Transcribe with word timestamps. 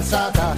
Qualche 0.00 0.57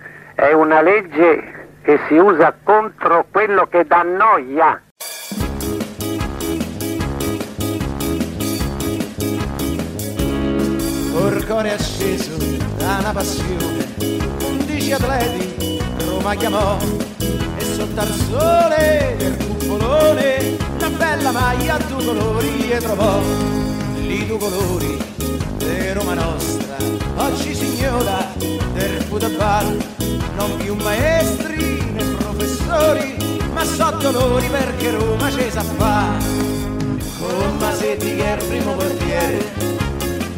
è 0.41 0.53
una 0.53 0.81
legge 0.81 1.67
che 1.83 1.99
si 2.07 2.15
usa 2.15 2.51
contro 2.63 3.27
quello 3.29 3.67
che 3.67 3.85
dà 3.85 4.01
noia. 4.01 4.81
Orcore 11.13 11.73
acceso 11.73 12.37
da 12.77 12.97
una 13.01 13.11
passione, 13.11 13.85
undici 14.43 14.91
atleti 14.91 15.79
Roma 16.07 16.33
chiamò 16.33 16.75
e 17.19 17.63
sotto 17.63 17.99
al 17.99 18.07
sole 18.07 19.15
del 19.19 19.37
cupolone 19.37 20.57
una 20.75 20.89
bella 20.89 21.31
maglia 21.31 21.75
a 21.75 21.79
due 21.87 22.03
colori 22.03 22.71
e 22.71 22.77
trovò 22.79 23.19
lì 23.93 24.25
due 24.25 24.37
colori 24.39 25.10
di 25.73 25.91
Roma 25.93 26.13
nostra. 26.13 26.75
Oggi 27.15 27.53
signora 27.53 28.33
del 28.73 29.01
football, 29.03 29.77
non 30.35 30.57
più 30.57 30.75
maestri 30.75 31.91
né 31.91 32.03
professori, 32.17 33.15
ma 33.53 33.63
so 33.63 33.89
dolori 33.99 34.47
perché 34.47 34.91
Roma 34.91 35.29
ci 35.31 35.49
sa 35.49 35.61
fa. 35.61 36.17
Con 37.19 37.57
Masetti 37.59 38.15
che 38.15 38.25
è 38.25 38.35
il 38.35 38.45
primo 38.45 38.73
portiere 38.73 39.37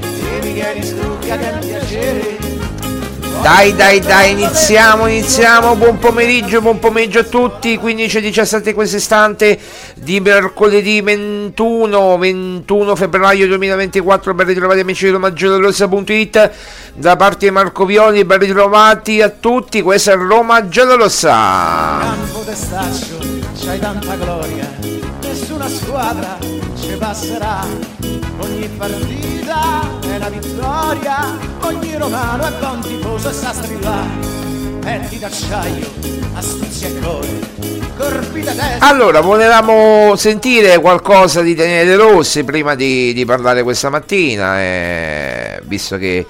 e 0.02 0.42
Michele 0.42 0.84
Strucca 0.84 1.38
che 1.38 1.50
è 1.50 1.54
un 1.54 1.60
piacere. 1.60 2.73
Dai, 3.42 3.76
dai, 3.76 4.00
dai, 4.00 4.32
iniziamo, 4.32 5.08
iniziamo. 5.08 5.76
Buon 5.76 6.00
pomeriggio, 6.00 6.62
buon 6.62 6.80
pomeriggio 6.80 7.20
a 7.20 7.24
tutti. 7.24 7.78
15 7.78 8.18
e 8.18 8.22
17 8.22 8.74
questo 8.74 8.98
istante 8.98 9.60
di 9.96 10.20
mercoledì 10.20 11.02
21, 11.02 12.18
21 12.18 12.96
febbraio 12.96 13.48
2024. 13.48 14.34
Ben 14.34 14.48
ritrovati 14.48 14.80
amici 14.80 15.06
di 15.06 15.12
RomaGiallorossa.it 15.12 16.52
da 16.94 17.16
parte 17.16 17.48
di 17.48 17.52
Marco 17.52 17.86
Violi. 17.86 18.24
Ben 18.24 18.40
ritrovati 18.40 19.22
a 19.22 19.30
tutti. 19.30 19.82
Questa 19.82 20.14
è 20.14 20.16
Roma 20.16 20.68
Giallorossa. 20.68 22.00
Campo 22.02 22.40
testaccio, 22.46 23.18
c'hai 23.62 23.80
tanta 23.80 24.16
gloria, 24.16 24.70
nessuna 25.22 25.68
squadra 25.68 26.38
ci 26.80 26.96
passerà. 26.98 28.23
Ogni 28.40 28.68
partita 28.78 29.82
è 30.02 30.16
una 30.16 30.30
vittoria, 30.30 31.38
ogni 31.62 31.96
romano 31.98 32.46
è 32.46 32.52
buon 32.60 32.82
tifoso 32.82 33.30
e 33.30 33.34
sa 33.34 33.54
strillare. 33.54 34.42
Allora, 38.80 39.22
volevamo 39.22 40.16
sentire 40.16 40.80
qualcosa 40.80 41.42
di 41.42 41.54
Daniele 41.54 41.96
Rossi 41.96 42.44
prima 42.44 42.76
di, 42.76 43.14
di 43.14 43.24
parlare 43.24 43.64
questa 43.64 43.90
mattina, 43.90 44.60
eh, 44.60 45.62
visto 45.64 45.98
che 45.98 46.26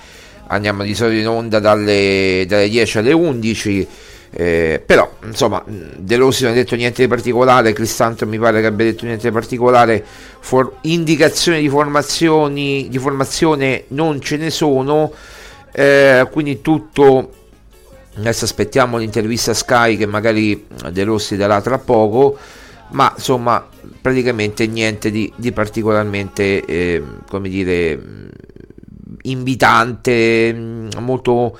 andiamo 0.47 0.83
di 0.83 0.93
solito 0.93 1.21
in 1.21 1.27
onda 1.27 1.59
dalle, 1.59 2.45
dalle 2.47 2.69
10 2.69 2.97
alle 2.99 3.13
11. 3.13 3.87
Eh, 4.35 4.81
però 4.83 5.17
insomma 5.25 5.63
De 5.65 6.15
Rossi 6.15 6.41
non 6.41 6.53
ha 6.53 6.55
detto 6.55 6.75
niente 6.75 7.03
di 7.03 7.07
particolare 7.07 7.71
Cristanto 7.71 8.25
mi 8.25 8.39
pare 8.39 8.61
che 8.61 8.65
abbia 8.65 8.85
detto 8.85 9.05
niente 9.05 9.27
di 9.27 9.31
particolare 9.33 10.03
For- 10.39 10.77
indicazioni 10.81 11.61
di 11.61 11.69
formazioni 11.69 12.87
di 12.89 12.97
formazione 12.97 13.83
non 13.89 14.19
ce 14.21 14.37
ne 14.37 14.49
sono 14.49 15.13
eh, 15.71 16.27
quindi 16.31 16.61
tutto 16.61 17.31
adesso 18.15 18.45
aspettiamo 18.45 18.97
l'intervista 18.97 19.53
Sky 19.53 19.97
che 19.97 20.07
magari 20.07 20.65
De 20.89 21.03
Rossi 21.03 21.35
darà 21.35 21.61
tra 21.61 21.77
poco 21.77 22.35
ma 22.93 23.13
insomma 23.15 23.63
praticamente 24.01 24.65
niente 24.65 25.11
di, 25.11 25.31
di 25.35 25.51
particolarmente 25.51 26.65
eh, 26.65 27.03
come 27.29 27.49
dire 27.49 28.31
invitante 29.23 30.87
molto 30.99 31.57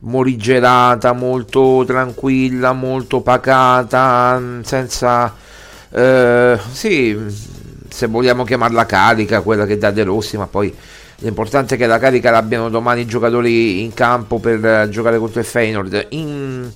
morigerata, 0.00 1.12
molto 1.12 1.84
tranquilla, 1.86 2.72
molto 2.72 3.20
pacata, 3.20 4.40
senza... 4.62 5.34
Eh, 5.90 6.58
sì, 6.70 7.18
se 7.88 8.06
vogliamo 8.06 8.44
chiamarla 8.44 8.86
carica, 8.86 9.42
quella 9.42 9.66
che 9.66 9.78
dà 9.78 9.90
De 9.90 10.04
Rossi, 10.04 10.36
ma 10.36 10.46
poi 10.46 10.74
l'importante 11.18 11.74
è 11.74 11.78
che 11.78 11.86
la 11.86 11.98
carica 11.98 12.30
l'abbiano 12.30 12.68
domani 12.68 13.02
i 13.02 13.06
giocatori 13.06 13.82
in 13.82 13.92
campo 13.94 14.38
per 14.38 14.64
eh, 14.64 14.88
giocare 14.88 15.18
contro 15.18 15.40
il 15.40 15.46
Feyenoord. 15.46 16.06
In, 16.10 16.70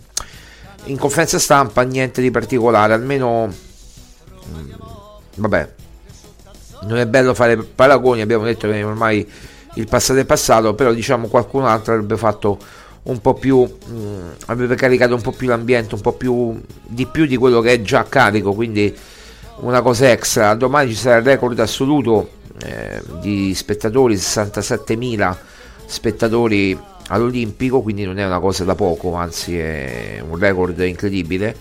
in 0.85 0.99
conferenza 0.99 1.39
stampa 1.39 1.83
niente 1.83 2.21
di 2.21 2.31
particolare, 2.31 2.93
almeno... 2.93 3.53
mm, 4.49 4.71
Vabbè, 5.39 5.69
non 6.83 6.99
è 6.99 7.07
bello 7.07 7.35
fare 7.35 7.57
paragoni, 7.57 8.21
abbiamo 8.21 8.45
detto 8.45 8.71
che 8.71 8.83
ormai 8.83 9.29
il 9.77 9.87
passato 9.89 10.19
è 10.19 10.25
passato, 10.25 10.75
però 10.75 10.93
diciamo 10.93 11.29
qualcun 11.29 11.65
altro 11.65 11.95
avrebbe 11.95 12.17
fatto 12.17 12.59
un 13.05 13.21
po' 13.21 13.35
più 13.35 13.63
mh, 13.63 14.35
avrebbe 14.47 14.75
caricato 14.75 15.15
un 15.15 15.21
po' 15.21 15.33
più 15.33 15.49
l'ambiente, 15.49 15.95
un 15.95 16.01
po' 16.01 16.13
più 16.13 16.61
di 16.83 17.07
più 17.07 17.27
di 17.27 17.37
quello 17.37 17.61
che 17.61 17.73
è 17.73 17.83
già 17.83 18.05
carico, 18.05 18.53
quindi 18.53 18.95
una 19.61 19.81
cosa 19.83 20.11
extra. 20.11 20.55
Domani 20.55 20.91
ci 20.91 20.97
sarà 20.97 21.17
il 21.17 21.25
record 21.25 21.59
assoluto 21.59 22.31
eh, 22.65 23.01
di 23.21 23.55
spettatori, 23.55 24.15
67.000 24.15 25.37
spettatori 25.87 26.79
all'Olimpico, 27.09 27.81
quindi 27.81 28.05
non 28.05 28.19
è 28.19 28.27
una 28.27 28.41
cosa 28.41 28.65
da 28.65 28.75
poco, 28.75 29.15
anzi 29.15 29.59
è 29.59 30.23
un 30.27 30.37
record 30.39 30.79
incredibile, 30.81 31.55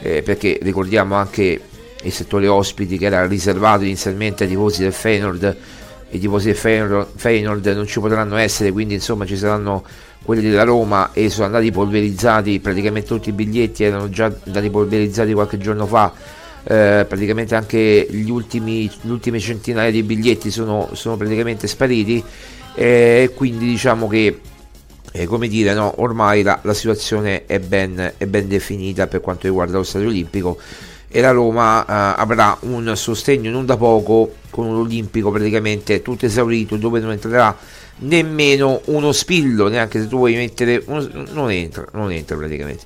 eh, 0.00 0.22
perché 0.22 0.58
ricordiamo 0.62 1.14
anche 1.14 1.60
il 2.02 2.12
settore 2.12 2.48
ospiti 2.48 2.98
che 2.98 3.06
era 3.06 3.26
riservato 3.26 3.84
inizialmente 3.84 4.42
ai 4.44 4.50
tifosi 4.50 4.82
del 4.82 4.92
Feyenoord, 4.92 5.56
i 6.12 6.18
tifosi 6.18 6.46
del 6.46 6.56
Feyenoord, 6.56 7.66
non 7.68 7.86
ci 7.86 8.00
potranno 8.00 8.36
essere, 8.36 8.72
quindi 8.72 8.94
insomma 8.94 9.26
ci 9.26 9.36
saranno 9.36 9.84
quelli 10.24 10.48
della 10.48 10.62
Roma 10.62 11.10
e 11.12 11.30
sono 11.30 11.46
andati 11.46 11.70
polverizzati, 11.70 12.60
praticamente 12.60 13.08
tutti 13.08 13.30
i 13.30 13.32
biglietti 13.32 13.84
erano 13.84 14.08
già 14.08 14.32
andati 14.44 14.70
polverizzati 14.70 15.32
qualche 15.32 15.58
giorno 15.58 15.86
fa, 15.86 16.12
eh, 16.64 17.04
praticamente 17.08 17.54
anche 17.54 18.06
gli 18.08 18.30
ultimi, 18.30 18.90
gli 19.00 19.10
ultimi 19.10 19.40
centinaia 19.40 19.90
di 19.90 20.02
biglietti 20.02 20.50
sono, 20.50 20.90
sono 20.92 21.16
praticamente 21.16 21.66
spariti. 21.66 22.22
E 22.74 22.84
eh, 22.84 23.32
quindi 23.34 23.66
diciamo 23.66 24.08
che 24.08 24.40
eh, 25.12 25.26
come 25.26 25.46
dire, 25.48 25.74
no, 25.74 26.00
ormai 26.00 26.42
la, 26.42 26.58
la 26.62 26.74
situazione 26.74 27.44
è 27.46 27.58
ben, 27.58 28.14
è 28.16 28.26
ben, 28.26 28.48
definita 28.48 29.06
per 29.06 29.20
quanto 29.20 29.46
riguarda 29.46 29.76
lo 29.76 29.82
stadio 29.82 30.08
olimpico 30.08 30.58
e 31.12 31.20
la 31.20 31.30
Roma 31.30 31.84
eh, 31.84 32.20
avrà 32.20 32.56
un 32.60 32.96
sostegno 32.96 33.50
non 33.50 33.66
da 33.66 33.76
poco 33.76 34.36
con 34.50 34.66
un 34.66 34.76
olimpico 34.76 35.30
praticamente 35.30 36.02
tutto 36.02 36.26
esaurito 36.26 36.76
dove 36.76 36.98
non 37.00 37.12
entrerà 37.12 37.54
nemmeno 37.98 38.80
uno 38.86 39.12
spillo 39.12 39.68
neanche 39.68 40.00
se 40.00 40.08
tu 40.08 40.16
vuoi 40.16 40.34
mettere 40.34 40.82
uno, 40.86 41.06
non 41.32 41.50
entra 41.50 41.84
non 41.92 42.10
entra 42.10 42.36
praticamente. 42.36 42.84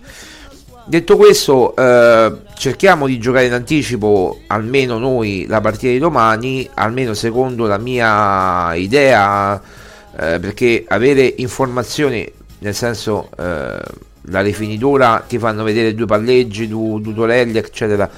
Detto 0.88 1.17
questo 1.17 1.75
eh, 1.75 2.32
cerchiamo 2.56 3.06
di 3.06 3.19
giocare 3.19 3.46
in 3.46 3.52
anticipo 3.52 4.40
almeno 4.49 4.99
noi 4.99 5.46
la 5.49 5.61
partita 5.61 5.93
di 5.93 5.99
domani 5.99 6.69
almeno 6.75 7.14
secondo 7.14 7.67
la 7.67 7.78
mia 7.78 8.75
idea 8.75 9.61
eh, 10.19 10.38
perché 10.40 10.84
avere 10.88 11.34
informazioni, 11.37 12.31
nel 12.61 12.75
senso 12.75 13.28
eh, 13.38 13.78
la 14.26 14.40
rifinitura 14.40 15.25
ti 15.26 15.38
fanno 15.38 15.62
vedere 15.62 15.94
due 15.94 16.06
palleggi, 16.06 16.69
due, 16.69 17.00
due 17.00 17.14
torelli, 17.14 17.58
eccetera. 17.58 18.11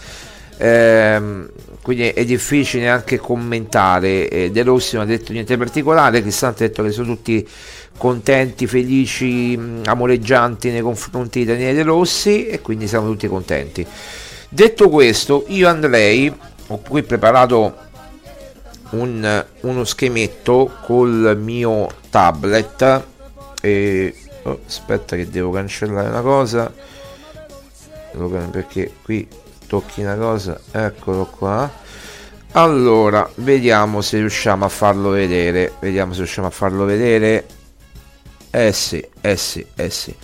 Eh, 0.61 1.47
quindi 1.83 2.09
è 2.09 2.25
difficile 2.25 2.89
anche 2.89 3.19
commentare. 3.19 4.29
Eh, 4.29 4.51
De 4.51 4.63
Rossi 4.63 4.97
non 4.97 5.05
ha 5.05 5.07
detto 5.07 5.33
niente 5.33 5.57
particolare, 5.57 6.21
Cristante 6.21 6.65
ha 6.65 6.69
detto 6.69 6.83
che 6.83 6.91
sono 6.91 7.07
tutti 7.15 7.47
contenti, 7.97 8.67
felici, 8.67 9.59
amoreggianti 9.85 10.71
nei 10.71 10.83
confronti 10.83 11.41
di 11.41 11.45
Daniele 11.47 11.75
De 11.75 11.83
Rossi 11.83 12.47
e 12.47 12.61
quindi 12.61 12.87
siamo 12.87 13.09
tutti 13.09 13.27
contenti. 13.29 13.87
Detto 14.49 14.89
questo, 14.89 15.45
io 15.49 15.69
andrei, 15.69 16.33
ho 16.69 16.81
qui 16.87 17.03
preparato 17.03 17.87
un, 18.91 19.45
uno 19.61 19.85
schemetto 19.85 20.73
col 20.85 21.39
mio 21.41 21.89
tablet 22.11 23.05
e 23.61 24.15
oh, 24.51 24.61
aspetta 24.67 25.17
che 25.17 25.29
devo 25.29 25.51
cancellare 25.51 26.09
una 26.09 26.21
cosa. 26.21 26.73
Perché 28.51 28.93
qui 29.03 29.29
tocchi 29.67 30.03
una 30.03 30.17
cosa. 30.17 30.61
Eccolo 30.71 31.27
qua. 31.27 31.71
Allora 32.53 33.29
vediamo 33.37 34.01
se 34.01 34.19
riusciamo 34.19 34.65
a 34.65 34.69
farlo 34.69 35.11
vedere. 35.11 35.75
Vediamo 35.81 36.13
se 36.13 36.19
riusciamo 36.19 36.47
a 36.47 36.51
farlo 36.51 36.85
vedere. 36.85 37.47
Eh 38.51 38.73
sì 38.73 39.07
eh 39.21 39.37
sì 39.37 39.65
eh 39.75 39.91
sì. 39.91 40.15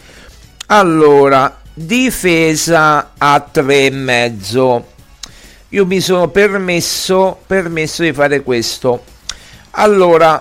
Allora 0.67 1.61
difesa 1.75 3.13
a 3.19 3.41
tre 3.41 3.87
e 3.87 3.91
mezzo. 3.91 4.93
Io 5.71 5.85
mi 5.87 6.01
sono 6.01 6.29
permesso, 6.29 7.41
permesso 7.47 8.03
di 8.03 8.13
fare 8.13 8.43
questo. 8.43 9.03
Allora, 9.73 10.41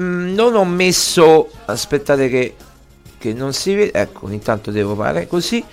mm, 0.00 0.32
non 0.32 0.54
ho 0.54 0.64
messo, 0.64 1.50
aspettate 1.66 2.28
che, 2.30 2.54
che 3.22 3.32
non 3.32 3.52
si 3.52 3.74
vede, 3.74 3.92
ecco, 3.92 4.28
intanto 4.30 4.72
devo 4.72 4.96
fare 4.96 5.28
così. 5.28 5.64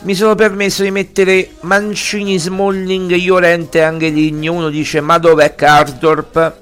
Mi 0.00 0.14
sono 0.14 0.34
permesso 0.34 0.82
di 0.82 0.90
mettere 0.90 1.50
Mancini, 1.60 2.38
Smalling, 2.38 3.10
Iorente 3.12 3.78
e 3.78 3.82
Angeligno. 3.82 4.54
Uno 4.54 4.70
dice, 4.70 5.02
ma 5.02 5.18
dov'è 5.18 5.54
Cardorp? 5.54 6.54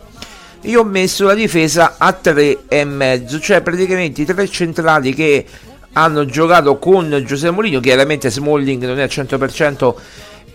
Io 0.62 0.80
ho 0.80 0.84
messo 0.84 1.26
la 1.26 1.34
difesa 1.34 1.94
a 1.98 2.12
tre 2.12 2.64
e 2.68 2.84
mezzo, 2.84 3.38
cioè 3.38 3.60
praticamente 3.60 4.22
i 4.22 4.24
tre 4.24 4.48
centrali 4.48 5.14
che 5.14 5.44
hanno 5.92 6.24
giocato 6.24 6.78
con 6.78 7.22
Giuseppe 7.24 7.54
Molino. 7.54 7.78
Chiaramente 7.80 8.30
Smalling 8.30 8.84
non 8.84 8.98
è 8.98 9.02
al 9.02 9.08
100% 9.08 9.94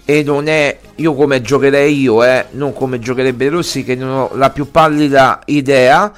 e 0.03 0.23
non 0.23 0.47
è 0.47 0.77
io 0.95 1.13
come 1.13 1.41
giocherei 1.41 2.01
io, 2.01 2.23
eh, 2.23 2.47
non 2.51 2.73
come 2.73 2.99
giocherebbe 2.99 3.47
Rossi 3.47 3.83
che 3.83 3.95
non 3.95 4.09
ho 4.09 4.31
la 4.33 4.49
più 4.49 4.71
pallida 4.71 5.39
idea, 5.45 6.11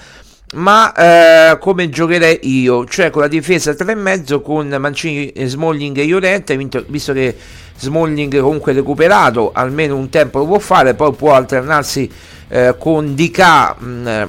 ma 0.54 0.94
eh, 0.94 1.58
come 1.60 1.90
giocherei 1.90 2.40
io, 2.42 2.86
cioè 2.86 3.10
con 3.10 3.22
la 3.22 3.28
difesa 3.28 3.72
3,5 3.72 4.42
con 4.42 4.68
Mancini, 4.68 5.32
Smalling 5.46 5.98
e 5.98 6.06
Llorente, 6.06 6.58
visto 6.88 7.14
che 7.14 7.36
Smalling 7.78 8.40
comunque 8.40 8.74
recuperato, 8.74 9.52
almeno 9.54 9.96
un 9.96 10.10
tempo 10.10 10.40
lo 10.40 10.46
può 10.46 10.60
fare, 10.60 10.94
poi 10.94 11.14
può 11.14 11.34
alternarsi 11.34 12.12
eh, 12.50 12.76
con 12.78 13.06
mh, 13.06 13.86
mm, 13.86 14.24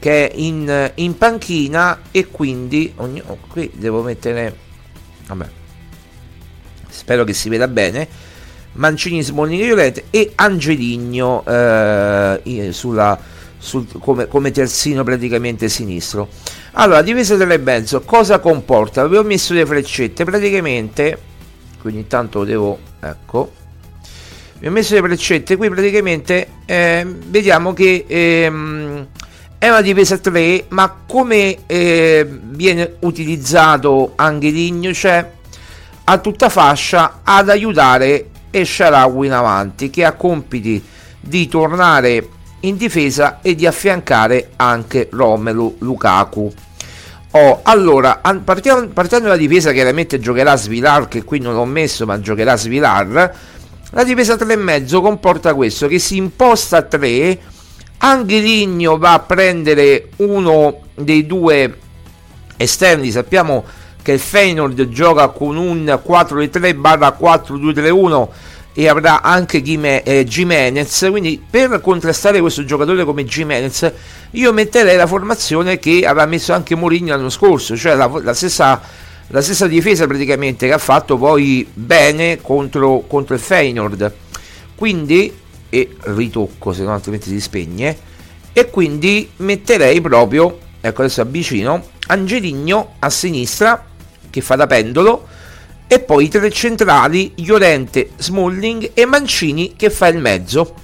che 0.00 0.28
è 0.28 0.32
in, 0.34 0.90
in, 0.96 1.16
panchina 1.16 2.00
e 2.10 2.26
quindi 2.26 2.92
ogni, 2.96 3.22
oh, 3.24 3.38
qui 3.48 3.70
devo 3.72 4.02
mettere 4.02 4.56
vabbè 5.28 5.46
spero 6.88 7.22
che 7.22 7.32
si 7.32 7.48
veda 7.48 7.68
bene 7.68 8.08
Mancini, 8.72 9.22
Smalling 9.22 9.62
e 9.62 9.66
Llorente 9.68 10.04
e 10.10 10.32
Angeligno 10.34 11.44
eh, 11.46 12.68
sulla, 12.72 13.16
sul, 13.62 13.86
come, 14.00 14.26
come, 14.26 14.50
terzino 14.50 15.04
praticamente 15.04 15.68
sinistro. 15.68 16.28
Allora, 16.72 17.00
difesa 17.00 17.36
delle 17.36 17.60
Benzo, 17.60 18.00
cosa 18.00 18.40
comporta? 18.40 19.02
Avevo 19.02 19.22
messo 19.22 19.54
le 19.54 19.64
freccette, 19.64 20.24
praticamente, 20.24 21.16
quindi 21.80 22.00
intanto 22.00 22.42
devo, 22.42 22.76
ecco, 22.98 23.52
vi 24.58 24.66
ho 24.66 24.70
messo 24.72 24.94
le 24.94 25.00
freccette, 25.02 25.56
qui 25.56 25.70
praticamente 25.70 26.48
eh, 26.66 27.06
vediamo 27.06 27.72
che 27.72 28.04
ehm, 28.06 29.06
è 29.58 29.68
una 29.68 29.80
difesa 29.80 30.18
3, 30.18 30.64
ma 30.70 31.02
come 31.06 31.58
eh, 31.66 32.26
viene 32.28 32.96
utilizzato 33.00 34.14
Angeligno, 34.16 34.92
cioè 34.92 35.30
a 36.04 36.18
tutta 36.18 36.48
fascia 36.48 37.20
ad 37.22 37.48
aiutare 37.48 38.26
e 38.50 38.64
Sharawi 38.64 39.26
in 39.26 39.32
avanti 39.32 39.88
che 39.88 40.04
ha 40.04 40.12
compiti 40.14 40.82
di 41.20 41.46
tornare 41.46 42.40
in 42.62 42.76
difesa 42.76 43.38
e 43.42 43.54
di 43.54 43.66
affiancare 43.66 44.50
anche 44.56 45.08
Romelu 45.10 45.76
Lukaku. 45.78 46.52
Oh, 47.34 47.60
allora, 47.62 48.20
partiamo, 48.44 48.88
partendo 48.88 49.28
dalla 49.28 49.38
difesa, 49.38 49.72
chiaramente 49.72 50.20
giocherà 50.20 50.56
Svilar, 50.56 51.08
che 51.08 51.24
qui 51.24 51.38
non 51.38 51.54
l'ho 51.54 51.64
messo, 51.64 52.04
ma 52.04 52.20
giocherà 52.20 52.56
Svilar. 52.56 53.34
La 53.90 54.04
difesa 54.04 54.34
3,5 54.34 55.00
comporta 55.00 55.54
questo, 55.54 55.86
che 55.86 55.98
si 55.98 56.16
imposta 56.16 56.78
a 56.78 56.82
3, 56.82 57.38
Angeligno 57.98 58.98
va 58.98 59.14
a 59.14 59.20
prendere 59.20 60.08
uno 60.16 60.80
dei 60.94 61.24
due 61.24 61.78
esterni, 62.56 63.10
sappiamo 63.10 63.64
che 64.02 64.12
il 64.12 64.18
Feyenoord 64.18 64.88
gioca 64.88 65.28
con 65.28 65.56
un 65.56 65.84
4-3 65.84 66.76
4-2-3-1 66.78 68.28
e 68.74 68.88
avrà 68.88 69.22
anche 69.22 69.62
Gime, 69.62 70.02
eh, 70.02 70.24
Jimenez. 70.24 71.06
Quindi 71.10 71.42
per 71.48 71.80
contrastare 71.80 72.40
questo 72.40 72.64
giocatore 72.64 73.04
come 73.04 73.24
Jimenez 73.24 73.92
io 74.30 74.52
metterei 74.52 74.96
la 74.96 75.06
formazione 75.06 75.78
che 75.78 76.06
aveva 76.06 76.26
messo 76.26 76.52
anche 76.52 76.74
Mourinho 76.74 77.14
l'anno 77.14 77.28
scorso 77.28 77.76
cioè 77.76 77.94
la, 77.94 78.10
la, 78.22 78.32
stessa, 78.32 78.80
la 79.26 79.40
stessa 79.42 79.66
difesa 79.66 80.06
praticamente 80.06 80.66
che 80.66 80.72
ha 80.72 80.78
fatto 80.78 81.18
poi 81.18 81.68
bene 81.72 82.40
contro, 82.40 83.04
contro 83.06 83.34
il 83.34 83.40
Feyenoord. 83.40 84.12
Quindi 84.74 85.40
e 85.74 85.96
ritocco 86.00 86.74
se 86.74 86.82
no 86.82 86.92
altrimenti 86.92 87.30
si 87.30 87.40
spegne 87.40 87.96
e 88.52 88.68
quindi 88.68 89.30
metterei 89.36 90.02
proprio 90.02 90.58
ecco 90.82 91.00
adesso 91.00 91.22
avvicino 91.22 91.82
Angeligno 92.08 92.96
a 92.98 93.08
sinistra 93.08 93.82
che 94.28 94.40
fa 94.42 94.54
da 94.56 94.66
pendolo 94.66 95.26
e 95.92 96.00
poi 96.00 96.24
i 96.24 96.28
tre 96.28 96.50
centrali 96.50 97.34
Llorente, 97.36 98.12
Smalling 98.16 98.92
e 98.94 99.04
Mancini 99.04 99.74
che 99.76 99.90
fa 99.90 100.06
il 100.06 100.16
mezzo. 100.16 100.74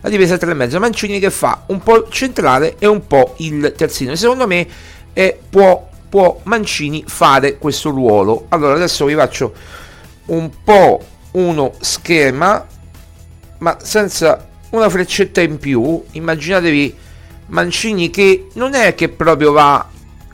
La 0.00 0.08
difesa 0.08 0.38
tra 0.38 0.48
il 0.48 0.56
mezzo 0.56 0.78
Mancini 0.78 1.18
che 1.18 1.30
fa 1.30 1.64
un 1.66 1.82
po' 1.82 2.08
centrale 2.08 2.76
e 2.78 2.86
un 2.86 3.04
po' 3.04 3.34
il 3.38 3.74
terzino. 3.76 4.14
Secondo 4.14 4.46
me 4.46 4.64
eh, 5.12 5.40
può, 5.50 5.88
può 6.08 6.38
Mancini 6.44 7.02
fare 7.04 7.58
questo 7.58 7.90
ruolo. 7.90 8.46
Allora 8.50 8.74
adesso 8.74 9.06
vi 9.06 9.16
faccio 9.16 9.52
un 10.26 10.48
po' 10.62 11.04
uno 11.32 11.72
schema 11.80 12.64
ma 13.58 13.76
senza 13.82 14.48
una 14.70 14.88
freccetta 14.88 15.40
in 15.40 15.58
più. 15.58 16.00
Immaginatevi 16.12 16.96
Mancini 17.46 18.08
che 18.08 18.50
non 18.52 18.74
è 18.74 18.94
che 18.94 19.08
proprio 19.08 19.50
va 19.50 19.88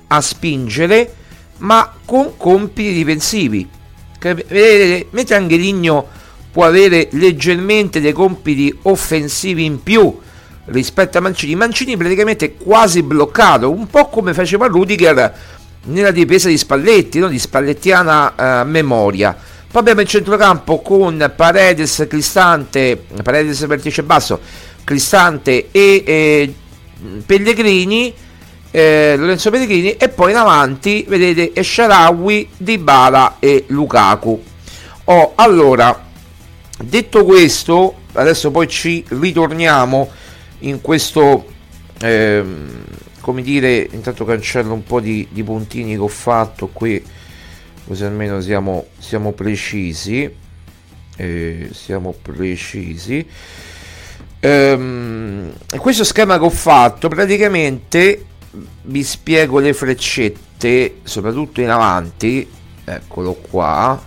a 0.09 0.21
spingere 0.21 1.15
ma 1.61 1.91
con 2.05 2.37
compiti 2.37 2.93
difensivi. 2.93 3.79
Mentre 4.23 5.35
Angeligno 5.35 6.07
può 6.53 6.67
avere 6.67 7.09
leggermente 7.12 8.00
dei 8.00 8.12
compiti 8.12 8.77
offensivi 8.83 9.65
in 9.65 9.83
più 9.83 10.19
rispetto 10.67 11.19
a 11.19 11.21
Mancini, 11.21 11.55
Mancini 11.55 11.97
praticamente 11.97 12.55
quasi 12.57 13.03
bloccato, 13.03 13.71
un 13.71 13.87
po' 13.87 14.09
come 14.09 14.35
faceva 14.35 14.67
Rudiger 14.67 15.35
nella 15.85 16.11
difesa 16.11 16.49
di 16.49 16.59
Spalletti, 16.59 17.19
no? 17.19 17.29
di 17.29 17.39
spallettiana 17.39 18.61
eh, 18.61 18.65
memoria. 18.65 19.37
Poi 19.71 19.81
abbiamo 19.81 20.00
il 20.00 20.09
centrocampo 20.09 20.81
con 20.81 21.33
Paredes, 21.35 22.05
Cristante, 22.09 23.05
Paredes 23.23 23.65
vertice 23.67 24.03
basso, 24.03 24.41
Cristante 24.83 25.69
e 25.71 26.03
eh, 26.05 26.55
Pellegrini, 27.25 28.12
eh, 28.71 29.15
Lorenzo 29.17 29.50
Pellegrini 29.50 29.93
e 29.93 30.09
poi 30.09 30.31
in 30.31 30.37
avanti 30.37 31.05
vedete 31.09 31.53
Esharawi, 31.55 32.49
Dybala 32.57 33.37
e 33.39 33.65
Lukaku. 33.69 34.43
Oh, 35.05 35.33
allora, 35.35 36.07
detto 36.83 37.25
questo, 37.25 37.95
adesso 38.12 38.50
poi 38.50 38.69
ci 38.69 39.05
ritorniamo 39.09 40.09
in 40.61 40.81
questo 40.81 41.47
ehm, 42.00 42.85
come 43.21 43.43
dire 43.43 43.89
intanto 43.91 44.25
cancello 44.25 44.73
un 44.73 44.83
po' 44.83 45.00
di, 45.00 45.27
di, 45.31 45.43
puntini 45.43 45.95
che 45.95 46.00
ho 46.00 46.09
fatto 46.09 46.69
qui 46.69 47.03
così 47.87 48.05
almeno 48.05 48.41
siamo, 48.41 48.87
siamo 48.99 49.33
precisi 49.33 50.29
eh, 51.17 51.69
siamo 51.73 52.15
precisi 52.21 53.27
ehm, 54.41 55.53
questo 55.79 56.05
schema 56.05 56.39
che 56.39 56.45
ho 56.45 56.50
fatto 56.50 57.09
praticamente 57.09 58.25
vi 58.83 59.04
spiego 59.04 59.59
le 59.59 59.73
freccette 59.73 60.97
soprattutto 61.02 61.61
in 61.61 61.71
avanti. 61.71 62.49
Eccolo 62.85 63.35
qua. 63.35 64.00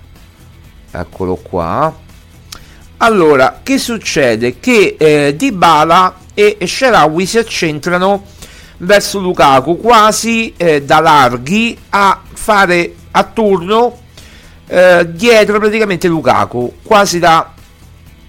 Eccolo 0.92 1.36
qua. 1.36 2.02
Allora 2.98 3.60
che 3.64 3.78
succede? 3.78 4.60
Che 4.60 4.96
eh, 4.98 5.36
Dybala 5.36 6.18
e 6.34 6.58
Sharawi 6.66 7.26
si 7.26 7.38
accentrano 7.38 8.26
verso 8.78 9.20
Lukaku 9.20 9.78
quasi 9.78 10.54
eh, 10.56 10.84
da 10.84 11.00
larghi 11.00 11.78
a 11.90 12.22
fare 12.32 12.96
a 13.12 13.24
turno 13.24 14.02
eh, 14.68 15.06
dietro 15.12 15.60
praticamente 15.60 16.08
Lukaku. 16.08 16.78
Quasi 16.84 17.20
da 17.20 17.54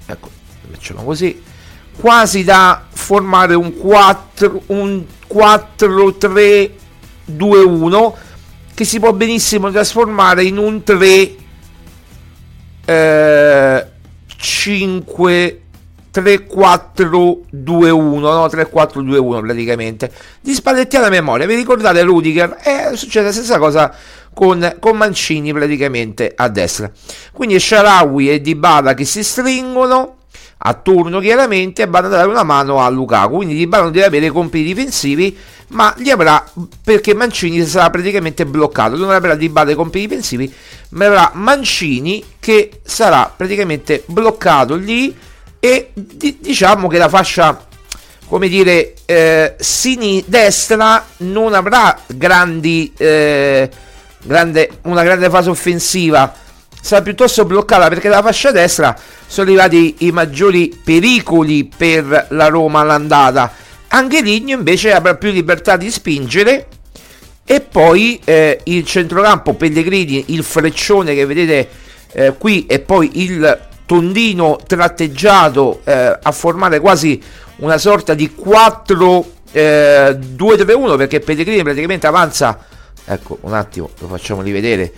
ecco 0.06 0.30
facciamo 0.70 1.04
così. 1.04 1.42
Quasi 1.96 2.42
da 2.42 2.84
formare 2.90 3.54
un 3.54 3.76
4 3.76 4.62
un 4.66 5.04
4 5.26 6.14
3 6.14 6.70
2 7.24 7.62
1 7.62 8.16
che 8.74 8.84
si 8.84 8.98
può 8.98 9.12
benissimo 9.12 9.70
trasformare 9.70 10.44
in 10.44 10.58
un 10.58 10.82
3 10.82 11.34
eh, 12.84 13.86
5 14.26 15.58
3-4-2-1, 16.14 18.18
no? 18.20 18.46
3-4-2-1 18.46 19.40
praticamente. 19.40 20.12
Di 20.40 20.54
spallettiana 20.54 21.08
memoria, 21.08 21.44
vi 21.44 21.56
ricordate 21.56 22.02
Rudiger? 22.02 22.58
Eh, 22.62 22.96
succede 22.96 23.26
la 23.26 23.32
stessa 23.32 23.58
cosa 23.58 23.92
con, 24.32 24.76
con 24.78 24.96
Mancini 24.96 25.52
praticamente 25.52 26.32
a 26.34 26.48
destra. 26.48 26.88
Quindi 27.32 27.58
Sharawi 27.58 28.30
e 28.30 28.40
Dybala 28.40 28.94
che 28.94 29.04
si 29.04 29.24
stringono 29.24 30.18
a 30.66 30.74
turno 30.74 31.20
chiaramente 31.20 31.82
e 31.82 31.86
vanno 31.86 32.06
a 32.06 32.10
dare 32.10 32.28
una 32.28 32.42
mano 32.42 32.80
a 32.80 32.88
Lukaku. 32.88 33.36
Quindi 33.36 33.54
Dybala 33.54 33.82
non 33.82 33.92
deve 33.92 34.06
avere 34.06 34.30
compiti 34.30 34.64
difensivi, 34.64 35.36
ma 35.68 35.94
li 35.98 36.10
avrà 36.10 36.44
perché 36.82 37.14
Mancini 37.14 37.64
sarà 37.66 37.90
praticamente 37.90 38.46
bloccato. 38.46 38.96
Non 38.96 39.10
avrà 39.10 39.34
Dybala 39.34 39.72
i 39.72 39.74
compiti 39.74 40.06
difensivi, 40.06 40.52
ma 40.90 41.06
avrà 41.06 41.30
Mancini 41.34 42.24
che 42.40 42.80
sarà 42.82 43.30
praticamente 43.34 44.04
bloccato 44.06 44.74
lì 44.74 45.14
e 45.60 45.90
di- 45.92 46.38
diciamo 46.40 46.88
che 46.88 46.98
la 46.98 47.08
fascia 47.08 47.66
come 48.26 48.48
dire 48.48 48.94
eh, 49.04 49.56
destra 50.26 51.04
non 51.18 51.52
avrà 51.52 51.98
grandi 52.06 52.90
eh, 52.96 53.68
grande, 54.22 54.70
una 54.82 55.02
grande 55.02 55.28
fase 55.28 55.50
offensiva 55.50 56.34
sarà 56.84 57.00
piuttosto 57.00 57.46
bloccata 57.46 57.88
perché 57.88 58.10
dalla 58.10 58.20
fascia 58.20 58.50
destra 58.50 58.94
sono 59.26 59.46
arrivati 59.46 59.94
i 60.00 60.10
maggiori 60.10 60.78
pericoli 60.84 61.64
per 61.64 62.26
la 62.28 62.48
Roma 62.48 62.80
all'andata. 62.80 63.50
Anche 63.88 64.20
Ligno 64.20 64.54
invece 64.54 64.92
avrà 64.92 65.14
più 65.14 65.30
libertà 65.30 65.78
di 65.78 65.90
spingere. 65.90 66.68
E 67.46 67.60
poi 67.60 68.20
eh, 68.24 68.60
il 68.64 68.84
centrocampo 68.84 69.54
Pellegrini 69.54 70.24
il 70.28 70.42
freccione 70.42 71.14
che 71.14 71.26
vedete 71.26 71.68
eh, 72.12 72.34
qui 72.38 72.64
e 72.66 72.80
poi 72.80 73.22
il 73.22 73.60
tondino 73.84 74.58
tratteggiato 74.66 75.80
eh, 75.84 76.18
a 76.22 76.32
formare 76.32 76.80
quasi 76.80 77.22
una 77.56 77.76
sorta 77.76 78.14
di 78.14 78.34
4 78.34 79.26
eh, 79.52 80.18
2-3-1 80.36 80.96
perché 80.96 81.20
Pellegrini 81.20 81.62
praticamente 81.62 82.06
avanza. 82.06 82.58
Ecco 83.06 83.38
un 83.42 83.52
attimo 83.52 83.90
lo 83.98 84.06
facciamo 84.06 84.40
rivedere 84.40 84.92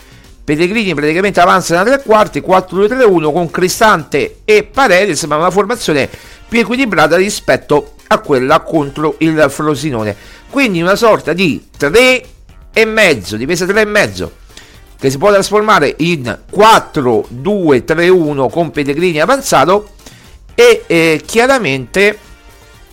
Pellegrini 0.46 0.94
praticamente 0.94 1.40
avanza 1.40 1.74
nella 1.74 1.96
tre 1.96 2.04
quarti 2.04 2.40
4-2-3-1 2.40 3.32
con 3.32 3.50
Cristante 3.50 4.42
e 4.44 4.62
Paredes 4.62 5.24
ma 5.24 5.34
una 5.34 5.50
formazione 5.50 6.08
più 6.46 6.60
equilibrata 6.60 7.16
rispetto 7.16 7.94
a 8.06 8.20
quella 8.20 8.60
contro 8.60 9.16
il 9.18 9.44
Frosinone. 9.48 10.14
Quindi 10.48 10.80
una 10.80 10.94
sorta 10.94 11.32
di 11.32 11.66
3 11.76 12.24
e 12.72 12.84
mezzo 12.84 13.36
difesa 13.36 13.66
3 13.66 13.80
e 13.80 13.84
mezzo 13.86 14.32
che 14.96 15.10
si 15.10 15.18
può 15.18 15.32
trasformare 15.32 15.92
in 15.98 16.38
4-2-3-1 16.54 18.48
con 18.48 18.70
Pellegrini 18.70 19.20
avanzato 19.20 19.94
e 20.54 20.84
eh, 20.86 21.22
chiaramente 21.26 22.18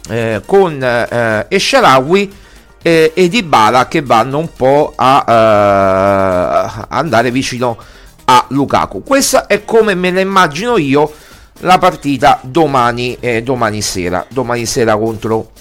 eh, 0.09 0.41
con 0.43 0.81
eh, 0.81 1.45
Esharawi 1.49 2.41
eh, 2.83 3.13
e 3.15 3.29
Dybala 3.29 3.87
che 3.87 4.01
vanno 4.01 4.37
un 4.37 4.49
po' 4.55 4.93
a 4.95 5.25
eh, 5.27 6.85
andare 6.89 7.31
vicino 7.31 7.77
a 8.25 8.45
Lukaku. 8.49 9.01
Questa 9.01 9.47
è 9.47 9.65
come 9.65 9.95
me 9.95 10.11
la 10.11 10.19
immagino 10.19 10.77
io 10.77 11.11
la 11.59 11.77
partita 11.77 12.39
domani, 12.41 13.17
eh, 13.19 13.41
domani 13.41 13.81
sera, 13.81 14.25
domani 14.29 14.65
sera 14.65 14.95
contro 14.97 15.51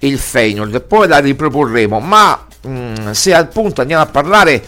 il 0.00 0.18
Feyenoord. 0.18 0.80
Poi 0.82 1.08
la 1.08 1.18
riproporremo, 1.18 1.98
ma 1.98 2.46
mh, 2.62 2.70
mm, 2.70 3.10
se 3.10 3.34
al 3.34 3.48
punto 3.48 3.80
andiamo 3.80 4.02
a 4.02 4.06
parlare 4.06 4.64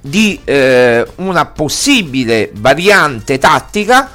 di 0.00 0.40
eh, 0.44 1.04
una 1.16 1.46
possibile 1.46 2.50
variante 2.54 3.38
tattica, 3.38 4.12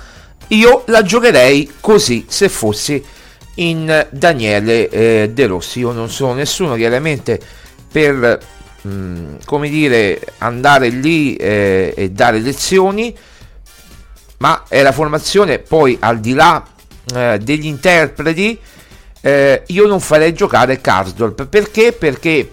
io 0.47 0.83
la 0.88 1.03
giocherei 1.03 1.73
così 1.79 2.25
se 2.27 2.47
fossi 2.47 3.03
in 3.55 4.07
Daniele 4.10 4.89
eh, 4.89 5.29
De 5.31 5.45
Rossi. 5.45 5.79
Io 5.79 5.91
non 5.91 6.10
sono 6.10 6.33
nessuno 6.33 6.75
chiaramente 6.75 7.39
per 7.91 8.39
mh, 8.81 8.89
mm, 8.89 9.36
come 9.45 9.69
dire 9.69 10.22
andare 10.39 10.89
lì 10.89 11.36
eh, 11.36 11.93
e 11.95 12.12
dare 12.12 12.39
lezioni, 12.39 13.15
ma 14.38 14.63
è 14.67 14.81
la 14.81 14.91
formazione 14.91 15.60
poi 15.60 15.98
al 16.00 16.19
di 16.19 16.33
là 16.33 16.65
eh, 17.13 17.39
degli 17.41 17.65
interpreti. 17.65 18.60
Eh, 19.25 19.63
io 19.67 19.88
non 19.88 20.01
farei 20.01 20.33
giocare 20.33 20.81
Karsdorp 20.81 21.45
perché? 21.45 21.93
Perché 21.93 22.51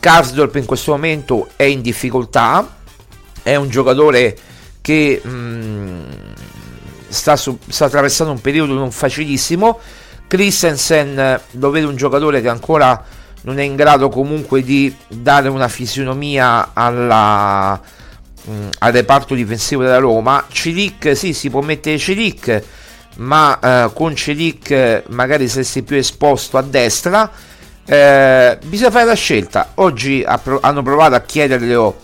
Karsdorp 0.00 0.56
in 0.56 0.64
questo 0.64 0.90
momento 0.90 1.50
è 1.56 1.62
in 1.62 1.80
difficoltà, 1.80 2.76
è 3.42 3.54
un 3.54 3.68
giocatore 3.68 4.36
che 4.80 5.20
mh, 5.22 5.28
mm, 5.30 6.02
sta, 7.08 7.36
su, 7.36 7.56
sta, 7.68 7.86
attraversando 7.86 8.32
un 8.32 8.40
periodo 8.40 8.74
non 8.74 8.90
facilissimo. 8.90 9.78
Christensen 10.34 11.40
lo 11.52 11.70
vedo 11.70 11.88
un 11.88 11.94
giocatore 11.94 12.40
che 12.40 12.48
ancora 12.48 13.04
non 13.42 13.60
è 13.60 13.62
in 13.62 13.76
grado 13.76 14.08
comunque 14.08 14.62
di 14.62 14.92
dare 15.06 15.48
una 15.48 15.68
fisionomia 15.68 16.70
alla, 16.72 17.80
mh, 18.44 18.52
mm, 18.52 18.68
al 18.78 18.92
reparto 18.92 19.34
difensivo 19.34 19.82
della 19.82 19.98
Roma. 19.98 20.46
Celic, 20.50 21.16
sì, 21.16 21.32
si 21.34 21.50
può 21.50 21.60
mettere 21.60 21.98
Celic, 21.98 22.62
ma 23.18 23.58
eh, 23.60 23.90
con 23.94 24.16
Celic 24.16 25.04
magari 25.10 25.46
saresti 25.46 25.84
più 25.84 25.96
esposto 25.96 26.58
a 26.58 26.62
destra 26.62 27.30
eh, 27.86 28.58
bisogna 28.64 28.90
fare 28.90 29.04
la 29.04 29.14
scelta. 29.14 29.70
Oggi 29.74 30.24
hanno 30.24 30.82
provato 30.82 31.14
a 31.14 31.20
chiederglielo 31.20 32.00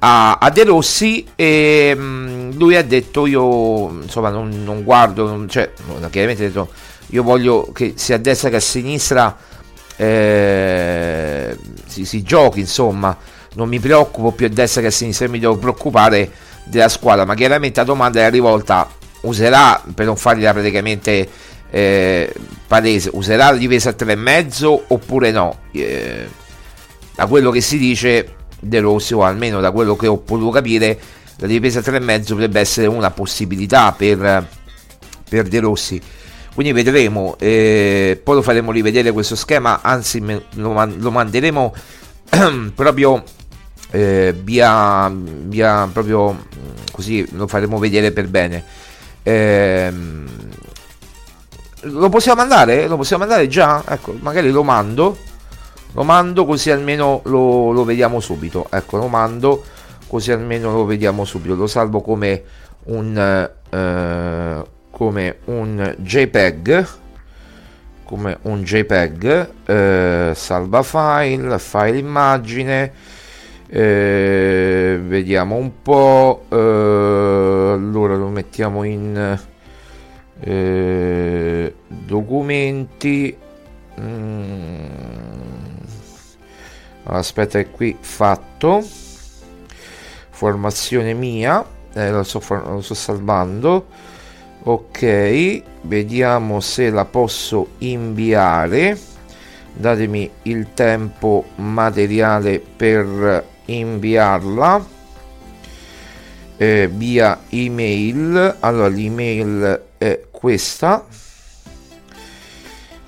a, 0.00 0.34
a 0.34 0.50
De 0.50 0.64
Rossi 0.64 1.26
e 1.34 1.92
mh, 1.96 2.02
mm, 2.02 2.50
lui 2.58 2.76
ha 2.76 2.84
detto 2.84 3.26
io 3.26 4.02
insomma 4.02 4.28
non, 4.28 4.62
non 4.62 4.84
guardo, 4.84 5.26
non, 5.26 5.48
cioè 5.48 5.72
chiaramente 6.10 6.44
ha 6.44 6.46
detto 6.48 6.68
io 7.14 7.22
voglio 7.22 7.70
che 7.72 7.94
sia 7.96 8.16
a 8.16 8.18
destra 8.18 8.50
che 8.50 8.56
a 8.56 8.60
sinistra 8.60 9.36
eh, 9.96 11.56
si, 11.86 12.04
si 12.04 12.22
giochi 12.22 12.60
insomma 12.60 13.16
non 13.54 13.68
mi 13.68 13.78
preoccupo 13.78 14.32
più 14.32 14.46
a 14.46 14.48
destra 14.48 14.80
che 14.80 14.88
a 14.88 14.90
sinistra 14.90 15.28
mi 15.28 15.38
devo 15.38 15.56
preoccupare 15.56 16.30
della 16.64 16.88
squadra 16.88 17.24
ma 17.24 17.34
chiaramente 17.34 17.80
la 17.80 17.86
domanda 17.86 18.20
è 18.20 18.30
rivolta 18.30 18.88
userà 19.22 19.82
per 19.94 20.06
non 20.06 20.16
fargliela 20.16 20.52
praticamente 20.52 21.28
eh, 21.70 22.32
palese, 22.68 23.10
userà 23.14 23.50
la 23.50 23.56
difesa 23.56 23.90
a 23.90 23.94
3,5 23.98 24.82
oppure 24.88 25.32
no? 25.32 25.58
Eh, 25.72 26.28
da 27.14 27.26
quello 27.26 27.50
che 27.50 27.60
si 27.60 27.78
dice 27.78 28.34
De 28.60 28.78
Rossi, 28.78 29.12
o 29.12 29.24
almeno 29.24 29.60
da 29.60 29.72
quello 29.72 29.96
che 29.96 30.06
ho 30.06 30.18
potuto 30.18 30.50
capire, 30.50 30.98
la 31.38 31.48
difesa 31.48 31.80
a 31.80 31.82
3,5 31.82 32.26
potrebbe 32.28 32.60
essere 32.60 32.86
una 32.86 33.10
possibilità 33.10 33.92
per, 33.92 34.46
per 35.28 35.48
De 35.48 35.60
Rossi. 35.60 36.00
Quindi 36.54 36.72
vedremo, 36.72 37.34
eh, 37.40 38.20
poi 38.22 38.36
lo 38.36 38.42
faremo 38.42 38.70
rivedere 38.70 39.10
questo 39.10 39.34
schema, 39.34 39.80
anzi 39.82 40.22
lo, 40.54 40.86
lo 40.96 41.10
manderemo 41.10 41.74
proprio 42.74 43.24
eh, 43.90 44.34
via, 44.42 45.12
via 45.12 45.88
proprio 45.92 46.46
così 46.92 47.26
lo 47.32 47.46
faremo 47.46 47.78
vedere 47.78 48.12
per 48.12 48.28
bene. 48.28 48.64
Ehm, 49.22 50.26
lo 51.82 52.08
possiamo 52.08 52.40
mandare? 52.40 52.86
Lo 52.86 52.96
possiamo 52.96 53.24
mandare 53.24 53.48
già? 53.48 53.82
Ecco, 53.86 54.16
magari 54.20 54.50
lo 54.50 54.62
mando. 54.62 55.16
Lo 55.92 56.02
mando 56.02 56.44
così 56.44 56.70
almeno 56.70 57.20
lo, 57.24 57.70
lo 57.70 57.84
vediamo 57.84 58.20
subito. 58.20 58.66
Ecco, 58.70 58.96
lo 58.96 59.08
mando 59.08 59.62
così 60.06 60.32
almeno 60.32 60.72
lo 60.72 60.84
vediamo 60.84 61.24
subito. 61.24 61.54
Lo 61.54 61.66
salvo 61.66 62.00
come 62.00 62.42
un, 62.84 63.16
eh, 63.70 64.64
come 64.94 65.38
un 65.46 65.96
JPEG. 65.98 66.88
Come 68.04 68.38
un 68.42 68.62
JPEG. 68.62 69.48
Eh, 69.66 70.32
salva 70.36 70.82
file, 70.84 71.58
file 71.58 71.98
immagine. 71.98 72.92
Eh, 73.66 75.00
vediamo 75.02 75.56
un 75.56 75.82
po'. 75.82 76.44
Eh, 76.48 76.54
allora 76.54 78.14
lo 78.14 78.28
mettiamo 78.28 78.84
in 78.84 79.36
eh, 80.40 81.74
documenti. 81.88 83.36
Mm. 84.00 84.84
Aspetta, 87.02 87.58
è 87.58 87.68
qui 87.68 87.96
fatto. 87.98 88.86
Formazione 90.30 91.14
mia. 91.14 91.66
Eh, 91.92 92.10
lo, 92.12 92.22
sto, 92.22 92.40
lo 92.48 92.80
sto 92.80 92.94
salvando. 92.94 94.12
Ok, 94.66 95.62
vediamo 95.82 96.60
se 96.60 96.88
la 96.88 97.04
posso 97.04 97.72
inviare. 97.78 98.98
Datemi 99.74 100.30
il 100.42 100.72
tempo 100.72 101.44
materiale 101.56 102.60
per 102.60 103.44
inviarla 103.66 104.82
eh, 106.56 106.88
via 106.90 107.40
email. 107.50 108.56
Allora, 108.60 108.88
l'email 108.88 109.82
è 109.98 110.24
questa. 110.30 111.04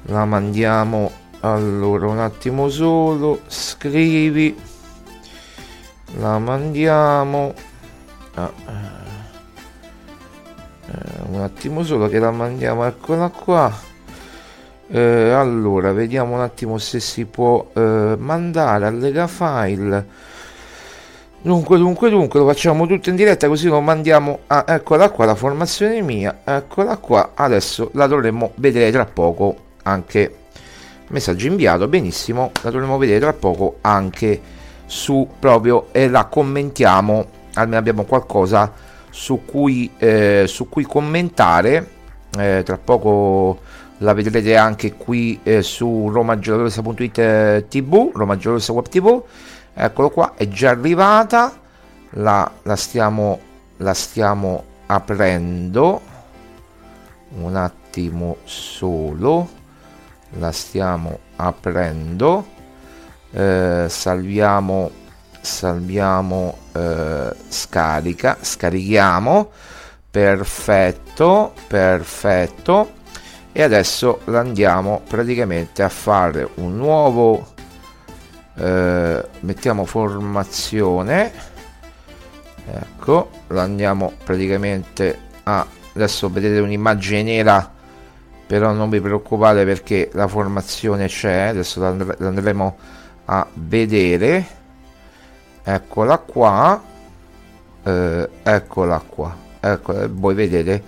La 0.08 0.26
mandiamo 0.26 1.10
allora 1.40 2.06
un 2.06 2.18
attimo 2.18 2.68
solo. 2.68 3.40
Scrivi. 3.46 4.54
La 6.18 6.38
mandiamo. 6.38 7.54
Ah, 8.34 8.52
eh, 10.90 11.22
un 11.30 11.40
attimo 11.40 11.82
solo 11.82 12.08
che 12.08 12.18
la 12.18 12.30
mandiamo. 12.30 12.84
Eccola 12.84 13.28
qua. 13.28 13.72
Eh, 14.88 15.30
allora, 15.30 15.92
vediamo 15.92 16.34
un 16.34 16.40
attimo 16.40 16.78
se 16.78 17.00
si 17.00 17.24
può 17.24 17.70
eh, 17.74 18.14
mandare 18.18 18.86
allega 18.86 19.26
file 19.26 20.34
Dunque, 21.46 21.78
dunque, 21.78 22.10
dunque, 22.10 22.40
lo 22.40 22.46
facciamo 22.46 22.88
tutto 22.88 23.08
in 23.08 23.14
diretta 23.14 23.46
così 23.46 23.68
lo 23.68 23.80
mandiamo 23.80 24.40
a... 24.48 24.64
Eccola 24.66 25.10
qua 25.10 25.26
la 25.26 25.36
formazione 25.36 26.02
mia, 26.02 26.40
eccola 26.42 26.96
qua. 26.96 27.30
Adesso 27.34 27.90
la 27.92 28.08
dovremmo 28.08 28.50
vedere 28.56 28.90
tra 28.90 29.04
poco 29.04 29.56
anche... 29.84 30.38
Messaggio 31.06 31.46
inviato, 31.46 31.86
benissimo. 31.86 32.50
La 32.62 32.70
dovremmo 32.70 32.98
vedere 32.98 33.20
tra 33.20 33.32
poco 33.32 33.76
anche 33.82 34.40
su 34.86 35.28
proprio... 35.38 35.86
E 35.92 36.08
la 36.08 36.24
commentiamo, 36.24 37.26
almeno 37.54 37.78
abbiamo 37.78 38.02
qualcosa 38.02 38.72
su 39.16 39.46
cui, 39.46 39.90
eh, 39.96 40.44
su 40.46 40.68
cui 40.68 40.84
commentare. 40.84 41.94
Eh, 42.38 42.62
tra 42.66 42.76
poco 42.76 43.60
la 43.98 44.12
vedrete 44.12 44.54
anche 44.56 44.92
qui 44.92 45.40
eh, 45.42 45.62
su 45.62 46.10
romagiallorossa.it 46.12 47.18
eh, 47.18 47.64
tv, 47.66 48.10
Roma 48.12 48.36
Giallorossa 48.36 48.72
Web 48.72 48.88
TV 48.88 49.22
eccolo 49.72 50.10
qua 50.10 50.34
è 50.36 50.46
già 50.48 50.68
arrivata. 50.68 51.50
La, 52.10 52.50
la, 52.62 52.76
stiamo, 52.76 53.40
la 53.78 53.94
stiamo 53.94 54.64
aprendo. 54.84 56.00
Un 57.38 57.56
attimo 57.56 58.36
solo. 58.44 59.48
La 60.38 60.52
stiamo 60.52 61.20
aprendo. 61.36 62.46
Eh, 63.30 63.86
salviamo 63.88 64.90
salviamo 65.46 66.58
eh, 66.72 67.34
scarica 67.48 68.36
scarichiamo. 68.40 69.50
Perfetto 70.10 71.52
perfetto. 71.68 72.92
E 73.52 73.62
adesso 73.62 74.20
andiamo 74.26 75.00
praticamente 75.08 75.82
a 75.82 75.88
fare 75.88 76.46
un 76.56 76.76
nuovo 76.76 77.54
eh, 78.56 79.24
mettiamo 79.40 79.84
formazione. 79.84 81.32
Ecco 82.68 83.30
lo 83.46 83.60
andiamo 83.60 84.12
praticamente 84.24 85.18
a 85.44 85.64
adesso 85.94 86.28
vedete 86.28 86.58
un'immagine 86.58 87.22
nera 87.22 87.72
però 88.46 88.72
non 88.72 88.90
vi 88.90 89.00
preoccupate 89.00 89.64
perché 89.64 90.10
la 90.12 90.28
formazione 90.28 91.06
c'è 91.06 91.48
adesso 91.48 91.80
l'andremo 91.80 92.76
a 93.26 93.46
vedere 93.54 94.46
eccola 95.68 96.18
qua. 96.18 96.80
Eh, 97.82 98.28
eccola 98.42 99.02
qua. 99.04 99.36
Ecco 99.58 100.08
voi 100.12 100.34
vedete 100.34 100.80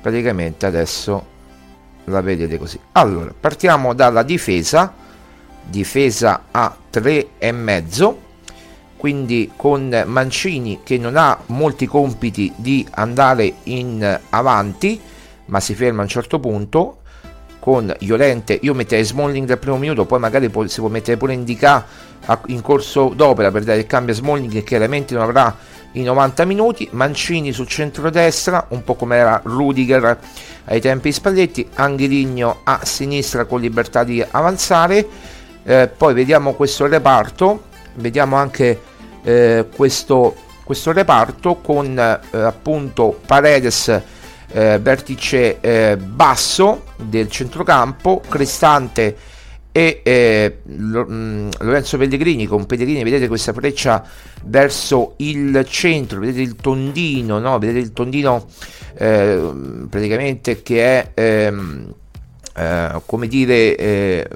praticamente 0.00 0.64
adesso 0.64 1.26
la 2.04 2.22
vedete 2.22 2.58
così. 2.58 2.80
Allora 2.92 3.32
partiamo 3.38 3.92
dalla 3.92 4.22
difesa. 4.22 5.00
Difesa 5.64 6.44
a 6.50 6.74
3,5 6.92 8.14
quindi 8.96 9.52
con 9.54 10.02
Mancini 10.06 10.80
che 10.82 10.98
non 10.98 11.16
ha 11.16 11.38
molti 11.46 11.86
compiti 11.86 12.52
di 12.56 12.86
andare 12.92 13.54
in 13.64 14.20
avanti 14.30 15.00
ma 15.46 15.60
si 15.60 15.74
ferma 15.74 16.00
a 16.00 16.04
un 16.04 16.08
certo 16.08 16.40
punto. 16.40 16.96
Con 17.60 17.94
Iolente 18.00 18.58
io 18.60 18.74
metterei 18.74 19.04
Smalling 19.04 19.46
dal 19.46 19.58
primo 19.58 19.76
minuto 19.76 20.04
poi 20.06 20.18
magari 20.18 20.50
si 20.66 20.80
può 20.80 20.88
mettere 20.88 21.16
pure 21.16 21.34
Indica 21.34 21.86
in 22.46 22.60
corso 22.60 23.12
d'opera 23.14 23.50
per 23.50 23.64
dare 23.64 23.80
il 23.80 23.86
cambio 23.86 24.14
a 24.14 24.16
Smalling 24.16 24.50
che 24.52 24.62
chiaramente 24.62 25.14
non 25.14 25.24
avrà 25.24 25.56
i 25.92 26.02
90 26.02 26.44
minuti. 26.44 26.88
Mancini 26.92 27.52
sul 27.52 27.66
centro-destra 27.66 28.66
un 28.70 28.84
po' 28.84 28.94
come 28.94 29.16
era 29.16 29.40
Rudiger 29.44 30.18
ai 30.66 30.80
tempi 30.80 31.08
di 31.08 31.14
Spalletti. 31.14 31.68
Angeligno 31.74 32.60
a 32.64 32.80
sinistra 32.84 33.44
con 33.44 33.60
libertà 33.60 34.04
di 34.04 34.24
avanzare. 34.30 35.06
Eh, 35.64 35.88
poi 35.96 36.14
vediamo 36.14 36.54
questo 36.54 36.86
reparto, 36.86 37.64
vediamo 37.94 38.36
anche 38.36 38.80
eh, 39.22 39.66
questo, 39.74 40.34
questo, 40.64 40.92
reparto 40.92 41.56
con 41.56 41.96
eh, 41.96 42.36
appunto 42.36 43.20
Paredes 43.24 43.88
eh, 44.52 44.78
vertice 44.80 45.60
eh, 45.60 45.96
basso 45.96 46.84
del 46.96 47.28
centrocampo, 47.30 48.22
Cristante 48.28 49.16
e 49.72 50.00
eh, 50.04 50.58
mm, 50.68 51.48
Lorenzo 51.60 51.96
Pellegrini 51.96 52.46
con 52.46 52.66
Pellegrini 52.66 53.02
vedete 53.02 53.26
questa 53.26 53.52
freccia 53.54 54.04
verso 54.44 55.14
il 55.16 55.64
centro 55.66 56.20
vedete 56.20 56.42
il 56.42 56.56
tondino 56.56 57.38
no? 57.38 57.58
vedete 57.58 57.78
il 57.78 57.92
tondino 57.92 58.46
praticamente 58.94 60.62
che 60.62 60.84
è 60.84 61.10
ehm, 61.14 61.94
eh, 62.54 63.00
come 63.06 63.28
dire, 63.28 63.76
eh, 63.76 64.28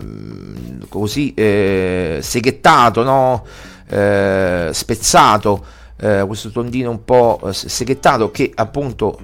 così 0.89 1.35
eh, 1.35 2.19
seghettato, 2.23 3.03
no? 3.03 3.45
Eh, 3.89 4.71
spezzato, 4.73 5.65
eh, 6.01 6.25
questo 6.27 6.51
tondino 6.51 6.91
un 6.91 7.05
po' 7.05 7.41
seghettato 7.53 8.31
che 8.31 8.51
appunto 8.55 9.19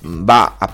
va 0.00 0.56
a 0.58 0.70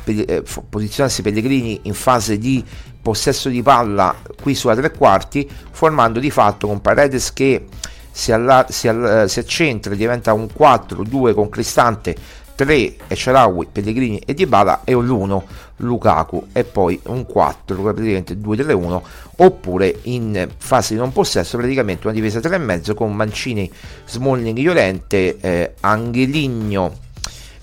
posizionarsi 0.68 1.22
Pellegrini 1.22 1.80
in 1.84 1.94
fase 1.94 2.38
di 2.38 2.62
possesso 3.04 3.50
di 3.50 3.62
palla 3.62 4.16
qui 4.40 4.54
sulla 4.54 4.74
tre 4.74 4.90
quarti, 4.90 5.46
formando 5.70 6.18
di 6.18 6.30
fatto 6.30 6.66
con 6.66 6.80
Paredes 6.80 7.34
che 7.34 7.66
si, 8.10 8.32
alla- 8.32 8.64
si, 8.70 8.88
all- 8.88 9.26
si 9.26 9.38
accentra, 9.38 9.94
diventa 9.94 10.32
un 10.32 10.48
4-2 10.56 11.34
con 11.34 11.50
Cristante 11.50 12.16
3 12.54 12.94
Esharawi, 13.08 13.66
Pellegrini 13.70 14.18
e 14.24 14.32
Dybala 14.32 14.80
e 14.84 14.94
l'1 14.94 15.42
Lukaku 15.78 16.46
e 16.52 16.64
poi 16.64 16.98
un 17.06 17.26
4 17.26 17.76
praticamente 17.82 18.38
2-3-1 18.38 19.02
oppure 19.38 19.98
in 20.02 20.48
fase 20.56 20.94
di 20.94 21.00
non 21.00 21.12
possesso 21.12 21.58
praticamente 21.58 22.06
una 22.06 22.14
difesa 22.14 22.38
3,5 22.38 22.94
con 22.94 23.14
Mancini, 23.14 23.70
Smalling, 24.06 24.56
Iolente, 24.56 25.36
eh, 25.40 25.74
Angeligno 25.80 27.02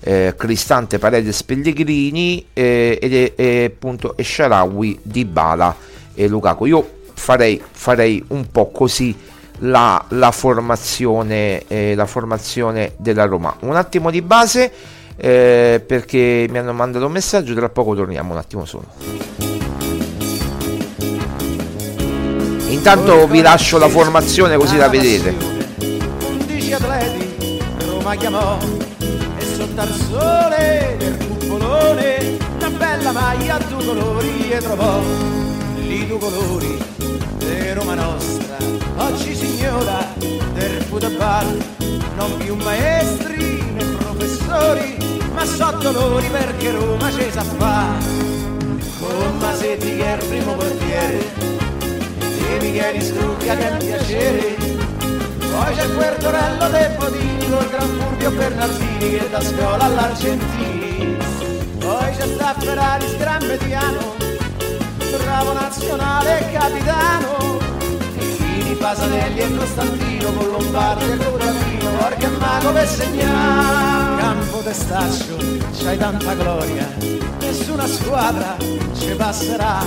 eh, 0.02 0.34
Cristante, 0.36 0.98
Paredes, 0.98 1.42
Pellegrini 1.42 2.46
eh, 2.52 2.98
ed 3.00 3.34
è, 3.34 3.64
appunto 3.64 4.16
Esharawi, 4.16 4.98
Dybala 5.02 5.76
e 6.14 6.28
Lukaku 6.28 6.66
io 6.66 6.90
farei, 7.14 7.62
farei 7.70 8.22
un 8.28 8.50
po' 8.50 8.70
così 8.70 9.16
la, 9.58 10.04
la, 10.08 10.32
formazione, 10.32 11.62
eh, 11.68 11.94
la 11.94 12.06
formazione 12.06 12.94
della 12.96 13.24
Roma. 13.24 13.54
Un 13.60 13.76
attimo 13.76 14.10
di 14.10 14.20
base 14.20 14.72
eh, 15.16 15.82
perché 15.86 16.46
mi 16.50 16.58
hanno 16.58 16.72
mandato 16.72 17.06
un 17.06 17.12
messaggio, 17.12 17.54
tra 17.54 17.68
poco 17.68 17.94
torniamo 17.94 18.32
un 18.32 18.38
attimo 18.38 18.64
solo. 18.64 18.86
Intanto 22.68 23.28
vi 23.28 23.42
lascio 23.42 23.78
la 23.78 23.88
formazione 23.88 24.56
così 24.56 24.76
la 24.76 24.88
vedete. 24.88 25.34
tanti 26.72 26.72
atleti 26.72 27.60
Roma 27.86 28.14
chiamò 28.16 28.58
sotto 29.54 29.80
al 29.80 29.92
sole 29.92 30.96
del 30.98 31.16
cupolone 31.26 32.38
una 32.56 32.70
bella 32.70 33.12
maglia 33.12 33.56
a 33.56 33.58
due 33.58 33.84
colori 33.84 34.50
e 34.50 34.58
trovò 34.58 35.00
lì 35.76 36.06
due 36.06 36.18
colori 36.18 36.78
di 37.38 37.72
Roma 37.72 37.94
nostra. 37.94 38.56
Oggi 38.96 39.34
signora 39.34 40.06
del 40.54 40.82
football 40.82 41.58
non 42.16 42.36
più 42.38 42.54
maestri 42.56 43.62
né 43.74 43.84
professori 43.84 44.96
ma 45.34 45.44
so 45.44 45.70
dolori 45.80 46.28
perché 46.28 46.70
Roma 46.70 47.10
ci 47.10 47.30
sa 47.30 47.42
fa 47.42 47.88
con 49.00 49.38
Masetti 49.38 49.96
che 49.96 50.04
è 50.04 50.16
il 50.16 50.28
primo 50.28 50.54
portiere 50.54 51.18
e 52.48 52.60
Michele 52.60 53.00
Strucca 53.00 53.56
che 53.56 53.68
è 53.68 53.72
un 53.72 53.78
piacere 53.78 54.81
poi 55.52 55.74
c'è 55.74 55.94
Quertorello 55.94 56.68
De 56.68 56.94
Bodini 56.98 57.50
col 57.50 57.68
Gran 57.68 57.88
Fulvio 57.88 58.30
Bernardini 58.30 59.10
che 59.10 59.30
da 59.30 59.40
scuola 59.40 59.84
all'Argentini. 59.84 61.16
Poi 61.78 62.16
c'è 62.16 62.26
sta 62.26 62.54
Ferrari 62.58 63.16
Gran 63.18 63.46
Mediano 63.46 64.22
bravo 65.32 65.52
nazionale 65.54 66.50
capitano. 66.52 67.58
Fini, 68.36 68.74
Pasanelli 68.74 69.40
e 69.40 69.56
Costantino 69.56 70.32
con 70.32 70.50
Lombardi 70.50 71.10
e 71.10 71.16
Curatino 71.16 72.04
Orca 72.04 72.26
e 72.26 72.30
Mago 72.38 72.72
per 72.72 72.86
segnare 72.86 74.01
campo 74.32 74.58
testaccio 74.62 75.36
c'hai 75.78 75.98
tanta 75.98 76.34
gloria 76.34 76.88
nessuna 77.38 77.86
squadra 77.86 78.56
ci 78.94 79.14
passerà 79.14 79.84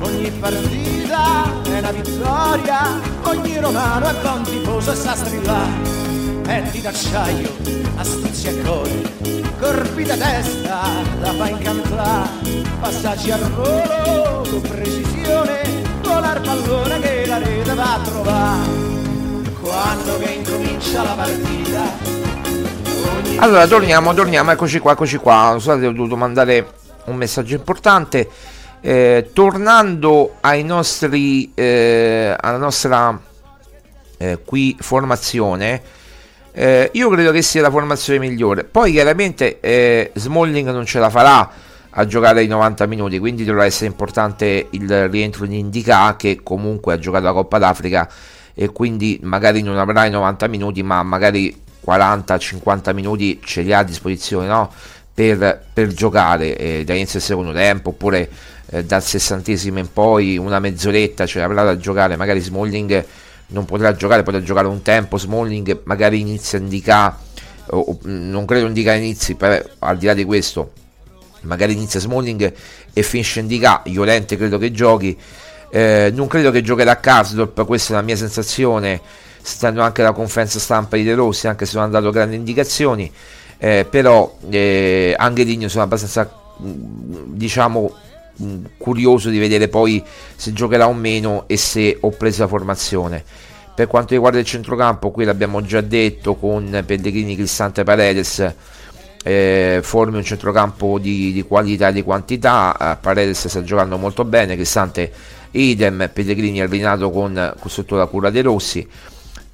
ogni 0.00 0.30
partita 0.30 1.44
è 1.62 1.78
una 1.78 1.92
vittoria 1.92 2.80
ogni 3.24 3.58
romano 3.58 4.08
è 4.08 4.14
buon 4.22 4.42
tifoso 4.44 4.92
e 4.92 4.94
sa 4.94 5.14
strillare 5.14 5.94
petti 6.42 6.80
d'acciaio, 6.80 7.50
astuzia 7.96 8.50
e 8.50 8.62
core, 8.62 9.12
corpi 9.58 10.04
da 10.04 10.16
testa 10.16 10.80
da 11.20 11.32
fa 11.32 11.48
incantare, 11.48 12.62
passaggi 12.78 13.32
al 13.32 13.50
volo 13.50 14.60
precisione, 14.60 15.60
volar 16.02 16.40
pallone 16.40 17.00
che 17.00 17.26
la 17.26 17.38
rete 17.38 17.74
va 17.74 17.94
a 17.94 18.00
trovare. 18.00 18.84
Quando 19.60 20.18
che 20.18 20.30
incomincia 20.30 21.02
la 21.02 21.14
partita. 21.14 22.25
Allora, 23.38 23.66
torniamo, 23.66 24.14
torniamo, 24.14 24.50
eccoci 24.50 24.78
qua, 24.78 24.92
eccoci 24.92 25.18
qua. 25.18 25.50
Scusate, 25.54 25.86
ho 25.86 25.92
dovuto 25.92 26.16
mandare 26.16 26.66
un 27.06 27.16
messaggio 27.16 27.54
importante. 27.54 28.28
Eh, 28.80 29.30
tornando 29.32 30.36
ai 30.40 30.62
nostri, 30.64 31.52
eh, 31.54 32.36
alla 32.38 32.56
nostra 32.56 33.18
eh, 34.18 34.38
qui 34.44 34.76
formazione, 34.78 35.82
eh, 36.52 36.90
io 36.94 37.10
credo 37.10 37.32
che 37.32 37.42
sia 37.42 37.62
la 37.62 37.70
formazione 37.70 38.18
migliore. 38.18 38.64
Poi 38.64 38.92
chiaramente 38.92 39.60
eh, 39.60 40.10
Smalling 40.14 40.70
non 40.70 40.86
ce 40.86 40.98
la 40.98 41.10
farà 41.10 41.50
a 41.90 42.06
giocare 42.06 42.42
i 42.42 42.46
90 42.46 42.86
minuti, 42.86 43.18
quindi 43.18 43.44
dovrà 43.44 43.64
essere 43.64 43.86
importante 43.86 44.66
il 44.70 45.08
rientro 45.08 45.46
di 45.46 45.58
Indica 45.58 46.16
che 46.16 46.40
comunque 46.42 46.94
ha 46.94 46.98
giocato 46.98 47.24
la 47.24 47.32
Coppa 47.32 47.58
d'Africa 47.58 48.08
e 48.54 48.70
quindi 48.72 49.18
magari 49.22 49.62
non 49.62 49.78
avrà 49.78 50.06
i 50.06 50.10
90 50.10 50.46
minuti, 50.48 50.82
ma 50.82 51.02
magari 51.02 51.64
40-50 51.86 52.94
minuti 52.94 53.40
ce 53.44 53.62
li 53.62 53.72
ha 53.72 53.78
a 53.78 53.84
disposizione 53.84 54.46
no? 54.46 54.72
per, 55.14 55.64
per, 55.72 55.92
giocare 55.92 56.56
eh, 56.56 56.84
da 56.84 56.94
inizio 56.94 57.18
del 57.18 57.28
secondo 57.28 57.52
tempo 57.52 57.90
oppure 57.90 58.28
eh, 58.70 58.84
dal 58.84 59.02
sessantesimo 59.02 59.78
in 59.78 59.92
poi 59.92 60.36
una 60.36 60.58
mezz'oretta 60.58 61.26
ce 61.26 61.38
l'avrà 61.38 61.62
da 61.62 61.76
giocare. 61.76 62.16
Magari 62.16 62.40
Smalling 62.40 63.04
non 63.48 63.64
potrà 63.64 63.94
giocare, 63.94 64.22
potrà 64.22 64.42
giocare 64.42 64.66
un 64.66 64.82
tempo, 64.82 65.18
Smalling 65.18 65.82
magari 65.84 66.20
inizia 66.20 66.58
a 66.58 66.62
indicare, 66.62 67.14
non 68.02 68.44
credo 68.44 68.66
indica 68.66 68.94
inizi, 68.94 69.34
però 69.34 69.62
al 69.80 69.96
di 69.96 70.06
là 70.06 70.14
di 70.14 70.24
questo, 70.24 70.72
magari 71.42 71.74
inizia 71.74 72.00
Smalling 72.00 72.52
e 72.92 73.02
finisce 73.02 73.40
indica, 73.40 73.82
Iolente 73.84 74.36
credo 74.36 74.58
che 74.58 74.72
giochi, 74.72 75.16
eh, 75.70 76.10
non 76.12 76.26
credo 76.26 76.50
che 76.50 76.62
giocherà 76.62 76.92
a 76.92 76.96
Karsdorp, 76.96 77.64
questa 77.64 77.92
è 77.92 77.96
la 77.96 78.02
mia 78.02 78.16
sensazione, 78.16 79.00
stando 79.46 79.80
anche 79.82 80.02
la 80.02 80.12
conferenza 80.12 80.58
stampa 80.58 80.96
di 80.96 81.04
De 81.04 81.14
Rossi, 81.14 81.46
anche 81.46 81.66
se 81.66 81.76
non 81.76 81.84
hanno 81.84 81.92
dato 81.92 82.10
grandi 82.10 82.36
indicazioni, 82.36 83.10
eh, 83.58 83.86
però 83.88 84.36
eh, 84.50 85.14
anche 85.16 85.44
Digno 85.44 85.68
sono 85.68 85.84
abbastanza 85.84 86.30
diciamo 86.58 87.94
curioso 88.76 89.30
di 89.30 89.38
vedere 89.38 89.68
poi 89.68 90.02
se 90.34 90.52
giocherà 90.52 90.88
o 90.88 90.92
meno 90.92 91.44
e 91.46 91.56
se 91.56 91.96
ho 92.00 92.10
preso 92.10 92.42
la 92.42 92.48
formazione. 92.48 93.24
Per 93.74 93.86
quanto 93.86 94.14
riguarda 94.14 94.38
il 94.38 94.44
centrocampo, 94.44 95.10
qui 95.10 95.24
l'abbiamo 95.24 95.62
già 95.62 95.80
detto 95.82 96.34
con 96.34 96.82
Pellegrini, 96.84 97.36
Cristante 97.36 97.84
Paredes. 97.84 98.54
Eh, 99.22 99.80
formi 99.82 100.16
un 100.16 100.22
centrocampo 100.22 100.98
di, 100.98 101.32
di 101.32 101.42
qualità 101.42 101.88
e 101.88 101.92
di 101.92 102.02
quantità. 102.02 102.74
Eh, 102.74 102.96
Paredes 102.98 103.48
sta 103.48 103.62
giocando 103.62 103.98
molto 103.98 104.24
bene. 104.24 104.54
Cristante 104.54 105.12
idem. 105.50 106.08
Pellegrini 106.10 106.62
allinato 106.62 107.10
con, 107.10 107.54
con 107.58 107.70
sotto 107.70 107.96
la 107.96 108.06
cura 108.06 108.30
dei 108.30 108.40
Rossi. 108.40 108.88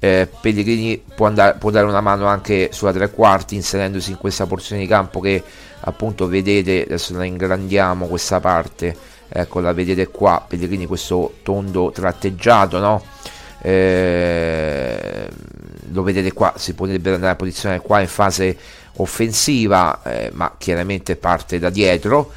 Eh, 0.03 0.27
Pellegrini 0.41 1.01
può, 1.15 1.27
andare, 1.27 1.57
può, 1.57 1.69
dare 1.69 1.85
una 1.85 2.01
mano 2.01 2.25
anche 2.25 2.71
sulla 2.73 2.91
tre 2.91 3.09
quarti 3.09 3.55
inserendosi 3.55 4.11
in 4.11 4.17
questa 4.17 4.45
porzione 4.45 4.81
di 4.81 4.87
campo 4.87 5.21
che 5.21 5.41
appunto 5.79 6.27
vedete 6.27 6.83
adesso 6.83 7.15
la 7.15 7.23
ingrandiamo 7.23 8.07
questa 8.07 8.41
parte. 8.41 8.93
Ecco 9.29 9.61
la 9.61 9.71
vedete 9.71 10.09
qua 10.09 10.43
Pellegrini 10.45 10.87
questo 10.87 11.35
tondo 11.41 11.91
tratteggiato 11.91 12.79
no? 12.79 13.01
Eh, 13.61 15.29
lo 15.93 16.03
vedete 16.03 16.33
qua 16.33 16.53
si 16.57 16.73
potrebbe 16.73 17.13
andare 17.13 17.31
a 17.31 17.35
posizionare 17.37 17.79
qua 17.79 18.01
in 18.01 18.07
fase 18.09 18.57
offensiva 18.97 20.01
eh, 20.03 20.31
ma 20.33 20.53
chiaramente 20.57 21.15
parte 21.15 21.59
da 21.59 21.69
dietro 21.69 22.29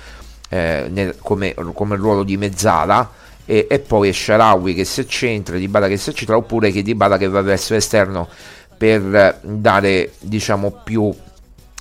eh, 0.50 0.86
nel, 0.88 1.16
come, 1.18 1.52
come 1.72 1.96
ruolo 1.96 2.22
di 2.22 2.36
mezzala 2.36 3.10
e, 3.46 3.66
e 3.70 3.78
poi 3.78 4.12
Sharawi 4.12 4.74
che 4.74 4.84
si 4.84 5.00
accentra 5.00 5.56
Di 5.56 5.68
Bala 5.68 5.88
che 5.88 5.96
si 5.96 6.10
accentra 6.10 6.36
oppure 6.36 6.70
che 6.70 6.82
Di 6.82 6.94
Bala 6.94 7.16
che 7.16 7.28
va 7.28 7.40
verso 7.40 7.72
l'esterno 7.72 8.28
per 8.76 9.38
dare 9.42 10.12
diciamo 10.20 10.82
più 10.84 11.14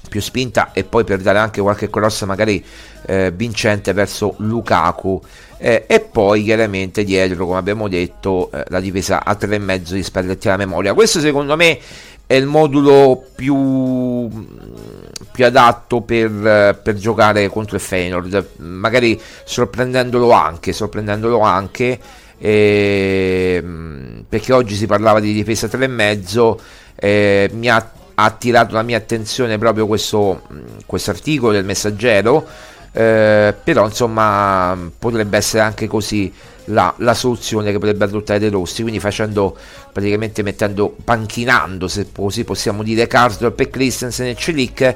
più 0.08 0.22
spinta 0.22 0.72
e 0.72 0.84
poi 0.84 1.04
per 1.04 1.20
dare 1.20 1.40
anche 1.40 1.60
qualche 1.62 1.90
cross 1.90 2.24
magari 2.24 2.64
eh, 3.06 3.32
vincente 3.36 3.92
verso 3.94 4.36
Lukaku. 4.38 5.22
Eh, 5.58 5.86
e 5.88 6.00
poi 6.00 6.44
chiaramente 6.44 7.04
dietro 7.04 7.46
come 7.46 7.58
abbiamo 7.58 7.88
detto 7.88 8.52
eh, 8.52 8.64
la 8.68 8.80
difesa 8.80 9.24
a 9.24 9.38
3,5 9.40 9.94
di 9.94 10.04
spalletti 10.04 10.48
alla 10.48 10.58
memoria. 10.58 10.94
Questo 10.94 11.20
secondo 11.20 11.56
me 11.56 11.80
è 12.26 12.34
il 12.34 12.46
modulo 12.46 13.24
più, 13.36 14.30
più 15.36 15.46
adatto 15.46 16.00
per, 16.00 16.80
per, 16.82 16.96
giocare 16.96 17.50
contro 17.50 17.76
il 17.76 17.82
Feyenoord. 17.82 18.46
Magari 18.60 19.20
sorprendendolo 19.44 20.32
anche 20.32 20.72
sorprendendolo 20.72 21.40
anche 21.42 22.00
ehm, 22.38 24.24
perché 24.30 24.54
oggi 24.54 24.76
si 24.76 24.86
parlava 24.86 25.20
di 25.20 25.34
difesa 25.34 25.68
3,5 25.68 26.58
eh, 26.96 27.50
mi 27.54 27.70
ha 27.70 27.92
attirato 28.16 28.74
la 28.76 28.82
mia 28.82 28.98
attenzione 28.98 29.58
proprio 29.58 29.88
questo 29.88 30.42
articolo 30.88 31.52
del 31.52 31.66
messaggero 31.66 32.48
eh, 32.94 33.54
però 33.62 33.86
insomma 33.86 34.90
potrebbe 34.98 35.36
essere 35.36 35.64
anche 35.64 35.86
così 35.86 36.34
la, 36.66 36.94
la, 37.00 37.14
soluzione 37.14 37.72
che 37.72 37.78
potrebbe 37.78 38.06
adottare 38.06 38.40
De 38.40 38.50
Rossi 38.50 38.82
quindi 38.82 39.02
facendo 39.02 39.56
praticamente 39.92 40.42
mettendo 40.44 40.96
panchinando 41.04 41.90
se 41.90 42.08
così 42.16 42.46
possiamo 42.46 42.84
dire 42.84 43.06
Karsdorp 43.06 43.60
e 43.60 43.70
Christensen 43.70 44.28
e 44.28 44.36
Celic 44.36 44.96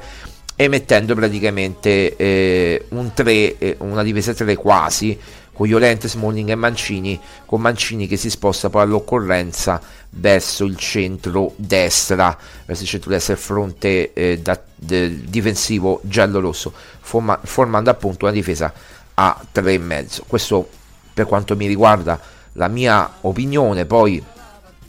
e 0.60 0.68
mettendo 0.68 1.14
praticamente 1.14 2.14
eh, 2.16 2.84
un 2.90 3.14
3 3.14 3.56
eh, 3.56 3.76
una 3.78 4.02
difesa 4.02 4.34
3 4.34 4.56
quasi 4.56 5.18
con 5.54 5.66
Iolente, 5.66 6.06
Smalling 6.06 6.50
e 6.50 6.54
Mancini, 6.54 7.18
con 7.46 7.62
Mancini 7.62 8.06
che 8.06 8.18
si 8.18 8.28
sposta 8.28 8.68
poi 8.68 8.82
all'occorrenza 8.82 9.80
verso 10.10 10.66
il 10.66 10.76
centro 10.76 11.54
destra, 11.56 12.36
verso 12.66 12.82
il 12.82 12.88
centro 12.90 13.10
destra, 13.10 13.32
il 13.32 13.38
fronte 13.38 14.12
eh, 14.12 14.38
da, 14.40 14.60
de, 14.74 15.22
difensivo 15.24 16.00
giallo-rosso, 16.02 16.74
forma, 17.00 17.40
formando 17.42 17.88
appunto 17.88 18.26
una 18.26 18.34
difesa 18.34 18.70
a 19.14 19.40
3,5. 19.54 20.20
Questo 20.26 20.68
per 21.14 21.24
quanto 21.24 21.56
mi 21.56 21.68
riguarda 21.68 22.20
la 22.52 22.68
mia 22.68 23.10
opinione, 23.22 23.86
poi 23.86 24.22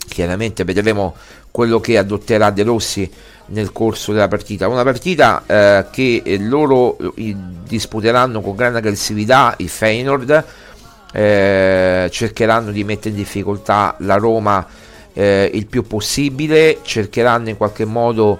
chiaramente 0.06 0.64
vedremo 0.64 1.16
quello 1.50 1.80
che 1.80 1.96
adotterà 1.96 2.50
De 2.50 2.62
Rossi 2.62 3.10
nel 3.46 3.72
corso 3.72 4.12
della 4.12 4.28
partita. 4.28 4.68
Una 4.68 4.84
partita 4.84 5.42
eh, 5.46 5.86
che 5.90 6.22
loro 6.40 6.96
eh, 7.16 7.36
disputeranno 7.66 8.40
con 8.40 8.54
grande 8.54 8.78
aggressività 8.78 9.54
il 9.58 9.68
Feyenoord, 9.68 10.44
eh, 11.12 12.08
cercheranno 12.10 12.70
di 12.70 12.84
mettere 12.84 13.10
in 13.10 13.16
difficoltà 13.16 13.94
la 13.98 14.16
Roma 14.16 14.66
eh, 15.12 15.50
il 15.52 15.66
più 15.66 15.82
possibile, 15.82 16.78
cercheranno 16.82 17.50
in 17.50 17.56
qualche 17.56 17.84
modo 17.84 18.38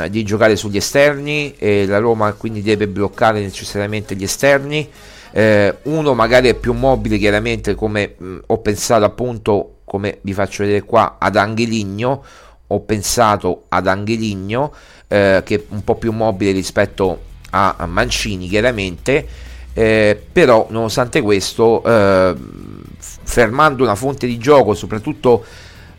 eh, 0.00 0.10
di 0.10 0.22
giocare 0.22 0.56
sugli 0.56 0.76
esterni 0.76 1.54
e 1.58 1.86
la 1.86 1.98
Roma 1.98 2.32
quindi 2.32 2.62
deve 2.62 2.88
bloccare 2.88 3.40
necessariamente 3.40 4.14
gli 4.14 4.24
esterni. 4.24 4.88
Eh, 5.30 5.78
uno 5.84 6.14
magari 6.14 6.48
è 6.48 6.54
più 6.54 6.72
mobile 6.74 7.18
chiaramente 7.18 7.74
come 7.74 8.14
mh, 8.16 8.36
ho 8.46 8.58
pensato 8.58 9.04
appunto 9.04 9.78
come 9.84 10.18
vi 10.22 10.32
faccio 10.32 10.62
vedere 10.62 10.84
qua 10.84 11.16
ad 11.18 11.34
Angeligno 11.34 12.22
ho 12.74 12.80
pensato 12.80 13.64
ad 13.68 13.86
Angeligno 13.86 14.72
eh, 15.08 15.42
che 15.44 15.54
è 15.54 15.62
un 15.68 15.84
po' 15.84 15.94
più 15.96 16.12
mobile 16.12 16.52
rispetto 16.52 17.32
a, 17.50 17.86
Mancini 17.86 18.48
chiaramente 18.48 19.26
eh, 19.72 20.20
però 20.32 20.66
nonostante 20.70 21.20
questo 21.20 21.82
eh, 21.84 22.34
fermando 22.98 23.82
una 23.82 23.94
fonte 23.94 24.26
di 24.26 24.38
gioco 24.38 24.74
soprattutto 24.74 25.44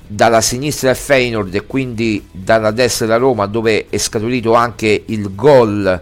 dalla 0.07 0.41
sinistra 0.41 0.89
del 0.89 0.97
Feyenoord 0.97 1.55
e 1.55 1.65
quindi 1.65 2.27
dalla 2.31 2.71
destra 2.71 3.05
della 3.05 3.17
Roma 3.17 3.47
dove 3.47 3.87
è 3.89 3.97
scaturito 3.97 4.53
anche 4.53 5.03
il 5.07 5.33
gol 5.33 6.01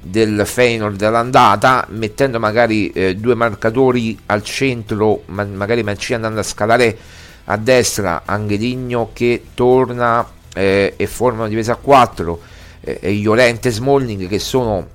del 0.00 0.42
Feyenoord 0.44 1.00
all'andata 1.02 1.86
mettendo 1.90 2.38
magari 2.38 2.90
eh, 2.90 3.16
due 3.16 3.34
marcatori 3.34 4.18
al 4.26 4.42
centro 4.42 5.22
ma 5.26 5.44
magari 5.44 5.82
Mancini 5.82 6.16
andando 6.16 6.40
a 6.40 6.42
scalare 6.42 6.98
a 7.44 7.56
destra 7.56 8.22
Angeligno 8.24 9.10
che 9.12 9.46
torna 9.54 10.26
eh, 10.54 10.94
e 10.96 11.06
forma 11.06 11.40
una 11.40 11.48
difesa 11.48 11.72
a 11.72 11.76
4 11.76 12.40
eh, 12.80 12.98
e 13.00 13.10
Iolente 13.12 13.70
Smalling 13.70 14.28
che 14.28 14.38
sono 14.38 14.88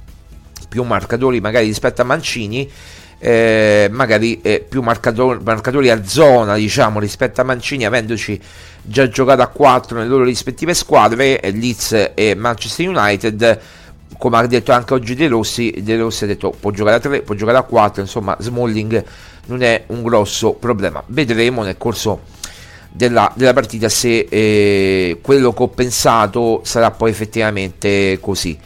più 0.67 0.83
marcatori 0.83 1.41
magari 1.41 1.65
rispetto 1.65 2.01
a 2.01 2.05
Mancini 2.05 2.69
eh, 3.21 3.89
magari 3.91 4.39
eh, 4.41 4.65
più 4.67 4.81
marcatori, 4.81 5.39
marcatori 5.43 5.89
a 5.89 6.05
zona 6.05 6.55
diciamo 6.55 6.99
rispetto 6.99 7.41
a 7.41 7.43
Mancini 7.43 7.85
avendoci 7.85 8.39
già 8.81 9.09
giocato 9.09 9.41
a 9.41 9.47
4 9.47 9.97
nelle 9.97 10.07
loro 10.07 10.23
rispettive 10.23 10.73
squadre 10.73 11.39
Leeds 11.43 12.11
e 12.13 12.33
Manchester 12.35 12.87
United. 12.87 13.59
Come 14.17 14.37
ha 14.37 14.47
detto 14.47 14.71
anche 14.71 14.93
oggi 14.93 15.15
De 15.15 15.27
Rossi 15.27 15.73
De 15.81 15.97
Rossi 15.97 16.23
ha 16.23 16.27
detto 16.27 16.55
può 16.57 16.71
giocare 16.71 16.95
a 16.95 16.99
3 16.99 17.21
può 17.21 17.35
giocare 17.35 17.57
a 17.57 17.63
4 17.63 18.01
insomma 18.01 18.35
Smalling 18.39 19.03
non 19.47 19.61
è 19.61 19.83
un 19.87 20.01
grosso 20.01 20.53
problema. 20.53 21.03
Vedremo 21.07 21.63
nel 21.63 21.77
corso 21.77 22.21
della, 22.91 23.31
della 23.35 23.53
partita 23.53 23.87
se 23.87 24.27
eh, 24.29 25.19
quello 25.21 25.53
che 25.53 25.63
ho 25.63 25.67
pensato 25.67 26.61
sarà 26.63 26.91
poi 26.91 27.11
effettivamente 27.11 28.17
così. 28.19 28.57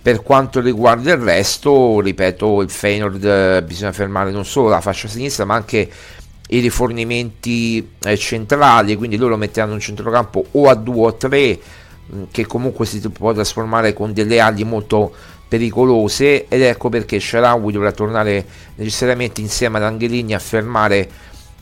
Per 0.00 0.22
quanto 0.22 0.60
riguarda 0.60 1.12
il 1.12 1.18
resto, 1.18 2.00
ripeto, 2.00 2.62
il 2.62 2.70
Feyenoord 2.70 3.24
eh, 3.24 3.62
bisogna 3.62 3.92
fermare 3.92 4.30
non 4.30 4.44
solo 4.44 4.68
la 4.68 4.80
fascia 4.80 5.08
sinistra, 5.08 5.44
ma 5.44 5.54
anche 5.54 5.90
i 6.50 6.60
rifornimenti 6.60 7.90
eh, 8.04 8.16
centrali, 8.16 8.96
quindi 8.96 9.16
loro 9.16 9.36
metteranno 9.36 9.74
un 9.74 9.80
centrocampo 9.80 10.46
o 10.52 10.68
a 10.68 10.74
2 10.74 11.00
o 11.00 11.06
a 11.08 11.12
3, 11.12 11.58
mm, 12.14 12.22
che 12.30 12.46
comunque 12.46 12.86
si 12.86 13.00
può 13.10 13.34
trasformare 13.34 13.92
con 13.92 14.12
delle 14.12 14.40
ali 14.40 14.64
molto 14.64 15.12
pericolose 15.48 16.46
ed 16.46 16.62
ecco 16.62 16.90
perché 16.90 17.18
Sharawi 17.18 17.72
dovrà 17.72 17.90
tornare 17.90 18.44
necessariamente 18.76 19.40
insieme 19.40 19.78
ad 19.78 19.84
Angelini 19.84 20.34
a 20.34 20.38
fermare 20.38 21.08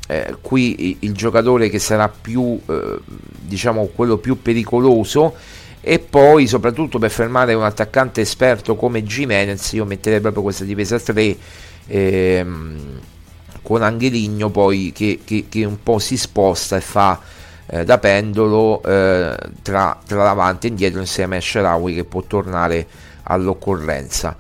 eh, 0.07 0.37
qui 0.41 0.99
il 1.01 1.13
giocatore 1.13 1.69
che 1.69 1.79
sarà 1.79 2.09
più 2.09 2.59
eh, 2.67 2.99
diciamo 3.05 3.87
quello 3.95 4.19
più 4.19 4.41
pericoloso 4.41 5.35
e 5.81 5.99
poi 5.99 6.47
soprattutto 6.47 6.99
per 6.99 7.11
fermare 7.11 7.55
un 7.55 7.65
attaccante 7.65 8.21
esperto 8.21 8.77
come 8.77 9.03
Jimenez 9.03 9.73
io 9.73 9.85
metterei 9.85 10.21
proprio 10.21 10.43
questa 10.43 10.65
difesa 10.65 10.99
3 10.99 11.37
ehm, 11.87 13.01
con 13.63 13.83
Angeligno 13.83 14.51
poi 14.51 14.93
che, 14.95 15.21
che, 15.25 15.47
che, 15.49 15.65
un 15.65 15.83
po' 15.83 15.99
si 15.99 16.17
sposta 16.17 16.77
e 16.77 16.81
fa 16.81 17.21
eh, 17.67 17.85
da 17.85 17.99
pendolo 17.99 18.83
eh, 18.85 19.37
tra, 19.63 19.99
tra 20.07 20.23
davanti 20.23 20.67
e 20.67 20.71
indietro 20.71 21.01
insieme 21.01 21.37
a 21.37 21.41
Sharawi 21.41 21.95
che 21.95 22.05
può 22.05 22.23
tornare 22.23 22.87
all'occorrenza 23.25 24.37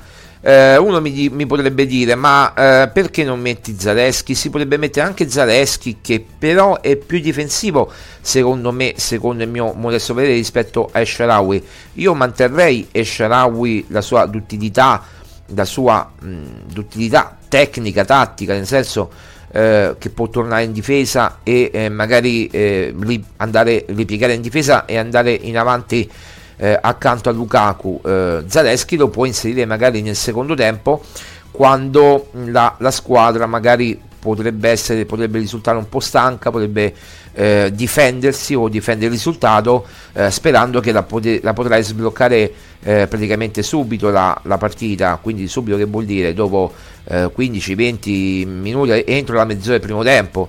eh, 0.46 0.76
uno 0.76 1.00
mi, 1.00 1.28
mi, 1.28 1.44
potrebbe 1.44 1.87
dire 1.87 2.14
ma 2.14 2.54
eh, 2.54 2.88
perché 2.90 3.24
non 3.24 3.40
metti 3.40 3.74
Zaleschi? 3.76 4.37
Si 4.37 4.48
potrebbe 4.48 4.76
mettere 4.76 5.04
anche 5.04 5.28
Zaleschi 5.28 5.98
che 6.00 6.24
però 6.38 6.80
è 6.80 6.94
più 6.94 7.18
difensivo 7.18 7.90
secondo 8.20 8.70
me, 8.70 8.94
secondo 8.96 9.42
il 9.42 9.48
mio 9.48 9.72
modesto 9.72 10.14
vedere 10.14 10.35
rispetto 10.35 10.88
a 10.92 11.00
Esharawi. 11.00 11.66
Io 11.94 12.14
manterrei 12.14 12.87
Esharawi 12.92 13.87
la 13.88 14.00
sua 14.00 14.26
duttilità, 14.26 15.02
la 15.46 15.64
sua 15.64 16.09
mh, 16.16 16.37
duttilità 16.72 17.37
tecnica, 17.48 18.04
tattica, 18.04 18.52
nel 18.52 18.66
senso 18.66 19.11
eh, 19.50 19.96
che 19.98 20.11
può 20.11 20.28
tornare 20.28 20.62
in 20.62 20.70
difesa 20.70 21.38
e 21.42 21.70
eh, 21.72 21.88
magari 21.88 22.46
eh, 22.46 22.94
andare 23.38 23.85
ripiegare 23.88 24.35
in 24.35 24.42
difesa 24.42 24.85
e 24.85 24.96
andare 24.96 25.32
in 25.32 25.59
avanti 25.59 26.09
eh, 26.57 26.79
accanto 26.81 27.29
a 27.29 27.33
Lukaku 27.33 28.01
eh, 28.05 28.45
Zaleschi 28.47 28.97
lo 28.97 29.09
può 29.09 29.25
inserire 29.25 29.66
magari 29.66 30.03
nel 30.03 30.16
secondo 30.16 30.55
tempo 30.55 31.03
quando 31.51 32.29
la, 32.33 32.75
la 32.79 32.90
squadra 32.90 33.47
magari 33.47 33.99
potrebbe, 34.35 34.71
essere, 34.71 35.05
potrebbe 35.07 35.38
risultare 35.38 35.79
un 35.79 35.88
po' 35.88 36.01
stanca, 36.01 36.51
potrebbe 36.51 36.92
eh, 37.33 37.71
difendersi 37.73 38.55
o 38.55 38.69
difendere 38.69 39.07
il 39.07 39.12
risultato 39.12 39.87
eh, 40.12 40.31
sperando 40.31 40.81
che 40.81 40.90
la, 40.90 41.03
pot- 41.03 41.40
la 41.42 41.53
potrai 41.53 41.83
sbloccare 41.83 42.53
eh, 42.83 43.07
praticamente 43.07 43.62
subito 43.62 44.11
la, 44.11 44.38
la, 44.45 44.59
partita, 44.59 45.19
quindi 45.23 45.47
subito 45.47 45.77
che 45.77 45.85
vuol 45.85 46.05
dire? 46.05 46.35
Dopo 46.35 46.73
15-20 47.09 47.99
eh, 48.07 48.47
minuti 48.47 49.05
entro 49.07 49.37
la 49.37 49.45
mezz'ora 49.45 49.73
del 49.73 49.81
primo 49.81 50.03
tempo. 50.03 50.49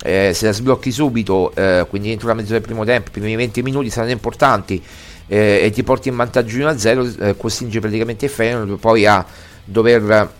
Eh, 0.00 0.32
se 0.32 0.46
la 0.46 0.52
sblocchi 0.52 0.92
subito, 0.92 1.52
eh, 1.54 1.84
quindi 1.88 2.12
entro 2.12 2.28
la 2.28 2.34
mezz'ora 2.34 2.58
del 2.58 2.66
primo 2.66 2.84
tempo, 2.84 3.08
i 3.08 3.10
primi 3.12 3.34
20 3.34 3.62
minuti 3.62 3.90
saranno 3.90 4.12
importanti 4.12 4.82
eh, 5.28 5.60
e 5.62 5.70
ti 5.70 5.82
porti 5.82 6.08
in 6.08 6.16
vantaggio 6.16 6.58
1-0, 6.58 7.22
eh, 7.22 7.36
costringe 7.36 7.80
praticamente 7.80 8.24
il 8.24 8.30
Feyenoord 8.30 8.78
poi 8.78 9.06
a 9.06 9.24
dover 9.64 10.30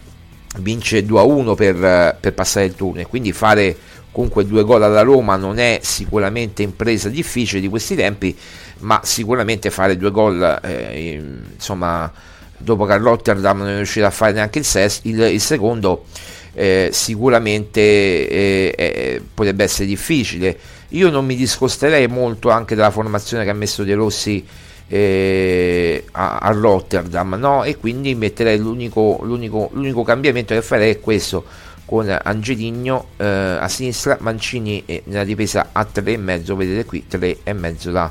vincere 0.59 1.07
2-1 1.07 1.55
per, 1.55 2.17
per 2.21 2.35
passare 2.35 2.67
il 2.67 2.75
turno. 2.75 3.01
E 3.01 3.07
quindi 3.07 3.33
fare 3.33 3.77
comunque 4.11 4.47
due 4.47 4.65
gol 4.65 4.83
alla 4.83 5.03
Roma 5.03 5.37
non 5.37 5.59
è 5.59 5.79
sicuramente 5.83 6.63
impresa 6.63 7.09
difficile 7.09 7.61
di 7.61 7.69
questi 7.69 7.95
tempi 7.95 8.37
ma 8.79 9.01
sicuramente 9.05 9.71
fare 9.71 9.97
due 9.97 10.11
gol 10.11 10.61
eh, 10.63 11.23
insomma 11.55 12.11
dopo 12.57 12.87
che 12.87 12.97
Rotterdam 12.97 13.59
non 13.59 13.69
è 13.69 13.77
riuscito 13.77 14.07
a 14.07 14.11
fare 14.11 14.33
neanche 14.33 14.59
il, 14.59 14.65
ses- 14.65 15.01
il, 15.03 15.21
il 15.21 15.41
secondo 15.41 16.07
eh, 16.55 16.89
sicuramente 16.93 17.81
eh, 17.81 18.75
eh, 18.77 19.23
potrebbe 19.33 19.63
essere 19.63 19.87
difficile. 19.87 20.59
Io 20.89 21.09
non 21.09 21.25
mi 21.25 21.37
discosterei 21.37 22.09
molto 22.09 22.51
anche 22.51 22.75
dalla 22.75 22.91
formazione 22.91 23.45
che 23.45 23.51
ha 23.51 23.55
messo 23.55 23.85
De 23.85 23.95
Rossi 23.95 24.45
eh, 24.89 26.05
a, 26.13 26.39
a, 26.39 26.51
Rotterdam 26.51 27.35
no? 27.35 27.63
e 27.65 27.77
quindi 27.77 28.15
metterei 28.15 28.59
l'unico, 28.59 29.21
l'unico, 29.23 29.69
l'unico 29.73 30.03
cambiamento 30.03 30.55
che 30.55 30.63
farei 30.63 30.93
è 30.93 31.01
questo 31.01 31.45
con 31.85 32.15
Angeligno 32.23 33.09
eh, 33.17 33.25
a 33.25 33.69
sinistra 33.69 34.17
Mancini 34.21 34.83
nella 35.05 35.25
difesa 35.25 35.71
a 35.73 35.87
3,5 35.93 36.55
vedete 36.55 36.85
qui 36.85 37.05
3,5 37.11 37.91
la, 37.91 38.11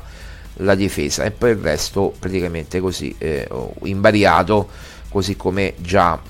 la 0.54 0.74
difesa 0.74 1.24
e 1.24 1.30
poi 1.30 1.50
il 1.50 1.58
resto 1.58 2.12
praticamente 2.18 2.80
così 2.80 3.14
eh, 3.18 3.48
invariato 3.84 4.68
così 5.08 5.36
come 5.36 5.74
già 5.76 6.20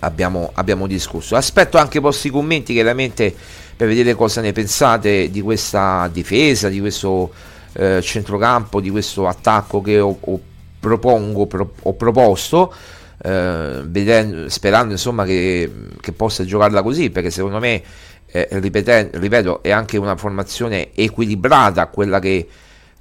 abbiamo, 0.00 0.50
abbiamo 0.54 0.86
discusso 0.86 1.36
aspetto 1.36 1.78
anche 1.78 1.98
i 1.98 2.00
vostri 2.00 2.30
commenti 2.30 2.72
chiaramente 2.72 3.34
per 3.76 3.88
vedere 3.88 4.14
cosa 4.14 4.40
ne 4.40 4.52
pensate 4.52 5.30
di 5.30 5.40
questa 5.40 6.08
difesa 6.12 6.68
di 6.68 6.80
questo 6.80 7.32
eh, 7.74 8.00
centrocampo, 8.02 8.80
di 8.80 8.90
questo 8.90 9.26
attacco 9.26 9.80
che 9.80 10.00
ho, 10.00 10.16
ho 10.18 10.40
propongo, 10.78 11.46
pro, 11.46 11.72
ho 11.82 11.94
proposto. 11.94 12.72
Eh, 13.16 13.82
vedendo, 13.86 14.48
sperando 14.48 14.92
insomma 14.92 15.24
che, 15.24 15.70
che, 16.00 16.12
possa 16.12 16.44
giocarla 16.44 16.82
così 16.82 17.10
perché 17.10 17.30
secondo 17.30 17.58
me 17.58 17.80
eh, 18.26 18.48
ripeten- 18.50 19.10
ripeto 19.12 19.62
è 19.62 19.70
anche 19.70 19.96
una 19.96 20.16
formazione 20.16 20.92
equilibrata 20.94 21.86
quella 21.86 22.18
che, 22.18 22.46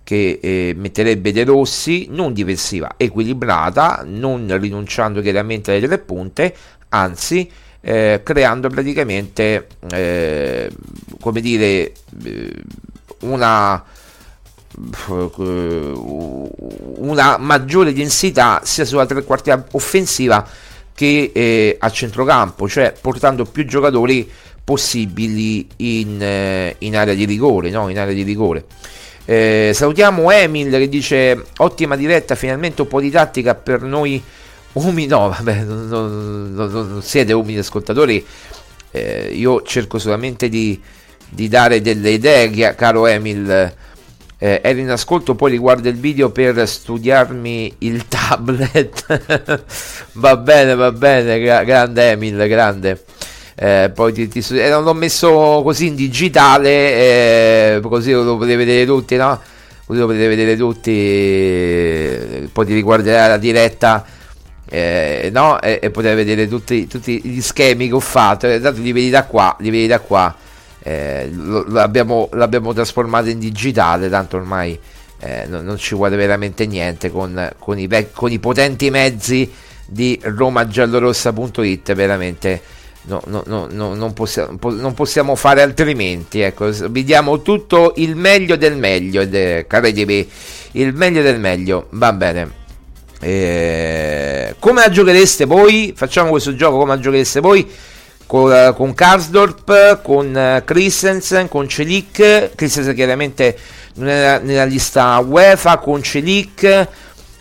che 0.03 0.39
eh, 0.41 0.73
metterebbe 0.77 1.33
De 1.33 1.43
Rossi 1.43 2.07
non 2.11 2.31
difensiva 2.31 2.93
equilibrata 2.95 4.03
non 4.05 4.55
rinunciando 4.59 5.19
chiaramente 5.19 5.71
alle 5.71 5.87
tre 5.87 5.97
punte 5.97 6.55
anzi 6.89 7.51
eh, 7.81 8.21
creando 8.23 8.69
praticamente 8.69 9.67
eh, 9.91 10.69
come 11.19 11.41
dire 11.41 11.91
eh, 12.23 12.53
una 13.21 13.83
una 16.97 17.37
maggiore 17.37 17.93
densità 17.93 18.61
sia 18.63 18.85
sulla 18.85 19.05
tre 19.05 19.23
quarti 19.23 19.51
offensiva 19.71 20.47
che 20.95 21.31
eh, 21.33 21.77
a 21.79 21.89
centrocampo, 21.89 22.67
cioè 22.67 22.93
portando 22.99 23.45
più 23.45 23.65
giocatori 23.65 24.29
possibili 24.63 25.67
in, 25.77 26.21
eh, 26.21 26.75
in 26.79 26.95
area 26.95 27.13
di 27.13 27.25
rigore, 27.25 27.69
no? 27.69 27.89
in 27.89 27.99
area 27.99 28.13
di 28.13 28.23
rigore. 28.23 28.65
Eh, 29.25 29.71
salutiamo 29.73 30.29
Emil 30.31 30.69
che 30.71 30.89
dice 30.89 31.45
ottima 31.57 31.95
diretta, 31.95 32.35
finalmente 32.35 32.81
un 32.81 32.87
po' 32.87 32.99
di 32.99 33.09
tattica 33.09 33.55
per 33.55 33.81
noi 33.81 34.21
umili, 34.73 35.07
no 35.07 35.29
vabbè 35.29 35.63
non, 35.63 35.87
non, 35.87 36.53
non, 36.53 36.71
non 36.71 37.01
siete 37.01 37.31
umili 37.33 37.59
ascoltatori, 37.59 38.25
eh, 38.91 39.31
io 39.33 39.61
cerco 39.63 39.97
solamente 39.97 40.49
di, 40.49 40.79
di, 41.29 41.47
dare 41.47 41.81
delle 41.81 42.11
idee, 42.11 42.75
caro 42.75 43.07
Emil, 43.07 43.73
eh, 44.43 44.59
ero 44.61 44.79
in 44.79 44.89
ascolto, 44.89 45.35
poi 45.35 45.51
riguardo 45.51 45.87
il 45.87 45.95
video 45.95 46.29
per 46.29 46.67
studiarmi 46.67 47.75
il 47.79 48.05
tablet. 48.09 49.21
va 50.13 50.35
bene, 50.35 50.75
va 50.75 50.91
bene, 50.91 51.39
gra- 51.39 51.63
grande 51.63 52.11
Emil, 52.11 52.45
grande. 52.49 53.05
Eh, 53.55 53.89
poi 53.95 54.11
ti, 54.11 54.27
ti 54.27 54.43
eh, 54.59 54.69
l'ho 54.69 54.93
messo 54.93 55.61
così 55.63 55.87
in 55.87 55.95
digitale, 55.95 57.75
eh, 57.77 57.79
così 57.83 58.11
lo 58.11 58.35
potete 58.35 58.57
vedere 58.57 58.85
tutti, 58.85 59.15
no? 59.15 59.39
così 59.85 59.99
lo 59.99 60.07
potete 60.07 60.27
vedere 60.27 60.57
tutti, 60.57 62.49
poi 62.51 62.65
ti 62.65 62.73
riguarderà 62.73 63.27
la 63.27 63.37
diretta 63.37 64.05
eh, 64.69 65.29
no? 65.31 65.61
e, 65.61 65.79
e, 65.81 65.89
potete 65.89 66.15
vedere 66.15 66.49
tutti, 66.49 66.85
tutti, 66.87 67.21
gli 67.23 67.41
schemi 67.41 67.87
che 67.87 67.93
ho 67.93 68.01
fatto, 68.01 68.47
eh, 68.47 68.59
li 68.73 68.91
vedi 68.91 69.09
da 69.09 69.23
qua, 69.23 69.55
li 69.59 69.69
vedi 69.69 69.87
da 69.87 70.01
qua, 70.01 70.35
eh, 70.85 71.31
l'abbiamo, 71.33 72.27
l'abbiamo, 72.33 72.73
trasformato 72.73 73.29
in 73.29 73.39
digitale, 73.39 74.09
tanto 74.09 74.35
ormai 74.35 74.77
eh, 75.19 75.45
non, 75.47 75.63
non, 75.63 75.77
ci 75.77 75.95
vuole 75.95 76.17
veramente 76.17 76.65
niente 76.65 77.09
con, 77.09 77.49
con, 77.57 77.79
i, 77.79 77.87
con 78.11 78.31
i 78.31 78.39
potenti 78.39 78.89
mezzi 78.89 79.49
di 79.85 80.19
romagiallorossa.it, 80.21 81.93
veramente 81.93 82.61
no, 83.03 83.21
no, 83.27 83.43
no, 83.45 83.67
non, 83.93 84.13
possiamo, 84.13 84.57
non, 84.61 84.93
possiamo, 84.93 85.35
fare 85.35 85.61
altrimenti. 85.61 86.41
Ecco, 86.41 86.69
vi 86.89 87.05
diamo 87.05 87.41
tutto 87.41 87.93
il 87.97 88.17
meglio 88.17 88.57
del 88.57 88.75
meglio, 88.75 89.21
ed, 89.21 89.65
credimi, 89.67 90.29
il 90.71 90.93
meglio 90.93 91.21
del 91.21 91.39
meglio. 91.39 91.87
Va 91.91 92.11
bene. 92.11 92.61
Eh, 93.21 94.55
come 94.59 94.81
la 94.81 94.89
giochereste 94.89 95.45
voi? 95.45 95.93
Facciamo 95.95 96.29
questo 96.29 96.53
gioco 96.55 96.77
come 96.77 96.95
la 96.95 96.99
giochereste 96.99 97.39
voi? 97.39 97.69
Con, 98.25 98.73
con 98.75 98.93
Karsdorp, 98.93 100.01
con 100.01 100.33
uh, 100.33 100.63
Christensen, 100.63 101.47
con 101.47 101.67
Celic. 101.67 102.55
Christensen 102.55 102.95
chiaramente 102.95 103.57
nella, 103.95 104.39
nella 104.39 104.65
lista 104.65 105.17
UEFA, 105.19 105.77
con 105.77 106.01
Celic, 106.01 106.87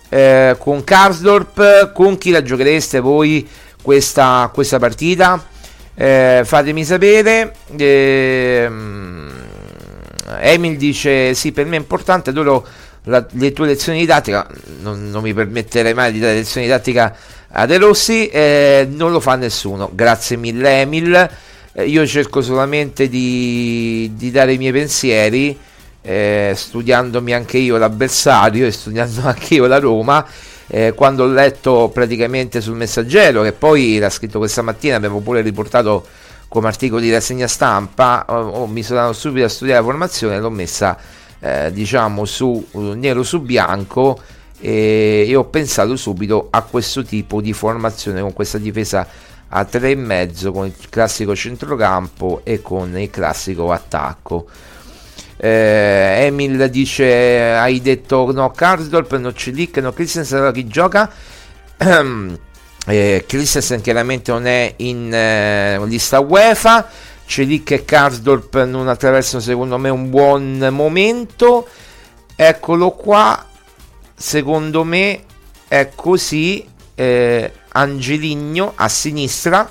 eh, 0.08 0.56
con 0.58 0.84
Karsdorp. 0.84 1.92
Con 1.92 2.18
chi 2.18 2.30
la 2.30 2.42
giochereste 2.42 3.00
voi 3.00 3.48
questa, 3.80 4.50
questa 4.52 4.78
partita? 4.78 5.42
Eh, 5.94 6.42
fatemi 6.44 6.84
sapere. 6.84 7.54
Eh, 7.76 8.70
Emil 10.40 10.76
dice: 10.76 11.34
Sì, 11.34 11.52
per 11.52 11.66
me 11.66 11.76
è 11.76 11.80
importante. 11.80 12.30
Adoro 12.30 12.66
la, 13.04 13.24
le 13.32 13.52
tue 13.52 13.66
lezioni 13.66 14.00
di 14.00 14.06
tattica. 14.06 14.46
Non, 14.80 15.10
non, 15.10 15.22
mi 15.22 15.34
permetterei 15.34 15.94
mai 15.94 16.12
di 16.12 16.20
dare 16.20 16.34
lezioni 16.34 16.66
di 16.66 16.72
tattica 16.72 17.14
a 17.52 17.66
De 17.66 17.78
Rossi. 17.78 18.28
Eh, 18.28 18.86
non 18.90 19.10
lo 19.12 19.20
fa 19.20 19.36
nessuno. 19.36 19.90
Grazie 19.92 20.36
mille, 20.36 20.80
Emil. 20.80 21.30
Eh, 21.72 21.86
io 21.86 22.06
cerco 22.06 22.42
solamente 22.42 23.08
di, 23.08 24.12
di, 24.14 24.30
dare 24.30 24.52
i 24.52 24.58
miei 24.58 24.72
pensieri. 24.72 25.58
Eh, 26.04 26.52
studiandomi 26.54 27.32
anche 27.32 27.58
io 27.58 27.76
l'avversario 27.76 28.66
e 28.66 28.72
studiando 28.72 29.22
anche 29.28 29.54
io 29.54 29.66
la 29.66 29.78
Roma 29.78 30.26
eh, 30.74 30.94
quando 30.94 31.24
ho 31.24 31.26
letto 31.26 31.90
praticamente 31.92 32.62
sul 32.62 32.76
messaggero, 32.76 33.42
che 33.42 33.52
poi 33.52 33.98
l'ha 33.98 34.08
scritto 34.08 34.38
questa 34.38 34.62
mattina, 34.62 34.96
abbiamo 34.96 35.20
pure 35.20 35.42
riportato 35.42 36.06
come 36.48 36.68
articolo 36.68 37.00
di 37.00 37.12
rassegna 37.12 37.46
stampa, 37.46 38.24
oh, 38.28 38.48
oh, 38.48 38.66
mi 38.66 38.82
sono 38.82 39.12
subito 39.12 39.44
a 39.44 39.48
studiare 39.50 39.80
la 39.80 39.86
formazione, 39.86 40.40
l'ho 40.40 40.48
messa 40.48 40.96
eh, 41.40 41.70
diciamo 41.72 42.24
su 42.24 42.66
uh, 42.70 42.92
nero 42.92 43.22
su 43.22 43.40
bianco 43.40 44.18
e, 44.62 45.26
e, 45.28 45.34
ho 45.34 45.44
pensato 45.46 45.96
subito 45.96 46.46
a 46.50 46.62
questo 46.62 47.02
tipo 47.02 47.40
di 47.40 47.52
formazione 47.52 48.20
con 48.20 48.32
questa 48.32 48.58
difesa 48.58 49.04
a 49.48 49.64
tre 49.64 49.90
e 49.90 49.96
mezzo 49.96 50.52
con 50.52 50.66
il 50.66 50.74
classico 50.88 51.34
centrocampo 51.34 52.42
e 52.44 52.62
con 52.62 52.96
il 52.96 53.10
classico 53.10 53.72
attacco. 53.72 54.46
Eh, 55.36 56.26
Emil 56.26 56.70
dice 56.70 57.50
hai 57.54 57.80
detto 57.80 58.30
no 58.32 58.50
Karsdorp, 58.52 59.16
no 59.16 59.32
Celic, 59.32 59.78
no 59.78 59.92
Christensen, 59.92 60.36
allora 60.38 60.52
chi 60.52 60.68
gioca? 60.68 61.10
eh, 62.86 63.24
Christensen 63.26 63.80
chiaramente 63.80 64.30
non 64.30 64.46
è 64.46 64.74
in 64.76 65.12
eh, 65.12 65.84
lista 65.86 66.20
UEFA. 66.20 66.88
Celic 67.26 67.72
e 67.72 67.84
Karsdorp 67.84 68.62
non 68.64 68.86
attraversano 68.86 69.42
secondo 69.42 69.76
me 69.76 69.88
un 69.88 70.08
buon 70.08 70.68
momento. 70.70 71.66
Eccolo 72.36 72.92
qua 72.92 73.46
secondo 74.22 74.84
me 74.84 75.24
è 75.66 75.90
così 75.96 76.64
eh, 76.94 77.52
Angeligno 77.72 78.72
a 78.76 78.88
sinistra 78.88 79.68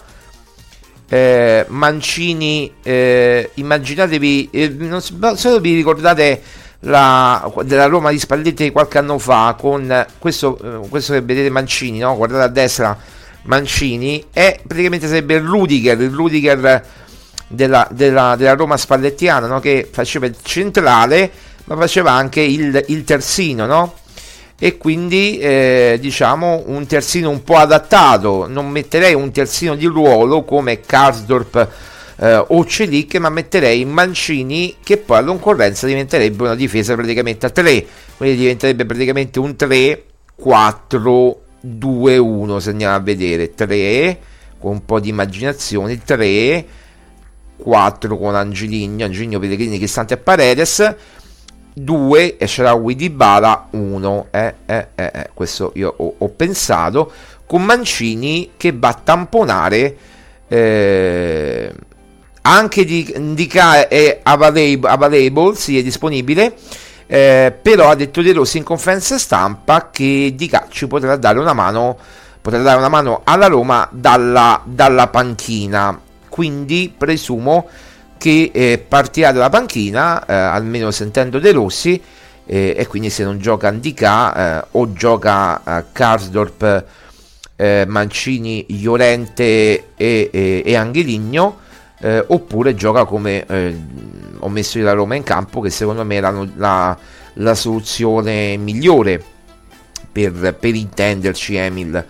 eh, 1.08 1.66
Mancini, 1.70 2.74
eh, 2.84 3.50
immaginatevi, 3.54 4.50
eh, 4.52 4.68
non 4.78 5.02
so 5.02 5.60
vi 5.62 5.76
ricordate 5.76 6.42
la, 6.82 7.50
della 7.64 7.86
Roma 7.86 8.12
di 8.12 8.20
Spalletti 8.20 8.72
qualche 8.72 8.98
anno 8.98 9.20
fa 9.20 9.56
con 9.58 10.06
questo, 10.20 10.58
eh, 10.84 10.88
questo 10.90 11.14
che 11.14 11.22
vedete 11.22 11.50
Mancini, 11.50 12.00
no? 12.00 12.18
guardate 12.18 12.44
a 12.44 12.48
destra 12.50 12.98
Mancini, 13.44 14.26
e 14.34 14.60
praticamente 14.68 15.08
sarebbe 15.08 15.40
Rudiger, 15.40 16.00
il 16.02 16.12
Rudiger 16.12 16.86
della, 17.48 17.88
della, 17.90 18.36
della 18.36 18.54
Roma 18.56 18.76
spallettiana 18.76 19.48
no? 19.48 19.62
che 19.62 19.88
faceva 19.90 20.26
il 20.26 20.36
centrale 20.42 21.32
ma 21.66 21.78
faceva 21.78 22.12
anche 22.12 22.42
il, 22.42 22.84
il 22.88 23.04
terzino, 23.06 23.66
no? 23.66 24.00
E 24.63 24.78
quindi 24.78 25.39
eh, 25.39 25.97
diciamo 26.00 26.65
un 26.67 26.86
terzino 26.86 27.32
un 27.32 27.43
po' 27.43 27.56
adattato 27.56 28.45
non 28.47 28.69
metterei 28.69 29.15
un 29.15 29.32
terzino 29.32 29.74
di 29.74 29.88
ruolo 29.88 30.43
come 30.43 30.82
Karsdorp 30.82 31.67
eh, 32.17 32.45
o 32.47 32.63
Celic 32.67 33.15
ma 33.15 33.30
metterei 33.30 33.84
Mancini 33.86 34.76
che 34.84 34.97
poi 34.97 35.17
a 35.17 35.24
concorrenza 35.24 35.88
diventerebbe 35.88 36.43
una 36.43 36.54
difesa 36.54 36.93
praticamente 36.93 37.47
a 37.47 37.50
3 37.50 37.86
quindi 38.17 38.38
diventerebbe 38.38 38.86
praticamente 38.86 39.39
un 39.39 39.56
3 39.56 40.04
4 40.36 41.41
2 41.62 42.17
1 42.17 42.60
se 42.60 42.69
andiamo 42.69 42.95
a 42.95 43.00
vedere. 43.00 43.56
3 43.56 44.19
con 44.60 44.74
un 44.74 44.86
po' 44.86 45.00
di 45.00 45.10
immaginazione 45.10 45.97
3 46.04 46.65
4 47.58 48.17
con 48.17 48.36
Angelino 48.36 49.06
Angelino 49.06 49.39
Pellegrini 49.39 49.78
Cristante 49.78 50.13
e 50.13 50.17
Paredes 50.17 50.95
2 51.74 52.38
e 52.38 52.48
Sharawi 52.48 52.96
di 52.96 53.10
Bala 53.10 53.68
1 53.70 54.28
eh, 54.32 54.56
eh, 54.66 54.88
eh, 54.96 55.30
questo 55.34 55.72
io 55.76 55.94
ho, 55.96 56.14
ho, 56.18 56.30
pensato. 56.30 57.12
Con 57.46 57.64
Mancini 57.64 58.52
che 58.56 58.74
va 58.74 58.90
a 58.90 59.00
tamponare 59.04 59.96
eh, 60.48 61.74
anche 62.42 62.86
di 62.86 63.12
Indica 63.16 63.88
è 63.88 64.20
available, 64.24 64.90
available 64.90 65.56
sì 65.56 65.78
è 65.78 65.84
disponibile. 65.84 66.56
Eh, 67.08 67.54
però 67.62 67.90
ha 67.90 67.96
detto 67.96 68.22
De 68.22 68.32
Rossi 68.32 68.58
in 68.58 68.64
conferenza 68.64 69.18
stampa 69.18 69.90
che 69.92 70.32
Dica 70.34 70.68
ci 70.70 70.88
potrà 70.88 71.18
dare 71.18 71.40
una 71.40 71.52
mano 71.52 71.98
potrà 72.42 72.62
dare 72.62 72.80
una 72.80 72.90
mano 72.90 73.22
alla 73.24 73.48
Roma 73.48 73.88
dalla, 73.92 74.62
dalla 74.66 75.08
panchina. 75.08 76.00
Quindi 76.28 76.94
presumo 76.98 77.68
che 78.22 78.52
eh, 78.54 78.78
partirà 78.88 79.32
dalla 79.32 79.50
panchina, 79.50 80.24
eh, 80.28 80.32
almeno 80.32 80.92
sentendo 80.92 81.40
De 81.40 81.52
Rossi, 81.52 82.00
eh, 82.46 82.76
e 82.78 82.86
quindi 82.86 83.10
se 83.10 83.24
non 83.24 83.40
gioca 83.40 83.68
Andica 83.68 84.60
eh, 84.60 84.68
o 84.74 84.94
gioca 84.94 85.60
eh, 85.64 85.86
Karsdorp, 85.92 86.86
eh, 87.56 87.86
Mancini, 87.88 88.64
Llorente 88.80 89.44
e, 89.96 90.30
e, 90.32 90.62
e 90.64 90.76
Angeligno, 90.76 91.58
oppure 92.28 92.76
gioca 92.76 93.06
come 93.06 93.46
ho 94.40 94.50
messo 94.50 94.80
io 94.80 94.86
la 94.86 94.94
Roma 94.94 95.16
in 95.16 95.24
campo, 95.24 95.60
che 95.62 95.70
secondo 95.70 96.04
me 96.04 96.16
era 96.16 96.32
la, 96.56 96.98
la 97.34 97.56
soluzione 97.56 98.58
migliore 98.58 99.24
per, 100.12 100.56
per 100.60 100.76
intenderci 100.76 101.56
Emil. 101.56 102.06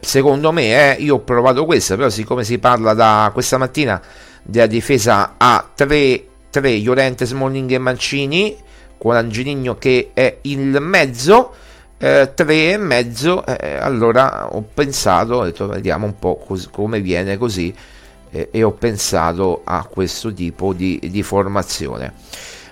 Secondo 0.00 0.52
me 0.52 0.96
io 0.98 1.14
ho 1.16 1.20
provato 1.20 1.66
questa 1.66 1.96
però 1.96 2.08
siccome 2.08 2.44
si 2.44 2.58
parla 2.58 2.94
da 2.94 3.30
questa 3.34 3.58
mattina 3.58 4.00
della 4.46 4.66
difesa 4.66 5.34
a 5.36 5.68
3, 5.74 6.24
3 6.50 6.78
Llorente, 6.78 7.26
Smalling 7.26 7.72
e 7.72 7.78
Mancini 7.78 8.56
con 8.96 9.16
Angelino 9.16 9.76
che 9.76 10.10
è 10.14 10.38
il 10.42 10.80
mezzo 10.80 11.52
eh, 11.98 12.32
3 12.34 12.72
e 12.72 12.76
mezzo 12.76 13.44
eh, 13.44 13.76
allora 13.76 14.54
ho 14.54 14.62
pensato 14.72 15.34
ho 15.34 15.44
detto 15.44 15.66
vediamo 15.66 16.06
un 16.06 16.18
po' 16.18 16.36
cos- 16.36 16.68
come 16.70 17.00
viene 17.00 17.36
così 17.36 17.74
eh, 18.30 18.48
e 18.50 18.62
ho 18.62 18.72
pensato 18.72 19.62
a 19.64 19.84
questo 19.84 20.32
tipo 20.32 20.72
di, 20.72 21.00
di 21.10 21.22
formazione. 21.22 22.12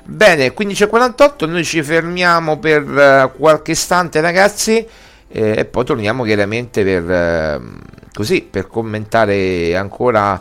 Bene 0.05 0.55
15.48 0.55 1.49
noi 1.49 1.65
ci 1.65 1.83
fermiamo 1.83 2.59
per 2.59 2.83
uh, 2.83 3.39
qualche 3.39 3.71
istante 3.71 4.21
ragazzi 4.21 4.87
eh, 5.29 5.55
e 5.57 5.65
poi 5.65 5.85
torniamo 5.85 6.25
chiaramente 6.25 6.85
per 6.85 7.59
uh, 7.59 7.79
così 8.13 8.43
per 8.43 8.67
commentare 8.67 9.75
ancora 9.75 10.39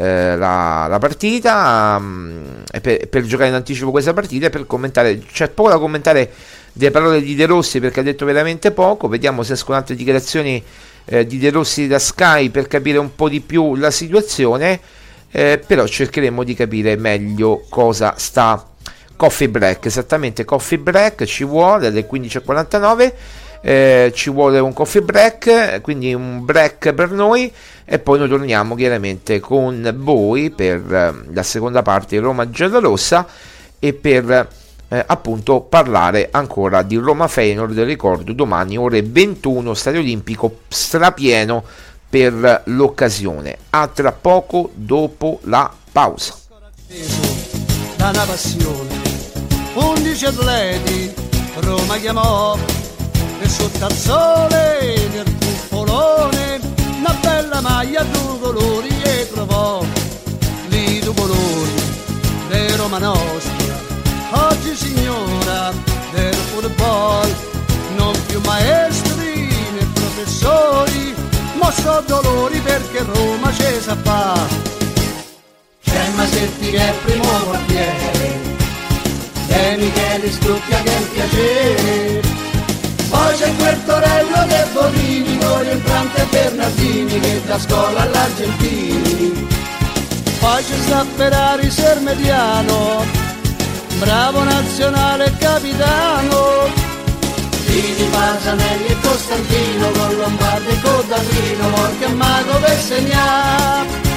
eh, 0.00 0.36
la, 0.36 0.86
la, 0.88 0.98
partita 1.00 1.96
um, 1.98 2.62
per, 2.80 3.08
per, 3.08 3.24
giocare 3.24 3.48
in 3.48 3.56
anticipo 3.56 3.90
questa 3.90 4.12
partita 4.12 4.46
e 4.46 4.50
per 4.50 4.64
commentare 4.64 5.18
c'è 5.18 5.48
poco 5.48 5.70
da 5.70 5.78
commentare 5.78 6.30
delle 6.72 6.92
parole 6.92 7.20
di 7.20 7.34
De 7.34 7.46
Rossi 7.46 7.80
perché 7.80 7.98
ha 7.98 8.02
detto 8.04 8.24
veramente 8.24 8.70
poco. 8.70 9.08
Vediamo 9.08 9.42
se 9.42 9.54
escono 9.54 9.76
altre 9.76 9.96
dichiarazioni 9.96 10.62
eh, 11.04 11.26
di 11.26 11.38
De 11.38 11.50
Rossi 11.50 11.88
da 11.88 11.98
Sky 11.98 12.50
per 12.50 12.68
capire 12.68 12.98
un 12.98 13.16
po' 13.16 13.28
di 13.28 13.40
più 13.40 13.74
la 13.74 13.90
situazione 13.90 14.78
eh, 15.32 15.60
però 15.66 15.84
cercheremo 15.84 16.44
di 16.44 16.54
capire 16.54 16.94
meglio 16.94 17.64
cosa 17.68 18.14
sta. 18.16 18.64
Coffee 19.16 19.48
break 19.48 19.86
esattamente 19.86 20.44
coffee 20.44 20.78
break 20.78 21.24
ci 21.24 21.42
vuole 21.42 21.88
alle 21.88 22.06
15.49 22.08 23.12
eh, 23.60 24.12
ci 24.14 24.30
vuole 24.30 24.58
un 24.58 24.72
coffee 24.72 25.02
break, 25.02 25.80
quindi 25.80 26.14
un 26.14 26.44
break 26.44 26.92
per 26.92 27.10
noi 27.10 27.52
e 27.84 27.98
poi 27.98 28.18
noi 28.18 28.28
torniamo 28.28 28.74
chiaramente 28.74 29.40
con 29.40 29.94
voi 29.96 30.50
per 30.50 30.92
eh, 30.92 31.32
la 31.32 31.42
seconda 31.42 31.82
parte 31.82 32.16
di 32.16 32.22
Roma 32.22 32.50
Giallorossa 32.50 33.26
e 33.78 33.92
per 33.92 34.48
eh, 34.88 35.04
appunto 35.06 35.60
parlare 35.60 36.28
ancora 36.30 36.82
di 36.82 36.96
Roma 36.96 37.28
Feyenoord, 37.28 37.78
ricordo 37.80 38.32
domani 38.32 38.76
ore 38.76 39.02
21 39.02 39.74
Stadio 39.74 40.00
Olimpico 40.00 40.60
strapieno 40.68 41.64
per 42.08 42.62
l'occasione. 42.66 43.56
A 43.70 43.86
tra 43.88 44.12
poco 44.12 44.70
dopo 44.74 45.40
la 45.44 45.70
pausa. 45.92 46.34
Da 47.96 48.10
una 48.10 48.24
passione, 48.24 48.94
11 49.74 50.24
atleti, 50.24 51.14
Roma 51.60 51.96
chiamò 51.98 52.56
e 53.40 53.48
sotto 53.48 53.84
al 53.84 53.92
sole 53.92 55.08
del 55.12 55.36
cupolone 55.38 56.60
una 56.98 57.14
bella 57.20 57.60
maglia 57.60 58.00
a 58.00 58.04
due 58.04 58.38
colori 58.40 59.02
e 59.02 59.28
trovò 59.32 59.84
lì 60.68 61.00
due 61.00 61.14
colori 61.14 61.82
di 62.48 62.76
Roma 62.76 62.98
nostra 62.98 63.74
oggi 64.30 64.74
signora 64.74 65.72
del 66.12 66.34
football 66.34 67.34
non 67.96 68.12
più 68.26 68.40
maestri 68.44 69.48
né 69.72 69.86
professori 69.92 71.14
ma 71.58 71.70
so 71.72 72.02
dolori 72.06 72.58
perché 72.60 73.02
Roma 73.02 73.50
c'è 73.50 73.80
sa 73.80 73.96
fa. 74.02 74.46
C'è 75.82 76.08
Masetti 76.14 76.70
che 76.70 76.78
è 76.78 76.94
primo 77.04 77.28
quartiere 77.44 78.56
e 79.48 79.76
Michele 79.76 80.30
Stucchia 80.30 80.82
che 80.82 80.94
è 80.94 80.96
un 80.96 81.10
piacere 81.10 82.27
poi 83.08 83.34
c'è 83.36 83.54
quel 83.56 83.84
Torello 83.84 84.44
De 84.46 84.66
Bonini, 84.72 85.38
con 85.38 85.66
Entrante 85.66 86.26
Bernardini 86.30 87.20
che 87.20 87.42
da 87.46 87.58
scuola 87.58 88.02
all'Argentini. 88.02 89.46
Poi 90.38 90.64
c'è 90.64 90.76
sta 90.86 91.04
Sermediano, 91.70 93.04
bravo 93.98 94.42
nazionale 94.44 95.32
capitano. 95.38 96.86
Fini, 97.64 98.08
Pasanelli 98.10 98.86
e 98.86 98.96
Costantino, 99.00 99.90
con 99.90 100.16
Lombardi 100.16 100.68
e 100.70 100.80
Morchi 101.68 102.04
e 102.04 102.08
Mago 102.08 102.58
per 102.60 102.78
segnare. 102.78 104.07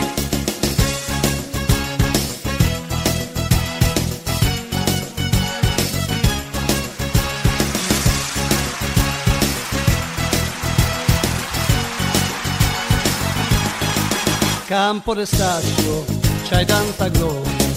Campo 14.71 15.13
de 15.13 15.25
staccio 15.25 16.05
c'hai 16.47 16.65
tanta 16.65 17.09
gloria, 17.09 17.67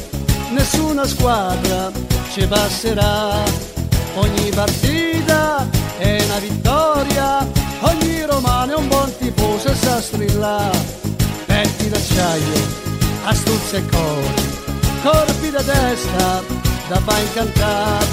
nessuna 0.51 1.05
squadra 1.05 1.91
ci 2.33 2.47
passerà, 2.47 3.43
ogni 4.15 4.49
partita 4.51 5.69
è 5.99 6.23
una 6.23 6.39
vittoria, 6.39 7.45
ogni 7.81 8.23
romano 8.23 8.75
è 8.75 8.77
un 8.77 8.87
buon 8.87 9.13
tifoso 9.19 9.71
e 9.71 9.75
sa 9.75 10.01
strillare, 10.01 10.79
petti 11.47 11.89
d'acciaio, 11.89 12.63
astuzia 13.25 13.79
e 13.79 13.87
cori, 13.87 14.49
corpi 15.03 15.51
da 15.51 15.63
testa 15.65 16.43
da 16.87 17.01
fa 17.01 17.19
incantare, 17.19 18.07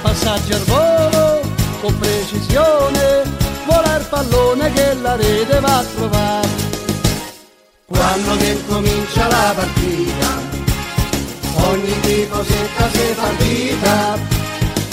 passaggi 0.00 0.54
al 0.54 0.64
volo 0.64 1.42
con 1.82 1.98
precisione, 1.98 3.22
vola 3.66 3.96
il 3.96 4.06
pallone 4.08 4.72
che 4.72 4.94
la 4.94 5.14
rete 5.14 5.60
va 5.60 5.78
a 5.78 5.84
trovare 5.94 6.73
quando 7.86 8.36
che 8.36 8.62
comincia 8.66 9.28
la 9.28 9.52
partita, 9.54 10.28
ogni 11.68 12.00
tifosetta 12.00 12.88
si 12.90 13.14
fa 13.14 13.28
vita. 13.38 14.18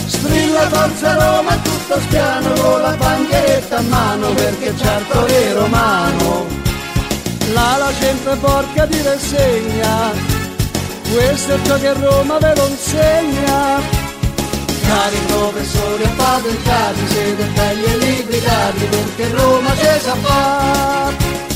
Strilla 0.07 0.69
forza 0.69 1.13
Roma 1.13 1.55
tutto 1.57 1.99
spiano 2.01 2.51
con 2.53 2.81
la 2.81 2.91
bandieretta 2.91 3.77
a 3.77 3.81
mano 3.81 4.33
perché 4.33 4.73
certo 4.77 5.25
è 5.25 5.53
romano. 5.53 6.45
L'ala 7.53 7.91
sempre 7.99 8.35
porca 8.35 8.85
di 8.85 9.01
rassegna, 9.01 10.11
questo 11.11 11.53
è 11.53 11.59
ciò 11.63 11.77
che 11.79 11.93
Roma 11.93 12.37
ve 12.39 12.55
lo 12.55 12.67
insegna. 12.67 13.99
Cari 14.87 15.17
professori 15.27 16.03
appatentati, 16.03 17.07
siete 17.07 17.43
belli 17.55 17.83
e 17.83 17.97
liquidati 17.97 18.85
perché 18.85 19.29
Roma 19.29 19.71
c'è 19.73 19.99
sa 19.99 20.15
fare. 20.15 21.50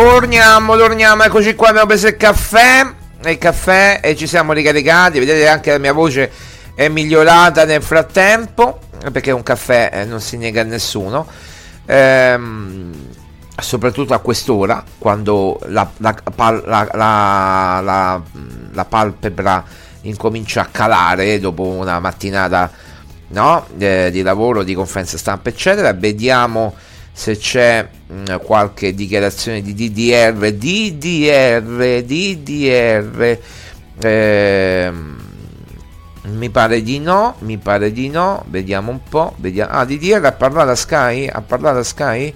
Torniamo, 0.00 0.76
torniamo, 0.76 1.24
eccoci 1.24 1.56
qua, 1.56 1.70
abbiamo 1.70 1.88
preso 1.88 2.06
il 2.06 2.16
caffè, 2.16 2.86
il 3.24 3.36
caffè 3.36 3.98
e 4.00 4.14
ci 4.14 4.28
siamo 4.28 4.52
ricaricati, 4.52 5.18
vedete 5.18 5.48
anche 5.48 5.72
la 5.72 5.78
mia 5.78 5.92
voce 5.92 6.30
è 6.76 6.86
migliorata 6.86 7.64
nel 7.64 7.82
frattempo, 7.82 8.78
perché 9.10 9.32
un 9.32 9.42
caffè 9.42 9.90
eh, 9.92 10.04
non 10.04 10.20
si 10.20 10.36
nega 10.36 10.60
a 10.60 10.64
nessuno, 10.64 11.26
ehm, 11.84 12.92
soprattutto 13.60 14.14
a 14.14 14.20
quest'ora, 14.20 14.84
quando 14.98 15.58
la, 15.66 15.90
la, 15.96 16.14
la, 16.62 18.22
la, 18.70 18.84
palpebra 18.84 19.64
incomincia 20.02 20.60
a 20.60 20.68
calare 20.70 21.40
dopo 21.40 21.64
una 21.64 21.98
mattinata 21.98 22.70
no, 23.30 23.66
eh, 23.76 24.10
di 24.12 24.22
lavoro, 24.22 24.62
di 24.62 24.74
conferenza 24.74 25.18
stampa, 25.18 25.48
eccetera, 25.48 25.92
vediamo 25.92 26.76
se 27.18 27.36
c'è 27.36 27.82
mh, 27.82 28.14
mm, 28.14 28.36
qualche 28.44 28.94
dichiarazione 28.94 29.60
di 29.60 29.74
DDR, 29.74 30.52
DDR, 30.52 32.02
DDR, 32.04 33.38
eh, 33.98 34.92
mi 36.22 36.48
pare 36.50 36.80
di 36.80 37.00
no, 37.00 37.34
mi 37.40 37.58
pare 37.58 37.90
di 37.90 38.08
no, 38.08 38.44
vediamo 38.46 38.92
un 38.92 39.02
po', 39.02 39.34
vediamo. 39.38 39.72
Ah, 39.72 39.84
DDR 39.84 40.24
ha 40.26 40.32
parlato 40.32 40.70
a 40.70 40.76
Sky? 40.76 41.26
Ha 41.26 41.40
parlato 41.40 41.78
a 41.78 41.82
Sky? 41.82 42.32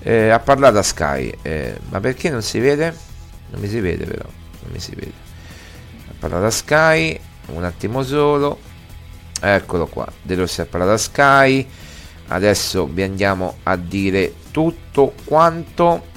Eh, 0.00 0.28
ha 0.28 0.40
parlato 0.40 0.78
a 0.78 0.82
Sky, 0.82 1.32
eh, 1.42 1.78
ma 1.90 2.00
perché 2.00 2.30
non 2.30 2.42
si 2.42 2.58
vede? 2.58 2.92
Non 3.50 3.60
mi 3.60 3.68
si 3.68 3.78
vede 3.78 4.04
però, 4.06 4.24
non 4.24 4.72
mi 4.72 4.80
si 4.80 4.92
vede. 4.96 5.12
Ha 6.08 6.14
parlato 6.18 6.46
a 6.46 6.50
Sky, 6.50 7.20
un 7.46 7.62
attimo 7.62 8.02
solo, 8.02 8.58
eccolo 9.40 9.86
qua, 9.86 10.08
De 10.20 10.34
Rossi 10.34 10.62
ha 10.62 10.66
parlato 10.66 10.94
a 10.94 10.98
Sky, 10.98 11.68
adesso 12.28 12.86
vi 12.86 13.02
andiamo 13.02 13.56
a 13.64 13.76
dire 13.76 14.32
tutto 14.50 15.12
quanto. 15.24 16.12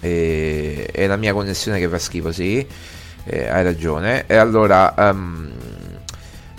Eh, 0.00 0.88
è 0.90 1.06
la 1.06 1.16
mia 1.16 1.32
connessione 1.32 1.78
che 1.78 1.88
fa 1.88 1.98
schifo 1.98 2.32
sì. 2.32 2.66
Eh, 3.24 3.48
hai 3.48 3.62
ragione. 3.62 4.24
E 4.26 4.36
allora 4.36 4.94
um, 4.96 5.50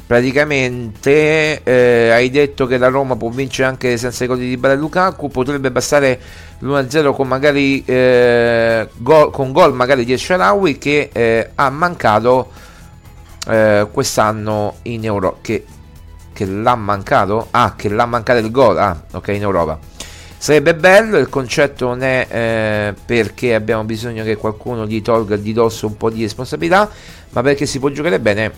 praticamente 0.05 1.61
eh, 1.63 2.09
hai 2.11 2.29
detto 2.29 2.65
che 2.65 2.77
la 2.77 2.87
Roma 2.87 3.15
può 3.15 3.29
vincere 3.29 3.67
anche 3.67 3.97
senza 3.97 4.23
i 4.23 4.27
gol 4.27 4.37
di 4.37 4.57
Bala 4.57 4.75
Lukaku. 4.75 5.29
Potrebbe 5.29 5.71
bastare 5.71 6.19
l'1-0 6.59 7.13
con 7.13 7.27
magari 7.27 7.83
eh, 7.85 8.87
gol, 8.95 9.31
con 9.31 9.51
gol 9.51 9.73
magari 9.73 10.05
di 10.05 10.13
Esharawi 10.13 10.77
che 10.77 11.09
eh, 11.11 11.49
ha 11.55 11.69
mancato 11.69 12.51
eh, 13.47 13.87
quest'anno 13.91 14.75
in 14.83 15.03
Europa 15.03 15.39
che 16.33 16.45
l'ha 16.45 16.75
mancato? 16.75 17.47
Ah, 17.51 17.75
che 17.77 17.87
l'ha 17.89 18.05
mancato 18.05 18.39
il 18.39 18.51
gol. 18.51 18.77
Ah, 18.77 19.01
ok, 19.11 19.27
in 19.29 19.41
Europa. 19.41 19.79
Sarebbe 20.37 20.75
bello, 20.75 21.17
il 21.17 21.29
concetto 21.29 21.85
non 21.85 22.03
è 22.03 22.27
eh, 22.29 22.93
perché 23.05 23.55
abbiamo 23.55 23.85
bisogno 23.85 24.25
che 24.25 24.35
qualcuno 24.35 24.85
gli 24.85 25.01
tolga 25.01 25.37
di 25.37 25.53
dosso 25.53 25.87
un 25.87 25.95
po' 25.95 26.09
di 26.09 26.23
responsabilità, 26.23 26.89
ma 27.29 27.41
perché 27.41 27.65
si 27.65 27.79
può 27.79 27.87
giocare 27.87 28.19
bene 28.19 28.51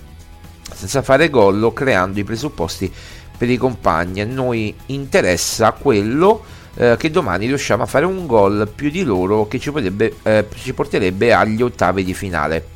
senza 0.73 1.03
fare 1.03 1.29
gol 1.29 1.61
o 1.61 1.73
creando 1.73 2.19
i 2.19 2.23
presupposti 2.23 2.91
per 3.37 3.51
i 3.51 3.57
compagni. 3.57 4.21
A 4.21 4.25
noi 4.25 4.73
interessa 4.87 5.73
quello 5.73 6.43
eh, 6.75 6.95
che 6.97 7.11
domani 7.11 7.45
riusciamo 7.45 7.83
a 7.83 7.85
fare 7.85 8.05
un 8.05 8.25
gol 8.25 8.67
più 8.73 8.89
di 8.89 9.03
loro 9.03 9.47
che 9.47 9.59
ci, 9.59 9.71
potrebbe, 9.71 10.15
eh, 10.23 10.47
ci 10.55 10.73
porterebbe 10.73 11.33
agli 11.33 11.61
ottavi 11.61 12.03
di 12.03 12.13
finale. 12.15 12.67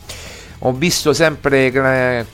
Ho 0.64 0.74
visto 0.74 1.14
sempre 1.14 1.72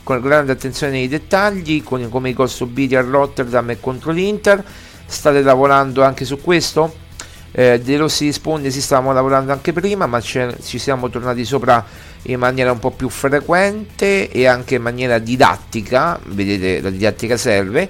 con 0.04 0.20
grande 0.20 0.52
attenzione 0.52 1.00
i 1.00 1.08
dettagli, 1.08 1.84
come 1.84 2.30
i 2.30 2.34
gol 2.34 2.50
subiti 2.50 2.96
a 2.96 3.02
Rotterdam 3.02 3.70
e 3.70 3.80
contro 3.80 4.12
l'Inter. 4.12 4.64
State 5.06 5.44
lavorando 5.44 6.02
anche 6.02 6.26
su 6.26 6.42
questo? 6.42 7.04
Eh, 7.52 7.80
De 7.80 7.98
Rossi 7.98 8.26
risponde: 8.26 8.72
Sì, 8.72 8.82
stavamo 8.82 9.14
lavorando 9.14 9.52
anche 9.52 9.74
prima, 9.74 10.08
ma 10.08 10.20
ci 10.22 10.80
siamo 10.80 11.10
tornati 11.10 11.46
sopra 11.46 11.86
in 12.24 12.40
maniera 12.40 12.72
un 12.72 12.80
po' 12.80 12.90
più 12.90 13.10
frequente 13.10 14.32
e 14.32 14.48
anche 14.48 14.76
in 14.76 14.82
maniera 14.82 15.20
didattica. 15.20 16.20
Vedete, 16.26 16.82
la 16.82 16.90
didattica 16.90 17.38
serve 17.38 17.88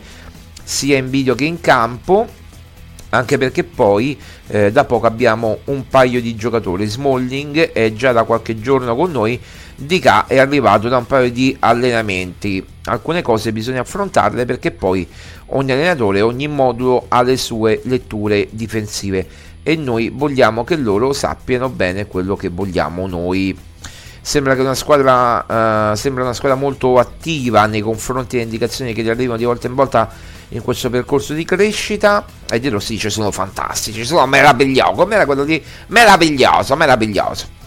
sia 0.62 0.98
in 0.98 1.10
video 1.10 1.34
che 1.34 1.46
in 1.46 1.62
campo. 1.62 2.44
Anche 3.10 3.38
perché 3.38 3.64
poi 3.64 4.20
eh, 4.48 4.74
da 4.74 4.84
poco 4.84 5.06
abbiamo 5.06 5.60
un 5.66 5.88
paio 5.88 6.20
di 6.20 6.36
giocatori. 6.36 6.86
Smalling 6.86 7.72
è 7.72 7.94
già 7.94 8.12
da 8.12 8.24
qualche 8.24 8.60
giorno 8.60 8.94
con 8.94 9.12
noi. 9.12 9.40
Di 9.78 10.00
K 10.00 10.28
è 10.28 10.38
arrivato 10.38 10.88
da 10.88 10.98
un 10.98 11.06
paio 11.06 11.30
di 11.30 11.56
allenamenti. 11.60 12.66
Alcune 12.86 13.22
cose 13.22 13.52
bisogna 13.52 13.82
affrontarle 13.82 14.46
perché 14.46 14.72
poi 14.72 15.06
ogni 15.48 15.74
allenatore, 15.74 16.22
ogni 16.22 16.48
modulo 16.48 17.06
ha 17.10 17.22
le 17.22 17.36
sue 17.36 17.82
letture 17.84 18.48
difensive 18.52 19.28
e 19.64 19.76
noi 19.76 20.10
vogliamo 20.14 20.64
che 20.64 20.78
loro 20.78 21.12
sappiano 21.12 21.68
bene 21.68 22.08
quello 22.08 22.38
che 22.38 22.48
vogliamo 22.48 23.06
noi. 23.06 23.58
Sembra 24.22 24.56
che 24.56 24.62
una 24.62 24.76
squadra, 24.76 25.92
uh, 25.92 25.96
sembra 25.96 26.24
una 26.24 26.34
squadra 26.34 26.58
molto 26.58 26.98
attiva 26.98 27.66
nei 27.66 27.82
confronti 27.82 28.38
delle 28.38 28.44
indicazioni 28.44 28.94
che 28.94 29.04
gli 29.04 29.10
arrivano 29.10 29.38
di 29.38 29.44
volta 29.44 29.68
in 29.68 29.76
volta 29.76 30.10
in 30.50 30.62
questo 30.62 30.90
percorso 30.90 31.34
di 31.34 31.44
crescita. 31.44 32.26
E 32.50 32.60
De 32.62 32.70
Rossi 32.70 32.94
dice: 32.94 33.10
Sono 33.10 33.30
fantastici, 33.30 34.06
sono 34.06 34.24
di 34.24 35.66
meraviglioso, 35.88 36.76
meraviglioso. 36.76 37.64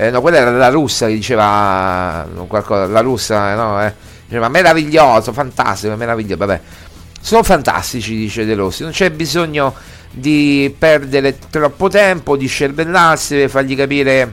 Eh, 0.00 0.08
no, 0.08 0.22
quella 0.22 0.38
era 0.38 0.50
la 0.50 0.70
russa 0.70 1.08
che 1.08 1.12
diceva 1.12 2.26
qualcosa, 2.46 2.86
la 2.86 3.00
russa, 3.00 3.54
no? 3.54 3.84
Eh, 3.84 3.92
diceva 4.24 4.48
meraviglioso, 4.48 5.30
fantastico, 5.34 5.94
meraviglioso. 5.94 6.38
Vabbè, 6.38 6.60
sono 7.20 7.42
fantastici, 7.42 8.16
dice 8.16 8.46
De 8.46 8.54
Rossi. 8.54 8.82
Non 8.82 8.92
c'è 8.92 9.10
bisogno 9.10 9.74
di 10.10 10.74
perdere 10.78 11.36
troppo 11.50 11.88
tempo, 11.88 12.38
di 12.38 12.46
scervellarsi, 12.46 13.46
fargli 13.48 13.76
capire 13.76 14.32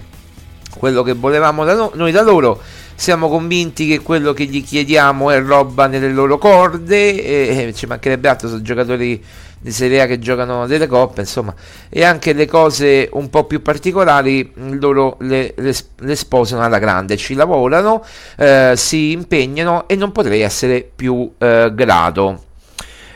quello 0.77 1.03
che 1.03 1.11
volevamo 1.11 1.65
da 1.65 1.73
no- 1.73 1.91
noi 1.95 2.13
da 2.13 2.21
loro. 2.21 2.61
Siamo 2.99 3.29
convinti 3.29 3.87
che 3.87 3.99
quello 3.99 4.33
che 4.33 4.45
gli 4.45 4.63
chiediamo 4.63 5.29
è 5.29 5.39
roba 5.39 5.85
nelle 5.85 6.11
loro 6.11 6.39
corde 6.39 7.23
e, 7.23 7.67
e 7.67 7.73
ci 7.75 7.85
mancherebbe 7.85 8.27
altro, 8.27 8.47
sono 8.47 8.63
giocatori 8.63 9.23
di 9.59 9.71
Serie 9.71 10.01
A 10.01 10.07
che 10.07 10.17
giocano 10.17 10.65
delle 10.65 10.87
coppe, 10.87 11.21
insomma, 11.21 11.53
e 11.89 12.03
anche 12.03 12.33
le 12.33 12.47
cose 12.47 13.07
un 13.13 13.29
po' 13.29 13.43
più 13.43 13.61
particolari 13.61 14.51
loro 14.79 15.17
le, 15.19 15.53
le, 15.57 15.75
le 15.99 16.15
sposano 16.15 16.63
alla 16.63 16.79
grande, 16.79 17.17
ci 17.17 17.35
lavorano, 17.35 18.03
eh, 18.35 18.73
si 18.75 19.11
impegnano 19.11 19.87
e 19.87 19.95
non 19.95 20.11
potrei 20.11 20.41
essere 20.41 20.89
più 20.93 21.31
eh, 21.37 21.71
grato. 21.75 22.45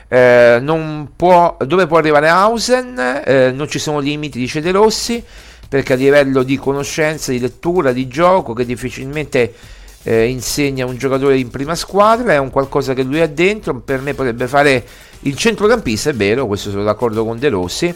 Eh, 0.07 0.61
può, 1.15 1.57
dove 1.65 1.88
può 1.88 1.97
arrivare 1.97 2.29
Hausen? 2.29 3.23
Eh, 3.25 3.51
non 3.51 3.67
ci 3.67 3.79
sono 3.79 3.97
limiti, 3.97 4.38
dice 4.38 4.61
De 4.61 4.69
Rossi, 4.69 5.23
perché 5.72 5.93
a 5.93 5.95
livello 5.95 6.43
di 6.43 6.57
conoscenza, 6.57 7.32
di 7.32 7.39
lettura, 7.39 7.93
di 7.93 8.09
gioco, 8.09 8.51
che 8.51 8.65
difficilmente 8.65 9.53
eh, 10.03 10.26
insegna 10.26 10.86
un 10.86 10.97
giocatore 10.97 11.38
in 11.38 11.49
prima 11.49 11.76
squadra, 11.76 12.34
è 12.34 12.38
un 12.39 12.49
qualcosa 12.49 12.93
che 12.93 13.03
lui 13.03 13.22
ha 13.22 13.28
dentro, 13.28 13.80
per 13.80 14.01
me 14.01 14.13
potrebbe 14.13 14.49
fare 14.49 14.86
il 15.22 15.38
centrocampista, 15.38 16.09
è 16.09 16.13
vero, 16.13 16.45
questo 16.45 16.72
sono 16.72 16.84
d'accordo 16.84 17.24
con 17.24 17.39
De 17.39 17.47
Rossi. 17.47 17.95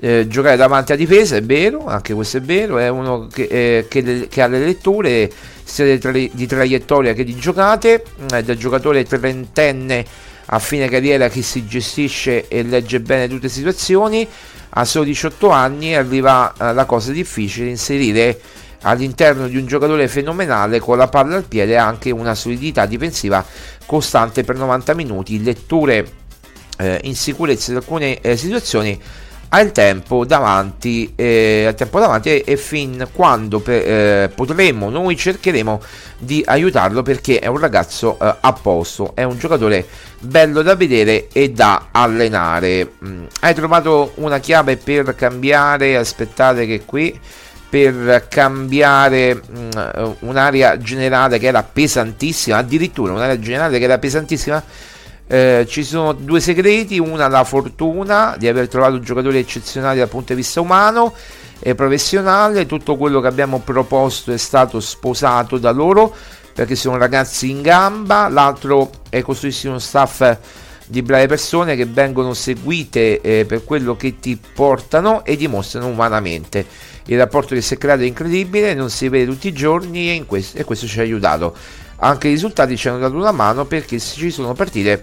Eh, 0.00 0.26
giocare 0.26 0.56
davanti 0.56 0.90
a 0.90 0.96
difesa 0.96 1.36
è 1.36 1.42
vero, 1.44 1.86
anche 1.86 2.14
questo 2.14 2.38
è 2.38 2.40
vero, 2.40 2.78
è 2.78 2.88
uno 2.88 3.28
che, 3.32 3.44
eh, 3.44 3.86
che, 3.88 4.26
che 4.28 4.42
ha 4.42 4.48
le 4.48 4.58
letture 4.58 5.30
sia 5.62 5.84
di, 5.84 5.98
tra- 6.00 6.10
di, 6.10 6.46
traiettoria 6.48 7.12
che 7.12 7.22
di 7.22 7.36
giocate, 7.36 8.02
è 8.32 8.42
da 8.42 8.56
giocatore 8.56 9.04
trentenne 9.04 10.04
a 10.46 10.58
fine 10.58 10.88
carriera 10.88 11.28
che 11.28 11.42
si 11.42 11.64
gestisce 11.64 12.48
e 12.48 12.64
legge 12.64 12.98
bene 12.98 13.28
tutte 13.28 13.46
le 13.46 13.52
situazioni, 13.52 14.28
a 14.76 14.84
solo 14.84 15.04
18 15.04 15.50
anni 15.50 15.94
arriva 15.94 16.52
eh, 16.58 16.72
la 16.72 16.84
cosa 16.84 17.12
difficile, 17.12 17.68
inserire 17.68 18.40
all'interno 18.82 19.46
di 19.48 19.56
un 19.56 19.66
giocatore 19.66 20.08
fenomenale 20.08 20.78
con 20.78 20.98
la 20.98 21.08
palla 21.08 21.36
al 21.36 21.44
piede 21.44 21.76
anche 21.76 22.10
una 22.10 22.34
solidità 22.34 22.84
difensiva 22.86 23.44
costante 23.86 24.42
per 24.42 24.56
90 24.56 24.94
minuti, 24.94 25.42
letture 25.42 26.06
eh, 26.78 27.00
in 27.04 27.14
sicurezza 27.14 27.70
di 27.70 27.76
alcune 27.78 28.20
eh, 28.20 28.36
situazioni 28.36 29.00
al 29.54 29.70
tempo 29.70 30.24
davanti, 30.24 31.12
eh, 31.14 31.66
al 31.68 31.74
tempo 31.76 32.00
davanti 32.00 32.28
e, 32.28 32.42
e 32.44 32.56
fin 32.56 33.06
quando 33.12 33.60
per, 33.60 33.88
eh, 33.88 34.28
potremo, 34.34 34.90
noi 34.90 35.16
cercheremo 35.16 35.80
di 36.18 36.42
aiutarlo 36.44 37.02
perché 37.02 37.38
è 37.38 37.46
un 37.46 37.58
ragazzo 37.58 38.18
eh, 38.20 38.34
a 38.40 38.52
posto, 38.52 39.12
è 39.14 39.22
un 39.22 39.38
giocatore 39.38 39.86
bello 40.18 40.62
da 40.62 40.74
vedere 40.74 41.28
e 41.32 41.50
da 41.50 41.88
allenare. 41.92 42.94
Mm. 43.06 43.24
Hai 43.40 43.54
trovato 43.54 44.12
una 44.16 44.40
chiave 44.40 44.76
per 44.76 45.14
cambiare, 45.14 45.96
aspettate 45.96 46.66
che 46.66 46.82
qui 46.84 47.16
per 47.68 48.26
cambiare 48.28 49.34
mh, 49.34 49.68
mm, 49.78 50.10
un'area 50.20 50.78
generale 50.78 51.38
che 51.38 51.46
era 51.46 51.62
pesantissima, 51.62 52.56
addirittura 52.56 53.12
un'area 53.12 53.38
generale 53.38 53.78
che 53.78 53.84
era 53.84 53.98
pesantissima 53.98 54.62
eh, 55.26 55.64
ci 55.68 55.82
sono 55.84 56.12
due 56.12 56.40
segreti, 56.40 56.98
una 56.98 57.28
la 57.28 57.44
fortuna 57.44 58.36
di 58.38 58.48
aver 58.48 58.68
trovato 58.68 59.00
giocatori 59.00 59.38
eccezionali 59.38 59.98
dal 59.98 60.08
punto 60.08 60.32
di 60.32 60.40
vista 60.40 60.60
umano 60.60 61.14
e 61.60 61.74
professionale, 61.74 62.66
tutto 62.66 62.96
quello 62.96 63.20
che 63.20 63.26
abbiamo 63.26 63.60
proposto 63.60 64.32
è 64.32 64.36
stato 64.36 64.80
sposato 64.80 65.58
da 65.58 65.70
loro 65.70 66.14
perché 66.54 66.76
sono 66.76 66.96
ragazzi 66.96 67.50
in 67.50 67.62
gamba, 67.62 68.28
l'altro 68.28 68.90
è 69.08 69.22
costruirsi 69.22 69.66
uno 69.66 69.80
staff 69.80 70.36
di 70.86 71.02
brave 71.02 71.26
persone 71.26 71.74
che 71.74 71.86
vengono 71.86 72.32
seguite 72.32 73.20
eh, 73.20 73.44
per 73.44 73.64
quello 73.64 73.96
che 73.96 74.20
ti 74.20 74.38
portano 74.54 75.24
e 75.24 75.36
dimostrano 75.36 75.88
umanamente. 75.88 76.64
Il 77.06 77.18
rapporto 77.18 77.54
che 77.54 77.60
si 77.60 77.74
è 77.74 77.78
creato 77.78 78.02
è 78.02 78.06
incredibile, 78.06 78.74
non 78.74 78.88
si 78.88 79.08
vede 79.08 79.30
tutti 79.30 79.48
i 79.48 79.52
giorni 79.52 80.16
e, 80.16 80.24
questo, 80.26 80.58
e 80.58 80.64
questo 80.64 80.86
ci 80.86 81.00
ha 81.00 81.02
aiutato 81.02 81.56
anche 81.96 82.28
i 82.28 82.32
risultati 82.32 82.76
ci 82.76 82.88
hanno 82.88 82.98
dato 82.98 83.14
una 83.14 83.32
mano 83.32 83.64
perché 83.64 83.98
ci 83.98 84.30
sono 84.30 84.52
partite 84.52 85.02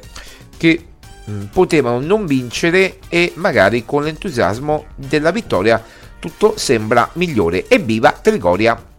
che 0.58 0.86
mh, 1.26 1.32
mm, 1.32 1.44
potevano 1.46 2.00
non 2.00 2.26
vincere 2.26 3.00
e 3.10 3.34
magari 3.36 3.86
con 3.86 4.04
l'entusiasmo 4.04 4.86
della 4.96 5.32
vittoria 5.32 5.84
tutto 6.20 6.54
sembra 6.58 7.10
migliore. 7.14 7.68
Evviva 7.68 8.12
Trigoria! 8.12 8.90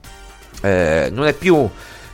Eh, 0.60 1.08
non 1.12 1.26
è 1.26 1.32
più 1.32 1.68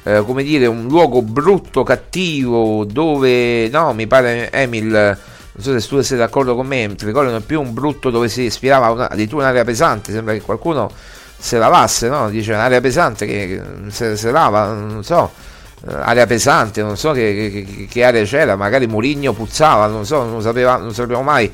eh, 0.05 0.23
come 0.25 0.43
dire 0.43 0.67
un 0.67 0.87
luogo 0.87 1.23
brutto, 1.23 1.83
cattivo, 1.83 2.85
dove 2.85 3.69
no, 3.69 3.93
mi 3.93 4.07
pare 4.07 4.51
Emil 4.53 5.19
non 5.59 5.67
so 5.67 5.79
se 5.81 5.89
tu 5.89 6.01
sei 6.03 6.17
d'accordo 6.19 6.55
con 6.55 6.67
me, 6.67 6.95
Trigoria 6.95 7.31
non 7.31 7.41
è 7.41 7.45
più 7.45 7.61
un 7.61 7.75
brutto 7.75 8.11
dove 8.11 8.29
si 8.29 8.43
ispirava 8.43 8.91
una, 8.91 9.11
addirittura 9.11 9.43
un'area 9.43 9.65
pesante, 9.65 10.13
sembra 10.13 10.33
che 10.33 10.41
qualcuno 10.41 10.89
se 11.37 11.59
lavasse, 11.59 12.09
no? 12.09 12.31
Dice 12.31 12.53
un'area 12.53 12.81
pesante 12.81 13.27
che 13.27 13.61
se, 13.89 14.17
se 14.17 14.31
lava, 14.31 14.73
non 14.73 15.03
so 15.03 15.33
eh, 15.87 15.95
area 15.95 16.27
pesante, 16.27 16.83
non 16.83 16.97
so 16.97 17.13
che, 17.13 17.65
che, 17.65 17.87
che 17.87 18.05
area 18.05 18.25
c'era, 18.25 18.57
magari 18.57 18.87
Murigno 18.87 19.33
puzzava, 19.33 19.87
non 19.87 20.05
so, 20.05 20.25
non, 20.25 20.43
sapeva, 20.43 20.77
non 20.77 20.93
sappiamo 20.93 21.23
mai, 21.23 21.51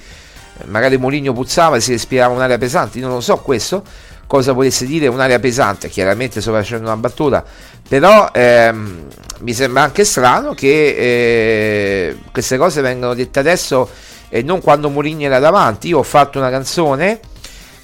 magari 0.64 0.96
Murigno 0.96 1.32
puzzava 1.32 1.76
e 1.76 1.80
si 1.80 1.92
respirava 1.92 2.32
un'area 2.32 2.58
pesante, 2.58 2.98
io 2.98 3.06
non 3.06 3.16
lo 3.16 3.20
so 3.20 3.36
questo, 3.38 3.82
cosa 4.26 4.52
volesse 4.52 4.86
dire 4.86 5.06
un'area 5.08 5.38
pesante, 5.38 5.88
chiaramente 5.88 6.40
sto 6.40 6.52
facendo 6.52 6.86
una 6.86 6.96
battuta, 6.96 7.44
però 7.86 8.30
ehm, 8.32 9.06
mi 9.40 9.52
sembra 9.52 9.82
anche 9.82 10.04
strano 10.04 10.54
che 10.54 10.96
eh, 10.96 12.16
queste 12.32 12.56
cose 12.56 12.80
vengano 12.80 13.14
dette 13.14 13.38
adesso 13.40 13.88
e 14.28 14.42
non 14.42 14.60
quando 14.60 14.88
Murigno 14.88 15.26
era 15.26 15.38
davanti, 15.38 15.88
io 15.88 15.98
ho 15.98 16.02
fatto 16.02 16.38
una 16.38 16.50
canzone, 16.50 17.20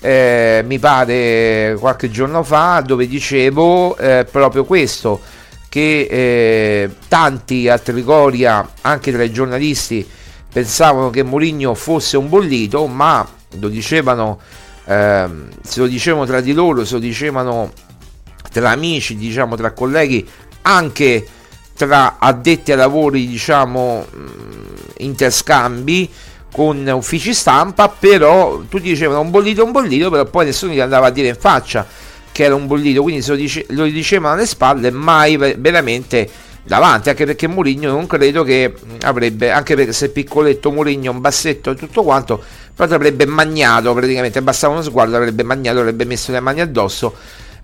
eh, 0.01 0.63
mi 0.65 0.79
pare 0.79 1.77
qualche 1.79 2.11
giorno 2.11 2.43
fa, 2.43 2.83
dove 2.85 3.07
dicevo 3.07 3.97
eh, 3.99 4.27
proprio 4.29 4.65
questo, 4.65 5.21
che 5.71 6.09
eh, 6.11 6.91
tanti 7.07 7.69
a 7.69 7.79
Trigoria, 7.79 8.73
anche 8.81 9.13
tra 9.13 9.23
i 9.23 9.33
giornalisti, 9.33 10.07
pensavano 10.53 11.11
che 11.11 11.23
Mourinho 11.23 11.75
fosse 11.75 12.17
un 12.17 12.29
bollito, 12.29 12.87
ma 12.89 13.27
lo 13.61 13.69
dicevano, 13.69 14.41
eh, 14.85 15.29
se 15.63 15.81
lo 15.81 15.87
dicevano 15.87 16.27
tra 16.27 16.41
di 16.41 16.53
loro, 16.53 16.85
se 16.85 16.95
lo 16.95 16.99
dicevano 16.99 17.73
tra 18.51 18.71
amici, 18.71 19.17
diciamo 19.17 19.55
tra 19.55 19.71
colleghi, 19.71 20.29
anche 20.63 21.25
tra 21.77 22.17
addetti 22.19 22.73
ai 22.73 22.77
lavori, 22.77 23.29
diciamo, 23.29 24.05
interscambi 24.99 26.11
con 26.53 26.85
uffici 26.89 27.33
stampa, 27.33 27.89
però 27.89 28.61
tutti 28.69 28.89
dicevano 28.89 29.21
un 29.21 29.31
bollito, 29.31 29.65
un 29.65 29.71
bollito, 29.71 30.11
però 30.11 30.25
poi 30.25 30.47
nessuno 30.47 30.73
gli 30.73 30.81
andava 30.81 31.07
a 31.07 31.11
dire 31.11 31.29
in 31.29 31.37
faccia 31.37 31.87
che 32.33 32.45
era 32.45 32.55
un 32.55 32.67
bollito, 32.67 33.03
quindi 33.03 33.23
se 33.23 33.31
lo, 33.31 33.37
dice, 33.37 33.67
lo 33.71 33.85
dicevano 33.85 34.35
alle 34.35 34.47
spalle, 34.47 34.91
mai 34.91 35.37
veramente 35.37 36.29
davanti, 36.63 37.09
anche 37.09 37.25
perché 37.25 37.47
Mourinho 37.47 37.91
non 37.91 38.07
credo 38.07 38.45
che 38.45 38.73
avrebbe, 39.03 39.51
anche 39.51 39.75
perché 39.75 39.93
se 39.93 40.11
piccoletto 40.11 40.71
Mourinho, 40.71 41.11
un 41.11 41.21
bassetto 41.21 41.71
e 41.71 41.75
tutto 41.75 42.03
quanto, 42.03 42.43
però 42.75 42.95
avrebbe 42.95 43.27
magnato 43.27 43.93
praticamente, 43.93 44.43
bastava 44.43 44.75
uno 44.75 44.83
sguardo, 44.83 45.17
avrebbe 45.17 45.43
magnato, 45.43 45.81
avrebbe 45.81 46.05
messo 46.05 46.33
le 46.33 46.41
mani 46.41 46.61
addosso. 46.61 47.15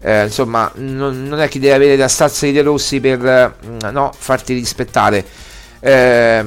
Eh, 0.01 0.25
insomma, 0.25 0.71
non, 0.77 1.25
non, 1.25 1.41
è 1.41 1.49
che 1.49 1.59
devi 1.59 1.73
avere 1.73 1.97
la 1.97 2.09
stazza 2.09 2.47
di 2.47 2.53
De 2.53 2.63
Rossi 2.63 3.01
per 3.01 3.57
no, 3.91 4.13
farti 4.17 4.55
rispettare. 4.55 5.25
Eh, 5.81 6.45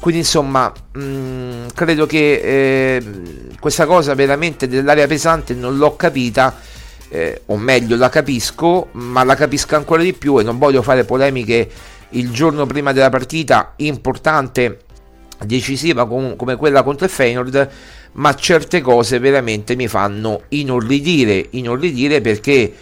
quindi 0.00 0.20
insomma, 0.20 0.70
mh, 0.92 1.68
credo 1.74 2.04
che 2.04 2.40
eh, 2.44 3.02
questa 3.58 3.86
cosa 3.86 4.14
veramente 4.14 4.68
dell'area 4.68 5.06
pesante 5.06 5.54
non 5.54 5.78
l'ho 5.78 5.96
capita 5.96 6.54
eh, 7.14 7.42
o 7.46 7.56
meglio 7.56 7.94
la 7.94 8.08
capisco, 8.08 8.88
ma 8.92 9.22
la 9.22 9.36
capisco 9.36 9.76
ancora 9.76 10.02
di 10.02 10.14
più 10.14 10.40
e 10.40 10.42
non 10.42 10.58
voglio 10.58 10.82
fare 10.82 11.04
polemiche 11.04 11.70
il 12.10 12.32
giorno 12.32 12.66
prima 12.66 12.92
della 12.92 13.08
partita 13.08 13.74
importante, 13.76 14.80
decisiva 15.44 16.08
com- 16.08 16.34
come 16.34 16.56
quella 16.56 16.82
contro 16.82 17.04
il 17.04 17.12
Feyenoord, 17.12 17.70
ma 18.14 18.34
certe 18.34 18.80
cose 18.80 19.20
veramente 19.20 19.76
mi 19.76 19.86
fanno 19.86 20.42
inorridire, 20.48 21.46
inorridire 21.50 22.20
perché 22.20 22.72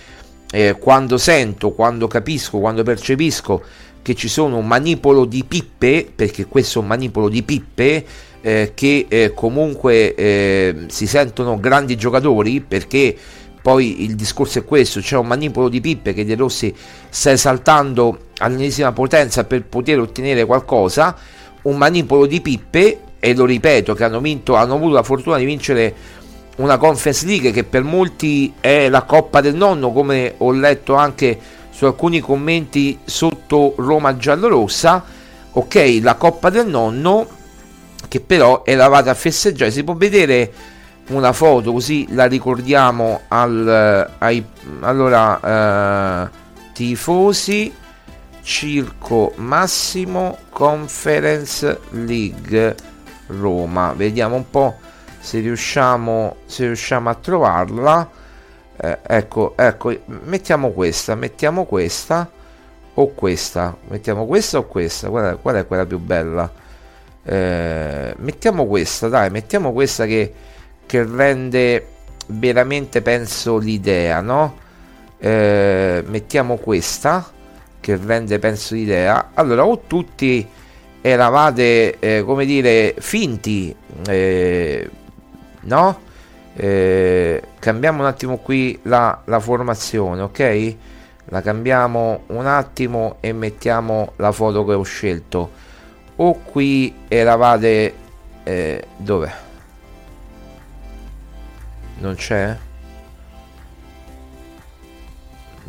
eh, 0.50 0.76
quando 0.78 1.18
sento, 1.18 1.72
quando 1.72 2.08
capisco, 2.08 2.58
quando 2.58 2.82
percepisco 2.82 3.62
che 4.00 4.14
ci 4.14 4.28
sono 4.28 4.56
un 4.56 4.66
manipolo 4.66 5.26
di 5.26 5.44
pippe, 5.44 6.10
perché 6.14 6.46
questo 6.46 6.78
è 6.78 6.82
un 6.82 6.88
manipolo 6.88 7.28
di 7.28 7.42
pippe, 7.42 8.04
eh, 8.40 8.72
che 8.74 9.06
eh, 9.08 9.32
comunque 9.34 10.14
eh, 10.14 10.74
si 10.88 11.06
sentono 11.06 11.60
grandi 11.60 11.96
giocatori 11.96 12.60
perché 12.60 13.16
poi 13.62 14.02
il 14.02 14.16
discorso 14.16 14.58
è 14.58 14.64
questo, 14.64 15.00
c'è 15.00 15.16
un 15.16 15.28
manipolo 15.28 15.68
di 15.68 15.80
pippe 15.80 16.12
che 16.12 16.24
De 16.24 16.34
Rossi 16.34 16.74
sta 17.08 17.30
esaltando 17.30 18.26
all'ennesima 18.38 18.92
potenza 18.92 19.44
per 19.44 19.64
poter 19.64 20.00
ottenere 20.00 20.44
qualcosa, 20.44 21.16
un 21.62 21.76
manipolo 21.76 22.26
di 22.26 22.40
pippe, 22.40 22.98
e 23.20 23.34
lo 23.36 23.44
ripeto, 23.44 23.94
che 23.94 24.02
hanno, 24.02 24.20
vinto, 24.20 24.56
hanno 24.56 24.74
avuto 24.74 24.94
la 24.94 25.04
fortuna 25.04 25.38
di 25.38 25.44
vincere 25.44 25.94
una 26.56 26.76
Conference 26.76 27.24
League 27.24 27.52
che 27.52 27.62
per 27.62 27.84
molti 27.84 28.52
è 28.58 28.88
la 28.88 29.02
Coppa 29.02 29.40
del 29.40 29.54
Nonno, 29.54 29.92
come 29.92 30.34
ho 30.38 30.50
letto 30.50 30.94
anche 30.94 31.38
su 31.70 31.84
alcuni 31.84 32.18
commenti 32.18 32.98
sotto 33.04 33.74
Roma 33.76 34.16
giallorossa, 34.16 35.04
ok, 35.52 35.98
la 36.02 36.16
Coppa 36.16 36.50
del 36.50 36.66
Nonno, 36.66 37.28
che 38.08 38.18
però 38.20 38.62
eravate 38.66 39.08
a 39.08 39.14
festeggiare, 39.14 39.70
si 39.70 39.84
può 39.84 39.94
vedere 39.94 40.52
una 41.08 41.32
foto 41.32 41.72
così 41.72 42.06
la 42.10 42.26
ricordiamo 42.26 43.22
al, 43.28 44.10
ai 44.18 44.44
allora 44.80 46.26
eh, 46.26 46.30
tifosi 46.72 47.74
Circo 48.42 49.32
Massimo 49.36 50.38
Conference 50.50 51.80
League 51.90 52.74
Roma. 53.28 53.92
Vediamo 53.92 54.36
un 54.36 54.50
po' 54.50 54.78
se 55.20 55.40
riusciamo 55.40 56.36
se 56.46 56.66
riusciamo 56.66 57.08
a 57.08 57.14
trovarla. 57.14 58.10
Eh, 58.76 58.98
ecco 59.06 59.54
ecco 59.56 59.96
mettiamo 60.06 60.70
questa 60.70 61.14
mettiamo 61.14 61.64
questa 61.64 62.28
o 62.94 63.08
questa. 63.14 63.76
Mettiamo 63.88 64.26
questa 64.26 64.58
o 64.58 64.64
questa. 64.64 65.08
Qual 65.08 65.34
è, 65.34 65.40
qual 65.40 65.56
è 65.56 65.66
quella 65.66 65.86
più 65.86 65.98
bella? 65.98 66.50
Eh, 67.24 68.14
mettiamo 68.18 68.66
questa 68.66 69.06
dai 69.06 69.30
mettiamo 69.30 69.72
questa 69.72 70.06
che 70.06 70.34
che 70.92 71.06
rende 71.06 71.86
veramente 72.26 73.00
penso 73.00 73.56
l'idea 73.56 74.20
no? 74.20 74.58
Eh, 75.16 76.04
mettiamo 76.06 76.58
questa 76.58 77.26
che 77.80 77.96
rende 77.96 78.38
penso 78.38 78.74
l'idea. 78.74 79.30
Allora 79.32 79.64
o 79.64 79.84
tutti 79.86 80.46
eravate 81.00 81.98
eh, 81.98 82.22
come 82.26 82.44
dire 82.44 82.94
finti 82.98 83.74
eh, 84.06 84.90
no? 85.62 86.00
Eh, 86.56 87.42
cambiamo 87.58 88.02
un 88.02 88.06
attimo 88.06 88.36
qui 88.36 88.78
la, 88.82 89.18
la 89.24 89.40
formazione 89.40 90.20
ok? 90.20 90.76
La 91.28 91.40
cambiamo 91.40 92.24
un 92.26 92.44
attimo 92.44 93.16
e 93.20 93.32
mettiamo 93.32 94.12
la 94.16 94.30
foto 94.30 94.62
che 94.66 94.74
ho 94.74 94.82
scelto. 94.82 95.50
O 96.16 96.34
qui 96.34 96.94
eravate 97.08 97.94
eh, 98.44 98.84
dov'è 98.98 99.50
non 102.02 102.16
c'è? 102.16 102.56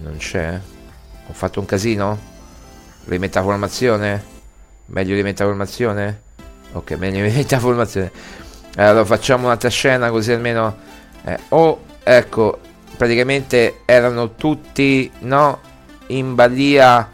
Non 0.01 0.17
c'è? 0.17 0.59
Ho 1.27 1.33
fatto 1.33 1.59
un 1.59 1.65
casino? 1.67 2.19
Rimetta 3.05 3.43
formazione? 3.43 4.31
Meglio 4.87 5.13
rimetta 5.13 5.45
formazione? 5.45 6.21
Ok, 6.73 6.93
meglio 6.93 7.23
rimetta 7.23 7.59
formazione. 7.59 8.11
Allora 8.75 9.05
facciamo 9.05 9.45
un'altra 9.45 9.69
scena 9.69 10.09
così 10.09 10.31
almeno... 10.31 10.75
Eh, 11.23 11.37
oh, 11.49 11.83
ecco, 12.03 12.59
praticamente 12.97 13.81
erano 13.85 14.33
tutti, 14.33 15.09
no? 15.19 15.59
In 16.07 16.33
balia, 16.33 17.09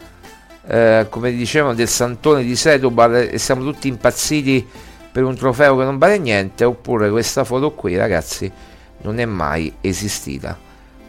eh, 0.66 1.08
come 1.10 1.32
dicevano, 1.32 1.74
del 1.74 1.90
santone 1.90 2.44
di 2.44 2.56
Setubal 2.56 3.16
e 3.16 3.38
siamo 3.38 3.64
tutti 3.64 3.90
impazziti 3.90 4.66
per 5.12 5.24
un 5.24 5.36
trofeo 5.36 5.78
che 5.78 5.84
non 5.84 5.98
vale 5.98 6.18
niente. 6.18 6.64
Oppure 6.64 7.10
questa 7.10 7.44
foto 7.44 7.72
qui, 7.74 7.98
ragazzi 7.98 8.69
non 9.02 9.20
è 9.20 9.26
mai 9.26 9.74
esistita. 9.82 10.58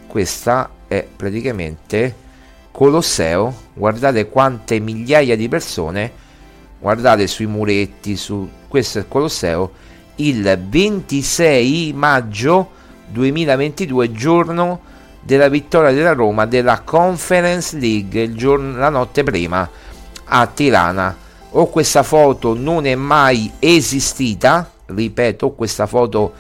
Questa 0.07 0.71
è 0.87 1.07
praticamente 1.15 2.29
Colosseo, 2.71 3.55
guardate 3.75 4.29
quante 4.29 4.79
migliaia 4.79 5.37
di 5.37 5.49
persone, 5.49 6.13
guardate 6.79 7.27
sui 7.27 7.47
muretti, 7.47 8.17
su 8.17 8.49
questo 8.69 8.99
è 8.99 9.01
il 9.03 9.09
Colosseo, 9.09 9.73
il 10.17 10.59
26 10.69 11.93
maggio 11.95 12.71
2022, 13.09 14.13
giorno 14.13 14.81
della 15.21 15.49
vittoria 15.49 15.93
della 15.93 16.13
Roma 16.13 16.47
della 16.47 16.81
Conference 16.81 17.77
League, 17.77 18.35
giorno, 18.35 18.77
la 18.77 18.89
notte 18.89 19.23
prima 19.23 19.69
a 20.25 20.47
Tirana. 20.47 21.17
O 21.53 21.67
questa 21.67 22.05
foto 22.05 22.55
non 22.55 22.87
è 22.87 22.95
mai 22.95 23.53
esistita, 23.59 24.71
ripeto, 24.87 25.51
questa 25.51 25.87
foto 25.87 26.33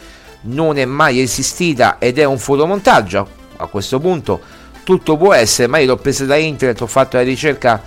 non 0.43 0.79
è 0.79 0.85
mai 0.85 1.21
esistita 1.21 1.97
ed 1.99 2.19
è 2.19 2.25
un 2.25 2.39
fotomontaggio. 2.39 3.39
A 3.57 3.67
questo 3.67 4.01
punto 4.01 4.41
tutto 4.85 5.17
può 5.17 5.35
essere, 5.35 5.69
ma 5.69 5.79
io 5.79 5.87
l'ho 5.87 5.97
presa 5.97 6.25
da 6.25 6.37
internet, 6.37 6.81
ho 6.81 6.87
fatto 6.87 7.17
la 7.17 7.23
ricerca 7.23 7.83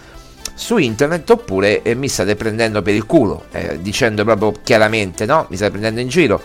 su 0.56 0.78
internet 0.78 1.30
oppure 1.32 1.82
eh, 1.82 1.96
mi 1.96 2.08
state 2.08 2.36
prendendo 2.36 2.82
per 2.82 2.94
il 2.94 3.06
culo, 3.06 3.46
eh, 3.52 3.82
dicendo 3.82 4.24
proprio 4.24 4.54
chiaramente, 4.64 5.26
no? 5.26 5.48
Mi 5.50 5.56
state 5.56 5.72
prendendo 5.72 6.00
in 6.00 6.08
giro 6.08 6.42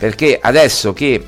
perché 0.00 0.38
adesso 0.40 0.94
che 0.94 1.22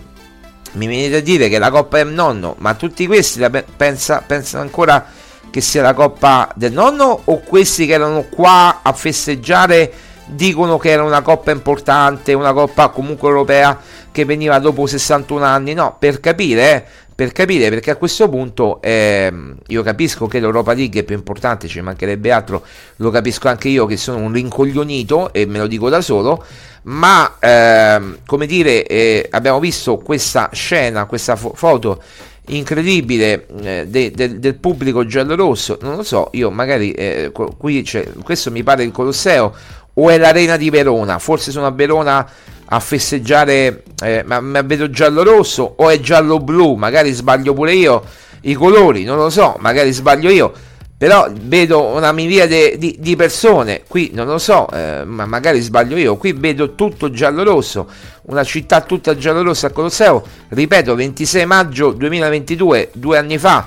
mi 0.72 0.86
venite 0.86 1.16
a 1.16 1.20
dire 1.20 1.50
che 1.50 1.58
la 1.58 1.70
coppa 1.70 1.98
è 1.98 2.04
il 2.04 2.08
nonno, 2.08 2.54
ma 2.58 2.72
tutti 2.72 3.06
questi 3.06 3.38
la 3.38 3.50
pe- 3.50 3.66
pensa, 3.76 4.24
pensano 4.26 4.62
ancora 4.62 5.04
che 5.50 5.60
sia 5.60 5.82
la 5.82 5.92
coppa 5.92 6.50
del 6.54 6.72
nonno 6.72 7.20
o 7.24 7.40
questi 7.40 7.84
che 7.84 7.92
erano 7.92 8.24
qua 8.30 8.80
a 8.82 8.92
festeggiare 8.94 9.92
dicono 10.26 10.78
che 10.78 10.90
era 10.90 11.02
una 11.02 11.22
coppa 11.22 11.50
importante, 11.50 12.32
una 12.32 12.52
coppa 12.52 12.88
comunque 12.88 13.28
europea 13.28 13.78
che 14.10 14.24
veniva 14.24 14.58
dopo 14.58 14.86
61 14.86 15.44
anni, 15.44 15.74
no, 15.74 15.96
per 15.98 16.20
capire, 16.20 16.74
eh, 16.74 16.84
per 17.14 17.32
capire, 17.32 17.68
perché 17.68 17.90
a 17.90 17.96
questo 17.96 18.28
punto 18.28 18.80
eh, 18.82 19.32
io 19.66 19.82
capisco 19.82 20.26
che 20.26 20.40
l'Europa 20.40 20.72
League 20.72 21.00
è 21.00 21.04
più 21.04 21.14
importante, 21.14 21.68
ci 21.68 21.80
mancherebbe 21.80 22.30
altro, 22.30 22.64
lo 22.96 23.10
capisco 23.10 23.48
anche 23.48 23.68
io 23.68 23.86
che 23.86 23.96
sono 23.96 24.18
un 24.18 24.32
rincoglionito 24.32 25.32
e 25.32 25.46
me 25.46 25.58
lo 25.58 25.66
dico 25.66 25.88
da 25.88 26.00
solo, 26.00 26.44
ma 26.84 27.36
eh, 27.38 28.18
come 28.26 28.46
dire, 28.46 28.86
eh, 28.86 29.28
abbiamo 29.30 29.60
visto 29.60 29.98
questa 29.98 30.50
scena, 30.52 31.04
questa 31.06 31.36
fo- 31.36 31.52
foto 31.54 32.02
incredibile 32.46 33.46
eh, 33.62 33.86
de, 33.86 34.10
de, 34.10 34.38
del 34.40 34.56
pubblico 34.56 35.06
giallo-rosso, 35.06 35.78
non 35.82 35.96
lo 35.96 36.02
so, 36.02 36.28
io 36.32 36.50
magari 36.50 36.90
eh, 36.92 37.30
qui 37.56 37.82
c'è, 37.82 38.04
questo 38.22 38.50
mi 38.50 38.62
pare 38.64 38.82
il 38.82 38.90
Colosseo 38.90 39.54
o 39.94 40.10
è 40.10 40.18
l'Arena 40.18 40.56
di 40.56 40.70
Verona, 40.70 41.18
forse 41.18 41.50
sono 41.50 41.66
a 41.66 41.70
Verona 41.70 42.28
a 42.64 42.80
festeggiare, 42.80 43.82
eh, 44.02 44.22
ma, 44.24 44.40
ma 44.40 44.62
vedo 44.62 44.88
giallo-rosso 44.88 45.74
o 45.76 45.90
è 45.90 46.00
giallo-blu, 46.00 46.74
magari 46.74 47.12
sbaglio 47.12 47.52
pure 47.52 47.74
io 47.74 48.02
i 48.42 48.54
colori, 48.54 49.04
non 49.04 49.18
lo 49.18 49.28
so, 49.28 49.56
magari 49.60 49.92
sbaglio 49.92 50.30
io, 50.30 50.52
però 50.96 51.28
vedo 51.32 51.82
una 51.82 52.12
miriade 52.12 52.78
di, 52.78 52.96
di 52.98 53.14
persone, 53.14 53.82
qui 53.86 54.10
non 54.14 54.26
lo 54.26 54.38
so, 54.38 54.70
eh, 54.70 55.02
ma 55.04 55.26
magari 55.26 55.60
sbaglio 55.60 55.96
io, 55.96 56.16
qui 56.16 56.32
vedo 56.32 56.74
tutto 56.74 57.10
giallo-rosso, 57.10 57.88
una 58.26 58.44
città 58.44 58.80
tutta 58.80 59.16
giallo-rossa 59.16 59.66
a 59.66 59.70
Colosseo, 59.70 60.24
ripeto, 60.48 60.94
26 60.94 61.44
maggio 61.44 61.90
2022, 61.90 62.90
due 62.94 63.18
anni 63.18 63.36
fa, 63.36 63.66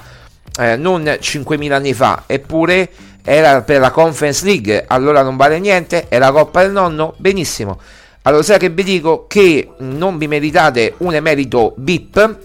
eh, 0.58 0.78
non 0.78 1.04
5.000 1.04 1.72
anni 1.74 1.94
fa, 1.94 2.24
eppure 2.26 2.90
era 3.26 3.64
per 3.64 3.80
la 3.80 3.90
Conference 3.90 4.46
League, 4.46 4.86
allora 4.88 5.24
non 5.24 5.36
vale 5.36 5.60
niente, 5.60 6.08
è 6.08 6.20
la 6.20 6.32
Coppa 6.32 6.62
del 6.62 6.72
Nonno, 6.72 7.16
benissimo. 7.18 7.80
Allora, 8.22 8.44
sai 8.44 8.60
che 8.60 8.70
vi 8.70 8.84
dico? 8.84 9.26
Che 9.28 9.70
non 9.80 10.18
vi 10.18 10.28
meritate 10.28 10.94
un 10.98 11.14
emerito 11.16 11.74
BIP, 11.76 12.38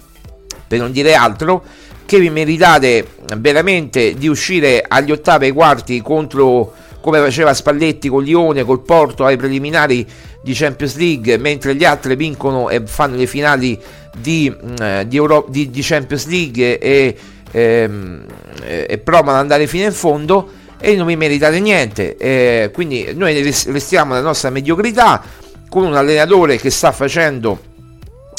per 0.66 0.78
non 0.78 0.90
dire 0.90 1.14
altro, 1.14 1.62
che 2.06 2.18
vi 2.18 2.30
meritate 2.30 3.06
veramente 3.36 4.14
di 4.14 4.26
uscire 4.26 4.82
agli 4.86 5.12
ottavi 5.12 5.44
e 5.44 5.48
ai 5.48 5.54
quarti 5.54 6.00
contro 6.02 6.72
come 7.00 7.18
faceva 7.18 7.54
Spalletti 7.54 8.08
con 8.08 8.22
Lione, 8.22 8.64
col 8.64 8.80
Porto 8.82 9.24
ai 9.24 9.36
preliminari 9.36 10.06
di 10.42 10.52
Champions 10.54 10.96
League, 10.96 11.36
mentre 11.38 11.74
gli 11.74 11.84
altri 11.84 12.16
vincono 12.16 12.68
e 12.68 12.82
fanno 12.84 13.16
le 13.16 13.26
finali 13.26 13.78
di, 14.16 14.52
eh, 14.80 15.04
di, 15.06 15.16
Euro- 15.16 15.46
di, 15.48 15.70
di 15.70 15.80
Champions 15.82 16.26
League 16.26 16.78
e, 16.78 17.16
ehm, 17.50 18.24
e, 18.62 18.98
provano 18.98 19.32
ad 19.32 19.42
andare 19.42 19.66
fino 19.66 19.84
in 19.84 19.92
fondo 19.92 20.58
e 20.80 20.96
non 20.96 21.06
vi 21.06 21.16
meritate 21.16 21.60
niente. 21.60 22.16
Eh, 22.16 22.70
quindi 22.72 23.12
noi 23.14 23.40
restiamo 23.42 24.14
la 24.14 24.20
nostra 24.20 24.50
mediocrità 24.50 25.22
con 25.68 25.84
un 25.84 25.94
allenatore 25.94 26.56
che 26.56 26.70
sta 26.70 26.90
facendo 26.90 27.68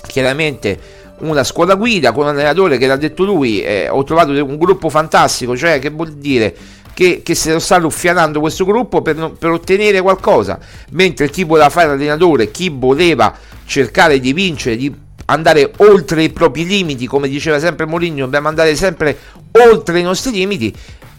chiaramente 0.06 1.00
una 1.20 1.44
squadra 1.44 1.76
guida 1.76 2.12
con 2.12 2.24
un 2.24 2.32
allenatore 2.32 2.78
che 2.78 2.88
l'ha 2.88 2.96
detto 2.96 3.24
lui 3.24 3.62
eh, 3.62 3.88
ho 3.88 4.04
trovato 4.04 4.32
un 4.32 4.58
gruppo 4.58 4.89
fantastico. 4.89 5.56
Cioè 5.56 5.80
che 5.80 5.89
vuol 5.89 6.14
dire? 6.14 6.54
Che, 6.94 7.22
che 7.24 7.36
se 7.36 7.54
lo 7.54 7.60
sta 7.60 7.78
ruffianando 7.78 8.42
questo 8.42 8.66
gruppo 8.66 9.02
per, 9.02 9.34
per, 9.39 9.50
ottenere 9.50 10.02
qualcosa. 10.02 10.60
Mentre 10.92 11.30
chi 11.30 11.46
voleva 11.46 11.70
fare 11.70 11.88
l'allenatore 11.88 12.52
chi 12.52 12.70
voleva 12.70 13.34
cercare 13.66 14.20
di 14.20 14.34
vincere 14.34 14.76
di 14.76 14.94
andare 15.26 15.72
oltre 15.78 16.24
i 16.24 16.30
propri 16.30 16.66
limiti 16.66 17.08
come 17.08 17.30
diceva 17.30 17.58
sempre 17.58 17.86
Mourinho 17.86 18.26
dobbiamo 18.26 18.50
andare 18.50 18.76
sempre 18.76 19.18
oltre 19.52 20.00
i 20.00 20.04
nostri 20.04 20.32
limiti 20.32 20.76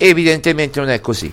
evidentemente 0.08 0.80
non 0.80 0.90
è 0.90 1.00
così. 1.00 1.32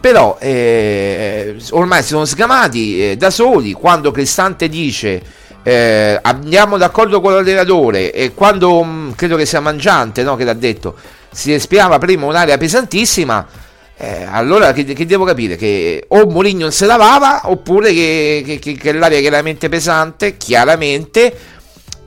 Però 0.00 0.38
eh, 0.40 1.56
ormai 1.72 2.02
si 2.02 2.08
sono 2.08 2.24
sgamati 2.24 3.10
eh, 3.10 3.16
da 3.16 3.28
soli 3.30 3.72
quando 3.72 4.10
Cristante 4.10 4.68
dice 4.68 5.22
eh, 5.62 6.18
andiamo 6.22 6.78
d'accordo 6.78 7.20
con 7.20 7.34
l'allenatore 7.34 8.10
e 8.12 8.32
quando 8.32 8.82
mh, 8.82 8.88
mm, 8.88 9.10
credo 9.12 9.36
che 9.36 9.44
sia 9.44 9.60
Mangiante 9.60 10.22
no, 10.22 10.36
che 10.36 10.44
l'ha 10.44 10.54
detto 10.54 10.96
si 11.30 11.52
respirava 11.52 11.98
prima 11.98 12.24
un'area 12.24 12.56
pesantissima 12.56 13.46
eh, 13.98 14.26
allora 14.30 14.72
che, 14.72 14.84
che, 14.84 15.04
devo 15.04 15.26
capire? 15.26 15.56
Che 15.56 16.06
o 16.08 16.24
Mourinho 16.24 16.60
non 16.60 16.72
se 16.72 16.86
lavava 16.86 17.42
oppure 17.50 17.92
che, 17.92 18.58
che, 18.58 18.72
che, 18.72 18.92
l'aria 18.92 19.18
è 19.18 19.20
chiaramente 19.20 19.68
pesante 19.68 20.38
chiaramente 20.38 21.36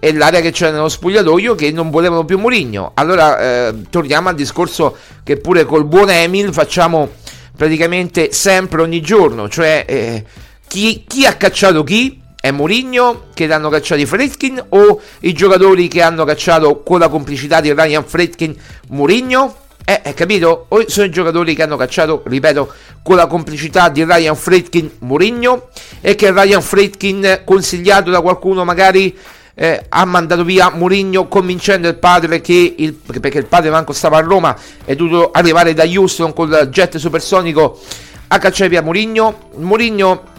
è 0.03 0.11
l'aria 0.11 0.41
che 0.41 0.51
c'era 0.51 0.71
nello 0.71 0.89
spogliatoio 0.89 1.55
che 1.55 1.71
non 1.71 1.89
volevano 1.89 2.25
più 2.25 2.37
Mourinho 2.37 2.91
allora 2.95 3.67
eh, 3.69 3.73
torniamo 3.89 4.27
al 4.27 4.35
discorso 4.35 4.97
che 5.23 5.37
pure 5.37 5.63
col 5.63 5.85
buon 5.85 6.09
Emil 6.09 6.51
facciamo 6.51 7.09
praticamente 7.55 8.33
sempre 8.33 8.81
ogni 8.81 8.99
giorno 8.99 9.47
cioè 9.47 9.85
eh, 9.87 10.25
chi, 10.67 11.05
chi 11.07 11.25
ha 11.25 11.35
cacciato 11.35 11.85
chi 11.85 12.19
è 12.37 12.51
Mourinho 12.51 13.27
che 13.33 13.47
l'hanno 13.47 13.69
cacciato 13.69 14.01
i 14.01 14.05
Fredkin 14.05 14.61
o 14.71 14.99
i 15.21 15.31
giocatori 15.31 15.87
che 15.87 16.01
hanno 16.01 16.25
cacciato 16.25 16.81
con 16.81 16.99
la 16.99 17.07
complicità 17.07 17.61
di 17.61 17.73
Ryan 17.73 18.03
Fredkin 18.03 18.53
Mourinho? 18.89 19.55
Eh, 19.85 20.01
hai 20.03 20.13
capito? 20.13 20.65
O 20.67 20.83
sono 20.89 21.05
i 21.05 21.11
giocatori 21.11 21.55
che 21.55 21.63
hanno 21.63 21.77
cacciato, 21.77 22.23
ripeto, 22.25 22.73
con 23.01 23.15
la 23.15 23.27
complicità 23.27 23.87
di 23.87 24.03
Ryan 24.03 24.35
Fredkin 24.35 24.91
Mourinho 24.99 25.69
e 26.01 26.15
che 26.15 26.31
Ryan 26.31 26.61
Fredkin, 26.61 27.41
consigliato 27.45 28.09
da 28.09 28.19
qualcuno 28.19 28.65
magari, 28.65 29.17
eh, 29.55 29.85
ha 29.89 30.05
mandato 30.05 30.43
via 30.43 30.71
Mourinho 30.71 31.27
convincendo 31.27 31.87
il 31.87 31.95
padre 31.95 32.41
che 32.41 32.75
il, 32.77 32.93
perché 32.93 33.37
il 33.37 33.45
padre 33.45 33.69
manco 33.69 33.93
stava 33.93 34.17
a 34.17 34.21
Roma 34.21 34.57
è 34.83 34.95
dovuto 34.95 35.31
arrivare 35.31 35.73
da 35.73 35.83
Houston 35.83 36.33
con 36.33 36.49
il 36.49 36.69
jet 36.69 36.97
supersonico 36.97 37.79
a 38.27 38.37
cacciare 38.39 38.69
via 38.69 38.81
Mourinho. 38.81 39.49
Mourinho 39.57 40.31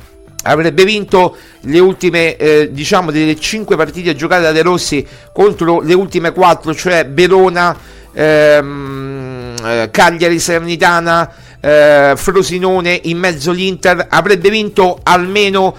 avrebbe 0.45 0.85
vinto 0.85 1.37
le 1.61 1.79
ultime 1.79 2.37
eh, 2.37 2.69
diciamo 2.73 3.11
delle 3.11 3.39
5 3.39 3.77
partite 3.77 4.15
giocate 4.15 4.43
da 4.43 4.53
De 4.53 4.62
Rossi 4.62 5.07
contro 5.33 5.81
le 5.81 5.95
ultime 5.95 6.33
4 6.33 6.75
cioè 6.75 7.07
Verona 7.09 7.75
ehm, 8.12 9.55
eh, 9.65 9.89
Cagliari 9.91 10.39
Salernitana 10.39 11.33
eh, 11.61 12.12
Frosinone 12.15 13.01
in 13.05 13.17
mezzo 13.17 13.53
l'Inter 13.53 14.07
avrebbe 14.11 14.51
vinto 14.51 14.99
almeno 15.03 15.75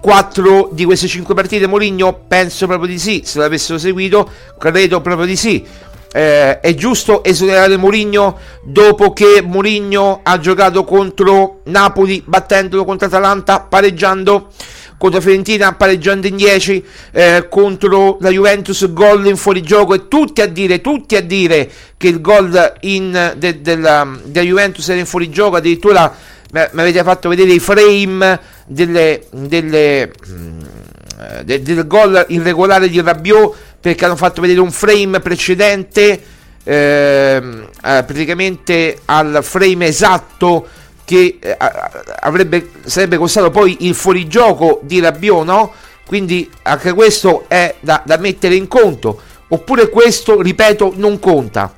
4 0.00 0.70
di 0.72 0.84
queste 0.84 1.06
5 1.06 1.34
partite 1.34 1.66
Mourinho? 1.66 2.24
Penso 2.26 2.66
proprio 2.66 2.88
di 2.88 2.98
sì 2.98 3.22
se 3.24 3.38
l'avessero 3.38 3.78
seguito 3.78 4.30
credo 4.58 5.00
proprio 5.00 5.26
di 5.26 5.36
sì. 5.36 5.64
Eh, 6.10 6.60
è 6.60 6.74
giusto 6.74 7.22
esonerare 7.22 7.76
Mourinho 7.76 8.38
dopo 8.62 9.12
che 9.12 9.42
Mourinho 9.44 10.20
ha 10.22 10.38
giocato 10.38 10.82
contro 10.84 11.60
Napoli 11.64 12.22
battendolo 12.24 12.86
contro 12.86 13.08
Atalanta 13.08 13.60
pareggiando 13.60 14.48
contro 14.96 15.20
Fiorentina 15.20 15.74
pareggiando 15.74 16.26
in 16.26 16.36
10 16.36 16.84
eh, 17.12 17.46
contro 17.50 18.16
la 18.20 18.30
Juventus 18.30 18.90
gol 18.90 19.26
in 19.26 19.36
fuorigioco 19.36 19.92
e 19.92 20.08
tutti 20.08 20.40
a 20.40 20.46
dire 20.46 20.80
tutti 20.80 21.14
a 21.14 21.20
dire 21.20 21.70
che 21.98 22.08
il 22.08 22.22
gol 22.22 22.72
in, 22.80 23.34
de, 23.36 23.60
della, 23.60 24.08
della 24.24 24.46
Juventus 24.46 24.88
era 24.88 24.98
in 24.98 25.06
fuorigioco 25.06 25.56
addirittura 25.56 26.10
mi 26.50 26.80
avete 26.80 27.02
fatto 27.02 27.28
vedere 27.28 27.52
i 27.52 27.58
frame 27.58 28.40
delle, 28.68 29.24
delle, 29.32 30.12
mm, 30.28 30.60
de, 31.44 31.62
del 31.62 31.86
gol 31.86 32.24
irregolare 32.28 32.88
di 32.88 33.00
Rabiot 33.00 33.56
perché 33.80 34.04
hanno 34.04 34.16
fatto 34.16 34.40
vedere 34.40 34.60
un 34.60 34.70
frame 34.70 35.20
precedente 35.20 36.22
eh, 36.62 37.42
praticamente 37.80 39.00
al 39.06 39.40
frame 39.42 39.86
esatto 39.86 40.68
che 41.04 41.38
eh, 41.40 41.56
avrebbe, 42.20 42.70
sarebbe 42.84 43.16
costato 43.16 43.50
poi 43.50 43.78
il 43.80 43.94
fuorigioco 43.94 44.80
di 44.82 45.00
Rabiot, 45.00 45.44
no? 45.44 45.72
Quindi 46.06 46.50
anche 46.62 46.92
questo 46.92 47.44
è 47.48 47.74
da, 47.80 48.02
da, 48.04 48.18
mettere 48.18 48.54
in 48.54 48.68
conto. 48.68 49.20
Oppure 49.48 49.88
questo, 49.88 50.42
ripeto, 50.42 50.92
non 50.96 51.18
conta. 51.18 51.74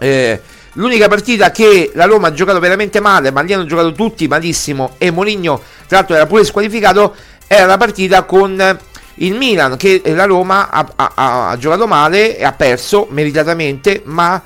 Eh, 0.00 0.40
l'unica 0.78 1.08
partita 1.08 1.50
che 1.50 1.90
la 1.94 2.06
Roma 2.06 2.28
ha 2.28 2.32
giocato 2.32 2.58
veramente 2.58 3.00
male, 3.00 3.30
ma 3.30 3.42
li 3.42 3.52
hanno 3.52 3.66
giocato 3.66 3.92
tutti 3.92 4.26
malissimo 4.26 4.94
e 4.98 5.10
Moligno, 5.10 5.60
tra 5.86 5.98
l'altro, 5.98 6.14
era 6.14 6.26
pure 6.26 6.44
squalificato, 6.44 7.14
era 7.46 7.66
la 7.66 7.76
partita 7.76 8.22
con 8.24 8.78
il 9.20 9.34
Milan 9.34 9.76
che 9.76 10.00
la 10.04 10.24
Roma 10.24 10.70
ha, 10.70 10.92
ha, 10.94 11.48
ha 11.50 11.58
giocato 11.58 11.86
male 11.86 12.38
e 12.38 12.44
ha 12.44 12.52
perso 12.52 13.08
meritatamente, 13.10 14.02
ma 14.04 14.40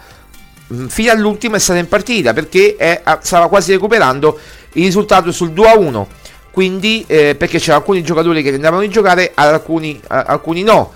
fino 0.88 1.12
all'ultimo 1.12 1.56
è 1.56 1.58
stata 1.58 1.78
in 1.78 1.88
partita 1.88 2.32
perché 2.32 2.76
è, 2.76 3.02
stava 3.20 3.48
quasi 3.48 3.72
recuperando 3.72 4.38
il 4.72 4.84
risultato 4.84 5.30
sul 5.30 5.52
2 5.52 5.68
a 5.68 5.76
1 5.76 6.08
quindi 6.50 7.04
eh, 7.06 7.34
perché 7.34 7.58
c'erano 7.58 7.80
alcuni 7.80 8.02
giocatori 8.02 8.42
che 8.42 8.54
andavano 8.54 8.82
a 8.82 8.88
giocare 8.88 9.32
alcuni, 9.34 10.00
alcuni 10.06 10.62
no. 10.62 10.92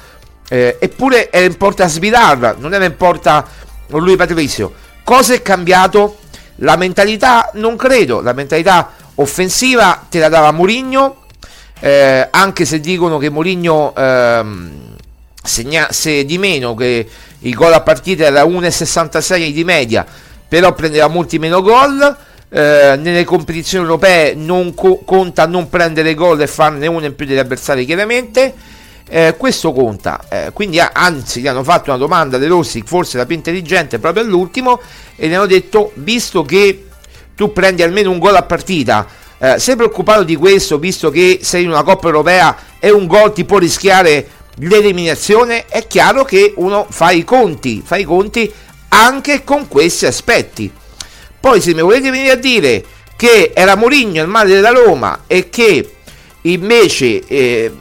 Eh, 0.49 0.79
eppure 0.81 1.31
era 1.31 1.45
in 1.45 1.57
porta 1.59 1.89
Svidar 1.89 2.57
non 2.59 2.73
era 2.73 2.87
in 2.87 2.97
porta 2.97 3.47
lui 3.89 4.17
Patrizio 4.17 4.73
cosa 5.07 5.35
è 5.35 5.43
cambiato? 5.43 6.19
la 6.61 6.77
mentalità 6.77 7.51
non 7.55 7.77
credo 7.77 8.23
la 8.23 8.33
mentalità 8.33 8.93
offensiva 9.17 10.07
te 10.09 10.19
la 10.19 10.31
dava 10.31 10.53
Mourinho 10.53 11.25
eh, 11.81 12.29
anche 12.31 12.65
se 12.65 12.81
dicono 12.81 13.19
che 13.19 13.29
Mourinho 13.29 13.95
ehm, 13.95 14.71
segnasse 15.43 16.25
di 16.25 16.39
meno 16.39 16.75
che 16.75 17.07
il 17.41 17.55
gol 17.55 17.73
a 17.73 17.81
partita 17.81 18.25
era 18.25 18.45
1,66 18.45 19.53
di 19.53 19.65
media, 19.65 20.05
però 20.49 20.73
prendeva 20.73 21.09
molti 21.09 21.39
meno 21.39 21.63
gol. 21.63 22.17
Eh, 22.49 22.97
nelle 22.97 23.25
competizioni 23.25 23.85
europee 23.85 24.35
non 24.35 24.73
co- 24.73 25.03
conta 25.05 25.47
non 25.47 25.69
prendere 25.69 26.15
gol 26.15 26.41
e 26.41 26.47
farne 26.47 26.87
uno 26.87 27.05
in 27.05 27.15
più 27.15 27.27
degli 27.27 27.39
avversari, 27.39 27.85
chiaramente. 27.85 28.55
Eh, 29.09 29.37
questo 29.37 29.73
conta, 29.73 30.25
eh, 30.29 30.51
quindi 30.53 30.81
anzi 30.81 31.41
gli 31.41 31.47
hanno 31.47 31.63
fatto 31.63 31.91
una 31.91 31.99
domanda 31.99 32.39
De 32.39 32.49
Rossi, 32.49 32.83
forse 32.85 33.17
la 33.17 33.25
più 33.25 33.37
intelligente 33.37 34.01
proprio 34.01 34.25
all'ultimo, 34.25 34.81
e 35.15 35.29
gli 35.29 35.33
hanno 35.33 35.47
detto: 35.47 35.93
visto 35.95 36.43
che 36.43 36.87
tu 37.37 37.53
prendi 37.53 37.85
almeno 37.85 38.11
un 38.11 38.19
gol 38.19 38.35
a 38.35 38.43
partita, 38.43 39.07
eh, 39.39 39.61
sei 39.61 39.77
preoccupato 39.77 40.25
di 40.25 40.35
questo, 40.35 40.79
visto 40.79 41.11
che 41.11 41.39
sei 41.43 41.63
in 41.63 41.69
una 41.69 41.85
Coppa 41.85 42.09
Europea 42.09 42.57
e 42.81 42.91
un 42.91 43.07
gol 43.07 43.33
ti 43.33 43.45
può 43.45 43.59
rischiare 43.59 44.29
l'eliminazione, 44.57 45.67
è 45.67 45.87
chiaro 45.87 46.25
che 46.25 46.55
uno 46.57 46.87
fa 46.91 47.13
i 47.13 47.23
conti, 47.23 47.83
fa 47.85 47.97
i 47.97 48.05
conti 48.05 48.53
anche 48.89 49.45
con 49.45 49.69
questi 49.69 50.07
aspetti. 50.07 50.73
Poi 51.39 51.61
se 51.61 51.75
mi 51.75 51.83
volete 51.83 52.11
venire 52.11 52.33
a 52.33 52.37
dire 52.37 52.85
che 53.17 53.53
era 53.55 53.77
Mourinho 53.77 54.21
il 54.21 54.29
male 54.29 54.53
della 54.53 54.71
Roma 54.71 55.25
e 55.29 55.49
che 55.49 55.93
invece 56.43 57.25
eh, 57.27 57.73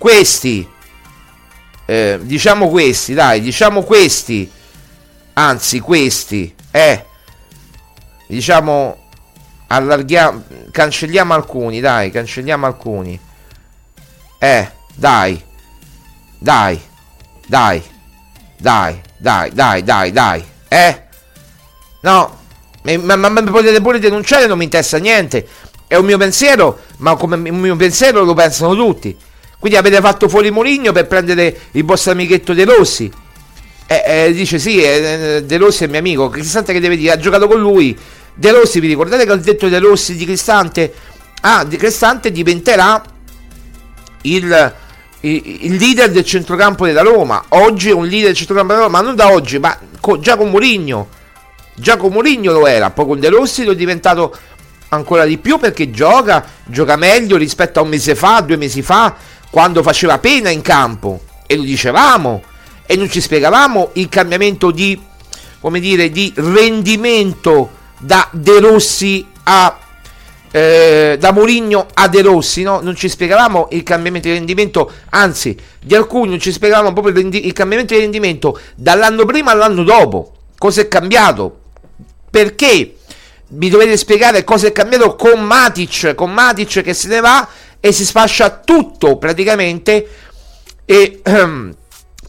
questi 0.00 0.66
eh, 1.84 2.18
diciamo 2.22 2.68
questi 2.70 3.12
dai 3.12 3.40
diciamo 3.40 3.82
questi 3.82 4.50
anzi 5.34 5.80
questi 5.80 6.54
eh 6.70 7.04
diciamo 8.26 8.96
allarghiamo 9.66 10.44
cancelliamo 10.70 11.34
alcuni 11.34 11.80
dai 11.80 12.10
cancelliamo 12.10 12.64
alcuni 12.64 13.28
eh, 14.42 14.70
dai. 14.94 15.38
Dai. 16.38 16.80
Dai. 17.46 17.82
Dai, 18.56 19.00
dai, 19.18 19.50
dai, 19.52 19.82
dai, 19.82 20.12
dai. 20.12 20.44
Eh? 20.66 21.02
No. 22.00 22.38
Ma, 22.82 23.16
ma, 23.16 23.28
ma 23.28 23.42
potete 23.42 23.82
pure 23.82 23.98
denunciare, 23.98 24.46
non 24.46 24.56
mi 24.56 24.64
interessa 24.64 24.96
niente. 24.96 25.46
È 25.86 25.96
un 25.96 26.06
mio 26.06 26.16
pensiero, 26.16 26.80
ma 26.98 27.16
come 27.16 27.36
un 27.50 27.60
mio 27.60 27.76
pensiero 27.76 28.24
lo 28.24 28.32
pensano 28.32 28.74
tutti. 28.74 29.14
Quindi 29.60 29.76
avete 29.76 30.00
fatto 30.00 30.26
fuori 30.26 30.50
Mourinho 30.50 30.90
per 30.90 31.06
prendere 31.06 31.54
il 31.72 31.84
vostro 31.84 32.12
amichetto 32.12 32.54
De 32.54 32.64
Rossi. 32.64 33.12
Eh, 33.86 34.02
eh, 34.06 34.32
dice 34.32 34.58
sì, 34.58 34.80
eh, 34.80 35.42
De 35.44 35.56
Rossi 35.58 35.84
è 35.84 35.86
mio 35.86 35.98
amico. 35.98 36.30
Cristante 36.30 36.72
che 36.72 36.80
deve 36.80 36.96
dire, 36.96 37.12
ha 37.12 37.18
giocato 37.18 37.46
con 37.46 37.60
lui. 37.60 37.96
De 38.34 38.50
Rossi, 38.52 38.80
vi 38.80 38.86
ricordate 38.86 39.26
che 39.26 39.32
ho 39.32 39.36
detto 39.36 39.68
De 39.68 39.78
Rossi 39.78 40.16
di 40.16 40.24
Cristante? 40.24 40.94
Ah, 41.42 41.64
di 41.64 41.76
Cristante 41.76 42.32
diventerà 42.32 43.02
il, 44.22 44.74
il, 45.20 45.42
il, 45.44 45.76
leader 45.76 46.10
del 46.10 46.24
centrocampo 46.24 46.86
della 46.86 47.02
Roma. 47.02 47.44
Oggi 47.48 47.90
è 47.90 47.92
un 47.92 48.06
leader 48.06 48.28
del 48.28 48.36
centrocampo 48.36 48.72
della 48.72 48.86
Roma, 48.86 48.98
ma 48.98 49.04
non 49.04 49.14
da 49.14 49.30
oggi, 49.30 49.58
ma 49.58 49.78
co, 50.00 50.18
già 50.20 50.38
con 50.38 50.48
Mourinho. 50.48 51.08
Già 51.74 51.98
con 51.98 52.12
Mourinho 52.12 52.52
lo 52.52 52.66
era, 52.66 52.90
poi 52.90 53.04
con 53.04 53.20
De 53.20 53.28
Rossi 53.28 53.64
lo 53.64 53.72
è 53.72 53.76
diventato 53.76 54.34
ancora 54.90 55.24
di 55.24 55.38
più 55.38 55.58
perché 55.58 55.90
gioca, 55.90 56.44
gioca 56.64 56.96
meglio 56.96 57.36
rispetto 57.36 57.78
a 57.78 57.82
un 57.82 57.88
mese 57.88 58.14
fa, 58.14 58.40
due 58.40 58.56
mesi 58.56 58.82
fa, 58.82 59.14
quando 59.50 59.82
faceva 59.82 60.18
pena 60.18 60.50
in 60.50 60.62
campo. 60.62 61.20
E 61.46 61.56
lo 61.56 61.62
dicevamo 61.62 62.42
e 62.86 62.96
non 62.96 63.10
ci 63.10 63.20
spiegavamo 63.20 63.90
il 63.94 64.08
cambiamento 64.08 64.70
di, 64.70 64.98
dire, 65.78 66.10
di 66.10 66.32
rendimento 66.36 67.70
da 67.98 68.28
De 68.32 68.60
Rossi 68.60 69.26
a 69.44 69.78
eh, 70.52 71.16
da 71.18 71.32
Mourinho 71.32 71.86
a 71.94 72.08
De 72.08 72.22
Rossi, 72.22 72.62
no? 72.62 72.80
non 72.80 72.96
ci 72.96 73.08
spiegavamo 73.08 73.68
il 73.70 73.82
cambiamento 73.82 74.28
di 74.28 74.34
rendimento, 74.34 74.90
anzi 75.10 75.56
di 75.80 75.94
alcuni 75.94 76.30
non 76.30 76.40
ci 76.40 76.52
spiegavamo 76.52 76.92
proprio 76.92 77.14
il, 77.14 77.20
rendi- 77.20 77.46
il 77.46 77.52
cambiamento 77.52 77.94
di 77.94 78.00
rendimento 78.00 78.58
dall'anno 78.74 79.24
prima 79.24 79.52
all'anno 79.52 79.84
dopo, 79.84 80.32
cosa 80.58 80.80
è 80.80 80.88
cambiato, 80.88 81.60
perché 82.28 82.96
mi 83.52 83.68
dovete 83.68 83.96
spiegare 83.96 84.44
cosa 84.44 84.66
è 84.66 84.72
cambiato 84.72 85.14
con 85.16 85.40
Matic, 85.40 86.14
con 86.14 86.32
Matic 86.32 86.82
che 86.82 86.94
se 86.94 87.08
ne 87.08 87.20
va 87.20 87.48
e 87.80 87.92
si 87.92 88.04
sfascia 88.04 88.60
tutto 88.64 89.16
praticamente 89.16 90.06
e 90.84 91.20
ehm, 91.22 91.74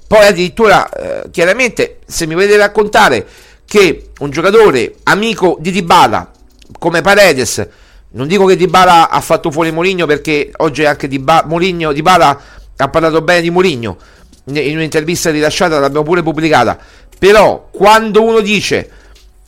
poi 0.07 0.25
addirittura 0.25 0.89
eh, 0.89 1.29
chiaramente 1.29 1.99
se 2.05 2.25
mi 2.25 2.33
volete 2.33 2.57
raccontare 2.57 3.25
che 3.65 4.11
un 4.19 4.29
giocatore 4.29 4.95
amico 5.03 5.57
di 5.59 5.71
Dybala 5.71 6.31
come 6.79 7.01
Paredes 7.01 7.67
non 8.13 8.27
dico 8.27 8.45
che 8.45 8.55
Dybala 8.55 9.09
ha 9.09 9.21
fatto 9.21 9.51
fuori 9.51 9.71
Mourinho 9.71 10.05
perché 10.05 10.51
oggi 10.57 10.83
anche 10.83 11.07
Dybala, 11.07 12.41
ha 12.75 12.89
parlato 12.89 13.21
bene 13.21 13.41
di 13.41 13.49
Mourinho 13.49 13.97
in 14.45 14.75
un'intervista 14.75 15.29
rilasciata, 15.29 15.79
l'abbiamo 15.79 16.03
pure 16.03 16.21
pubblicata. 16.21 16.77
Però 17.17 17.69
quando 17.71 18.23
uno 18.23 18.41
dice 18.41 18.89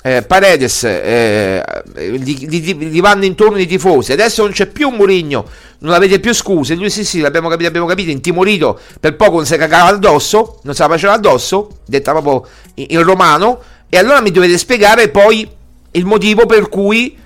eh, 0.06 0.22
Paredes 0.22 0.84
eh, 0.84 1.64
gli, 1.95 2.99
vanno 2.99 3.24
intorno 3.24 3.58
i 3.58 3.66
tifosi, 3.66 4.12
adesso 4.12 4.43
non 4.43 4.51
c'è 4.51 4.66
più 4.66 4.89
Mourinho, 4.89 5.47
non 5.80 5.93
avete 5.93 6.20
più 6.20 6.34
scuse. 6.34 6.76
Lui 6.76 6.89
sì, 6.89 7.06
sì, 7.06 7.22
l'abbiamo 7.22 7.47
capito, 7.47 7.70
abbiamo 7.70 7.88
capito, 7.88 8.12
intimorito, 8.12 8.78
per 8.99 9.16
poco 9.16 9.38
non 9.38 9.45
si 9.45 9.56
cagava 9.56 9.91
addosso, 9.91 10.60
non 10.64 10.76
se 10.76 10.84
la 10.84 10.89
faceva 10.89 11.14
addosso, 11.14 11.80
detta 11.86 12.12
proprio 12.12 12.45
in, 12.76 12.88
in 12.89 13.04
romano. 13.04 13.62
E 13.88 13.97
allora 13.97 14.20
mi 14.20 14.32
dovete 14.32 14.58
spiegare 14.58 15.08
poi 15.08 15.49
il 15.91 16.06
motivo 16.06 16.45
per 16.45 16.68
cui 16.68 17.18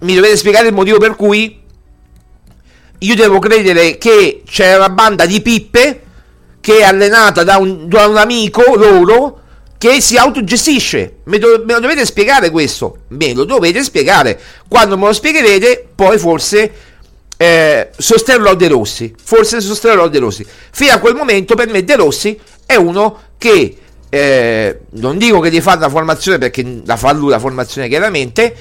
mi 0.00 0.14
dovete 0.14 0.36
spiegare 0.36 0.68
il 0.68 0.74
motivo 0.74 0.98
per 0.98 1.16
cui 1.16 1.58
io 2.98 3.14
devo 3.14 3.38
credere 3.38 3.96
che 3.96 4.42
c'è 4.46 4.76
una 4.76 4.90
banda 4.90 5.24
di 5.24 5.40
pippe 5.40 6.02
che 6.60 6.78
è 6.78 6.82
allenata 6.82 7.44
da 7.44 7.56
un, 7.56 7.88
da 7.88 8.06
un 8.08 8.18
amico 8.18 8.74
loro 8.74 9.40
che 9.90 10.00
si 10.00 10.16
autogestisce. 10.16 11.16
Me, 11.24 11.38
do, 11.38 11.62
me, 11.66 11.74
lo 11.74 11.80
dovete 11.80 12.06
spiegare 12.06 12.48
questo. 12.48 13.00
Me 13.08 13.34
lo 13.34 13.44
dovete 13.44 13.82
spiegare. 13.82 14.40
Quando 14.66 14.96
me 14.96 15.06
lo 15.06 15.12
spiegherete, 15.12 15.86
poi 15.94 16.16
forse 16.16 16.72
eh, 17.36 17.90
sosterrò 17.94 18.54
De 18.54 18.68
Rossi. 18.68 19.14
Forse 19.22 19.60
sosterrò 19.60 20.08
De 20.08 20.18
Rossi. 20.18 20.46
Fino 20.70 20.92
a 20.94 20.98
quel 20.98 21.14
momento, 21.14 21.54
per 21.54 21.68
me, 21.68 21.84
De 21.84 21.96
Rossi 21.96 22.38
è 22.64 22.76
uno 22.76 23.20
che. 23.36 23.76
Eh, 24.08 24.80
non 24.92 25.18
dico 25.18 25.40
che 25.40 25.50
devi 25.50 25.60
fare 25.60 25.78
una 25.78 25.88
formazione 25.88 26.38
perché 26.38 26.82
la 26.84 26.96
fa 26.96 27.10
lui 27.10 27.30
la 27.30 27.40
formazione 27.40 27.88
chiaramente 27.88 28.54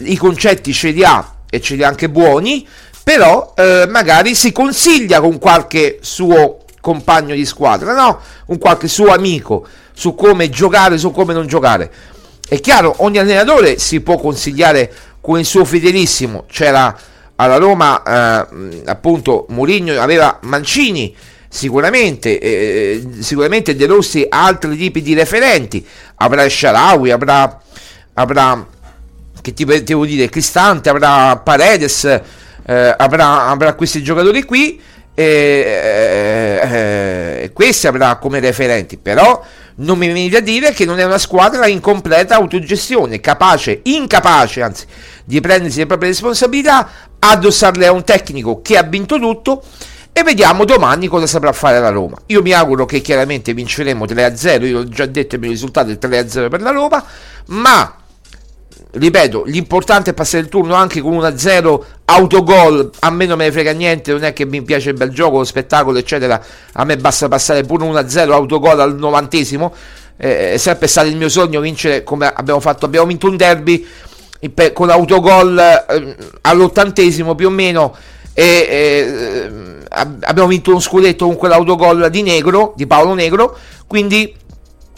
i 0.00 0.18
concetti 0.18 0.70
ce 0.74 0.90
li 0.90 1.02
ha 1.02 1.36
e 1.48 1.62
ce 1.62 1.76
li 1.76 1.82
ha 1.82 1.88
anche 1.88 2.10
buoni, 2.10 2.68
però 3.02 3.54
eh, 3.56 3.86
magari 3.88 4.34
si 4.34 4.52
consiglia 4.52 5.20
con 5.20 5.38
qualche 5.38 5.98
suo 6.02 6.58
compagno 6.78 7.34
di 7.34 7.46
squadra, 7.46 7.94
no? 7.94 8.20
Un 8.46 8.58
qualche 8.58 8.86
suo 8.86 9.14
amico 9.14 9.66
su 9.92 10.14
come 10.14 10.48
giocare, 10.48 10.98
su 10.98 11.10
come 11.10 11.32
non 11.32 11.46
giocare. 11.46 11.90
È 12.48 12.60
chiaro, 12.60 12.94
ogni 12.98 13.18
allenatore 13.18 13.78
si 13.78 14.00
può 14.00 14.16
consigliare 14.18 14.92
con 15.20 15.38
il 15.38 15.44
suo 15.44 15.64
fedelissimo. 15.64 16.44
C'era 16.50 16.94
alla 17.36 17.56
Roma, 17.56 18.02
eh, 18.02 18.82
appunto, 18.84 19.46
Mourinho 19.48 19.98
aveva 20.00 20.38
Mancini, 20.42 21.14
sicuramente, 21.48 22.38
eh, 22.38 23.06
sicuramente 23.20 23.74
De 23.74 23.86
Rossi 23.86 24.26
ha 24.28 24.44
altri 24.44 24.76
tipi 24.76 25.02
di 25.02 25.14
referenti. 25.14 25.86
Avrà 26.16 26.48
Sharawi, 26.48 27.10
avrà, 27.10 27.60
avrà 28.14 28.66
che 29.42 29.52
ti 29.52 29.64
devo 29.64 30.06
dire, 30.06 30.28
Cristante, 30.28 30.88
avrà 30.88 31.36
Paredes, 31.36 32.04
eh, 32.04 32.94
avrà, 32.96 33.46
avrà, 33.46 33.74
questi 33.74 34.02
giocatori 34.02 34.44
qui 34.44 34.80
e 35.14 35.24
eh, 35.24 36.68
eh, 37.42 37.50
questi 37.52 37.86
avrà 37.86 38.16
come 38.16 38.40
referenti, 38.40 38.96
però 38.96 39.44
non 39.76 39.98
mi 39.98 40.06
venite 40.06 40.38
a 40.38 40.40
dire 40.40 40.72
che 40.72 40.84
non 40.84 40.98
è 40.98 41.04
una 41.04 41.18
squadra 41.18 41.66
in 41.66 41.80
completa 41.80 42.36
autogestione, 42.36 43.20
capace, 43.20 43.80
incapace 43.84 44.62
anzi 44.62 44.86
di 45.24 45.40
prendersi 45.40 45.78
le 45.78 45.86
proprie 45.86 46.10
responsabilità, 46.10 46.88
addossarle 47.18 47.86
a 47.86 47.92
un 47.92 48.04
tecnico 48.04 48.60
che 48.62 48.76
ha 48.76 48.82
vinto 48.82 49.18
tutto 49.18 49.62
e 50.12 50.22
vediamo 50.22 50.64
domani 50.64 51.08
cosa 51.08 51.26
saprà 51.26 51.52
fare 51.52 51.80
la 51.80 51.88
Roma. 51.88 52.16
Io 52.26 52.42
mi 52.42 52.52
auguro 52.52 52.84
che 52.84 53.00
chiaramente 53.00 53.54
vinceremo 53.54 54.04
3-0, 54.04 54.66
io 54.66 54.80
ho 54.80 54.88
già 54.88 55.06
detto 55.06 55.36
il 55.36 55.40
mio 55.40 55.50
risultato 55.50 55.90
è 55.90 55.98
3-0 56.00 56.48
per 56.48 56.60
la 56.60 56.70
Roma, 56.70 57.02
ma 57.46 57.96
ripeto, 58.92 59.44
l'importante 59.44 60.10
è 60.10 60.14
passare 60.14 60.42
il 60.42 60.48
turno 60.48 60.74
anche 60.74 61.00
con 61.00 61.14
1-0 61.14 61.80
autogol, 62.04 62.90
a 63.00 63.10
me 63.10 63.26
non 63.26 63.38
me 63.38 63.46
ne 63.46 63.52
frega 63.52 63.72
niente, 63.72 64.12
non 64.12 64.24
è 64.24 64.32
che 64.32 64.44
mi 64.44 64.62
piace 64.62 64.90
il 64.90 64.96
bel 64.96 65.10
gioco, 65.10 65.38
lo 65.38 65.44
spettacolo, 65.44 65.98
eccetera, 65.98 66.42
a 66.72 66.84
me 66.84 66.96
basta 66.96 67.28
passare 67.28 67.62
pure 67.64 67.86
1-0 67.86 68.30
autogol 68.30 68.80
al 68.80 68.96
novantesimo, 68.96 69.72
eh, 70.16 70.52
è 70.52 70.56
sempre 70.58 70.88
stato 70.88 71.08
il 71.08 71.16
mio 71.16 71.28
sogno 71.28 71.60
vincere 71.60 72.04
come 72.04 72.30
abbiamo 72.32 72.60
fatto, 72.60 72.84
abbiamo 72.84 73.06
vinto 73.06 73.28
un 73.28 73.36
derby 73.36 73.86
con 74.72 74.90
autogol 74.90 75.56
eh, 75.58 76.16
all'ottantesimo 76.42 77.34
più 77.36 77.46
o 77.46 77.50
meno 77.50 77.94
e 78.34 78.44
eh, 78.44 79.50
abbiamo 79.88 80.48
vinto 80.48 80.70
uno 80.70 80.80
scudetto 80.80 81.26
con 81.26 81.36
quell'autogol 81.36 82.10
di 82.10 82.22
Negro, 82.22 82.72
di 82.76 82.86
Paolo 82.86 83.14
Negro, 83.14 83.56
quindi 83.86 84.34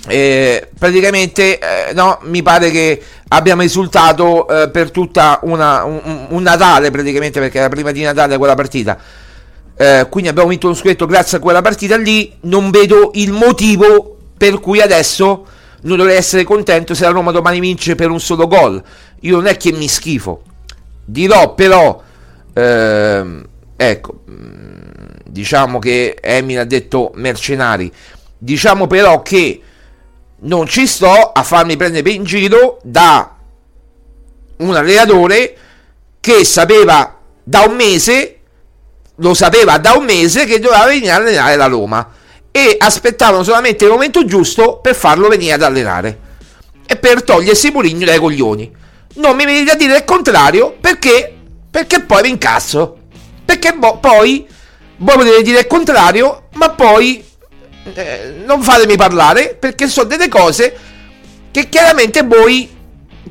eh, 0.06 0.68
praticamente 0.78 1.58
eh, 1.58 1.92
no, 1.94 2.18
mi 2.24 2.42
pare 2.42 2.70
che 2.70 3.02
abbiamo 3.28 3.62
esultato 3.62 4.46
eh, 4.48 4.68
per 4.68 4.90
tutta 4.90 5.40
una, 5.42 5.84
un, 5.84 6.26
un, 6.28 6.42
Natale 6.42 6.90
praticamente 6.90 7.40
perché 7.40 7.58
era 7.58 7.68
prima 7.68 7.90
di 7.90 8.02
Natale 8.02 8.36
quella 8.36 8.54
partita. 8.54 8.98
Eh, 9.76 10.06
quindi 10.10 10.28
abbiamo 10.28 10.50
vinto 10.50 10.66
uno 10.66 10.76
scudetto 10.76 11.06
grazie 11.06 11.38
a 11.38 11.40
quella 11.40 11.62
partita 11.62 11.96
lì. 11.96 12.32
Non 12.42 12.70
vedo 12.70 13.12
il 13.14 13.32
motivo 13.32 14.16
per 14.36 14.60
cui 14.60 14.80
adesso 14.80 15.46
non 15.82 15.96
dovrei 15.96 16.16
essere 16.16 16.44
contento 16.44 16.94
se 16.94 17.04
la 17.04 17.10
Roma 17.10 17.30
domani 17.30 17.60
vince 17.60 17.94
per 17.94 18.10
un 18.10 18.20
solo 18.20 18.46
gol. 18.46 18.82
Io 19.20 19.36
non 19.36 19.46
è 19.46 19.56
che 19.56 19.72
mi 19.72 19.88
schifo. 19.88 20.42
Dirò 21.02 21.54
però 21.54 22.02
ehm, 22.52 23.44
ecco 23.76 24.20
mm, 24.30 24.74
diciamo 25.24 25.78
che 25.78 26.18
Emil 26.20 26.58
ha 26.58 26.64
detto 26.64 27.10
mercenari. 27.14 27.90
Diciamo 28.36 28.86
però 28.86 29.22
che 29.22 29.62
non 30.44 30.66
ci 30.66 30.86
sto 30.86 31.32
a 31.32 31.42
farmi 31.42 31.76
prendere 31.76 32.10
in 32.10 32.24
giro 32.24 32.78
da 32.82 33.36
un 34.56 34.74
allenatore 34.74 35.56
che 36.20 36.44
sapeva 36.44 37.18
da 37.42 37.60
un 37.60 37.74
mese, 37.74 38.38
lo 39.16 39.34
sapeva 39.34 39.78
da 39.78 39.92
un 39.92 40.04
mese 40.04 40.44
che 40.44 40.58
doveva 40.58 40.86
venire 40.86 41.10
a 41.10 41.16
allenare 41.16 41.56
la 41.56 41.66
Roma 41.66 42.12
e 42.50 42.76
aspettavano 42.78 43.42
solamente 43.42 43.84
il 43.84 43.90
momento 43.90 44.24
giusto 44.24 44.78
per 44.78 44.94
farlo 44.94 45.28
venire 45.28 45.52
ad 45.52 45.62
allenare 45.62 46.18
e 46.86 46.96
per 46.96 47.22
togliersi 47.22 47.70
Mourinho 47.70 48.04
dai 48.04 48.18
coglioni. 48.18 48.72
Non 49.14 49.36
mi 49.36 49.44
venite 49.44 49.72
a 49.72 49.76
dire 49.76 49.96
il 49.96 50.04
contrario 50.04 50.76
perché, 50.80 51.34
perché 51.70 52.00
poi 52.00 52.22
vi 52.22 52.30
incasso. 52.30 52.98
Perché 53.44 53.72
bo- 53.72 53.98
poi 53.98 54.46
voi 54.96 55.16
potete 55.16 55.42
dire 55.42 55.60
il 55.60 55.66
contrario, 55.66 56.48
ma 56.54 56.70
poi 56.70 57.24
eh, 57.92 58.42
non 58.44 58.62
fatemi 58.62 58.96
parlare 58.96 59.56
perché 59.58 59.88
sono 59.88 60.06
delle 60.06 60.28
cose 60.28 60.76
che 61.50 61.68
chiaramente 61.68 62.22
voi 62.22 62.68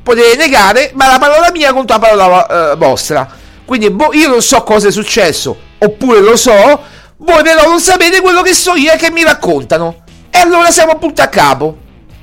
potete 0.02 0.36
negare, 0.36 0.92
ma 0.94 1.06
la 1.06 1.18
parola 1.18 1.50
mia 1.50 1.72
contro 1.72 1.98
la 1.98 2.06
parola 2.06 2.72
eh, 2.72 2.76
vostra. 2.76 3.28
Quindi 3.64 3.90
boh, 3.90 4.12
io 4.12 4.28
non 4.28 4.42
so 4.42 4.62
cosa 4.62 4.88
è 4.88 4.90
successo, 4.90 5.56
oppure 5.78 6.20
lo 6.20 6.36
so, 6.36 6.82
voi 7.16 7.42
però 7.42 7.68
non 7.68 7.80
sapete 7.80 8.20
quello 8.20 8.42
che 8.42 8.54
so 8.54 8.74
io 8.74 8.92
e 8.92 8.96
che 8.96 9.10
mi 9.10 9.24
raccontano. 9.24 10.02
E 10.30 10.38
allora 10.38 10.70
siamo 10.70 10.96
punto 10.98 11.22
a 11.22 11.28
capo. 11.28 11.78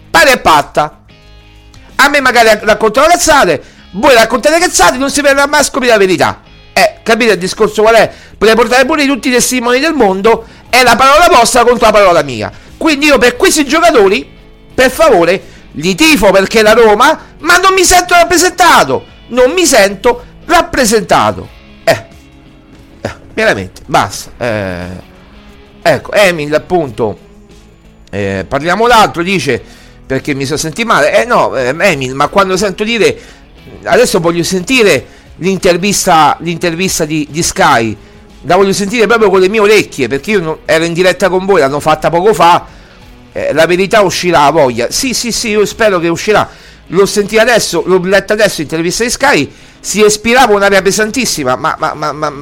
Pare 0.09 0.33
e 0.33 0.39
patta. 0.39 1.03
A 1.95 2.09
me 2.09 2.19
magari 2.19 2.49
raccontano 2.61 3.07
cazzate, 3.07 3.63
voi 3.91 4.13
raccontate 4.13 4.59
cazzate, 4.59 4.97
non 4.97 5.09
si 5.09 5.21
verrà 5.21 5.45
mai 5.47 5.59
a 5.59 5.63
scoprire 5.63 5.93
la 5.93 5.99
verità. 5.99 6.41
Eh, 6.73 6.99
Capite 7.03 7.33
il 7.33 7.37
discorso 7.37 7.81
qual 7.81 7.95
è? 7.95 8.11
Potete 8.37 8.57
portare 8.57 8.85
pure 8.85 9.05
tutti 9.05 9.29
i 9.29 9.31
testimoni 9.31 9.79
del 9.79 9.93
mondo, 9.93 10.45
è 10.71 10.83
la 10.83 10.95
parola 10.95 11.27
vostra 11.29 11.63
contro 11.63 11.87
la 11.87 11.91
parola 11.91 12.23
mia. 12.23 12.49
Quindi 12.77 13.07
io 13.07 13.17
per 13.17 13.35
questi 13.35 13.65
giocatori, 13.65 14.27
per 14.73 14.89
favore, 14.89 15.43
li 15.73 15.93
tifo 15.95 16.31
perché 16.31 16.59
è 16.59 16.63
la 16.63 16.73
Roma, 16.73 17.35
ma 17.39 17.57
non 17.57 17.73
mi 17.73 17.83
sento 17.83 18.13
rappresentato. 18.13 19.05
Non 19.27 19.51
mi 19.51 19.65
sento 19.65 20.23
rappresentato. 20.45 21.47
Eh, 21.83 22.05
eh 23.01 23.11
veramente, 23.33 23.81
basta. 23.85 24.31
Eh, 24.37 24.85
ecco, 25.81 26.13
Emil 26.13 26.55
appunto, 26.55 27.17
eh, 28.09 28.45
parliamo 28.47 28.87
d'altro, 28.87 29.23
dice, 29.23 29.61
perché 30.05 30.33
mi 30.33 30.45
sono 30.45 30.57
sentito 30.57 30.87
male. 30.87 31.21
Eh 31.21 31.25
no, 31.25 31.55
eh, 31.55 31.75
Emil, 31.77 32.15
ma 32.15 32.29
quando 32.29 32.55
sento 32.55 32.85
dire, 32.85 33.19
adesso 33.83 34.21
voglio 34.21 34.43
sentire 34.43 35.05
l'intervista, 35.35 36.37
l'intervista 36.39 37.03
di, 37.03 37.27
di 37.29 37.43
Sky, 37.43 37.97
la 38.43 38.55
voglio 38.55 38.73
sentire 38.73 39.07
proprio 39.07 39.29
con 39.29 39.39
le 39.39 39.49
mie 39.49 39.59
orecchie, 39.59 40.07
perché 40.07 40.31
io 40.31 40.59
ero 40.65 40.83
in 40.83 40.93
diretta 40.93 41.29
con 41.29 41.45
voi, 41.45 41.59
l'hanno 41.59 41.79
fatta 41.79 42.09
poco 42.09 42.33
fa, 42.33 42.65
eh, 43.31 43.53
la 43.53 43.65
verità 43.65 44.01
uscirà 44.01 44.45
a 44.45 44.51
voglia. 44.51 44.89
Sì, 44.89 45.13
sì, 45.13 45.31
sì, 45.31 45.49
io 45.49 45.65
spero 45.65 45.99
che 45.99 46.07
uscirà. 46.07 46.49
L'ho 46.87 47.05
sentito 47.05 47.41
adesso, 47.41 47.83
l'ho 47.85 47.99
letta 48.03 48.33
adesso 48.33 48.61
in 48.61 48.67
intervista 48.67 49.03
di 49.03 49.09
Sky, 49.09 49.51
si 49.79 50.01
respirava 50.01 50.53
un'aria 50.53 50.81
pesantissima, 50.81 51.55
ma, 51.55 51.75
ma, 51.79 51.93
ma, 51.93 52.11
ma 52.11 52.33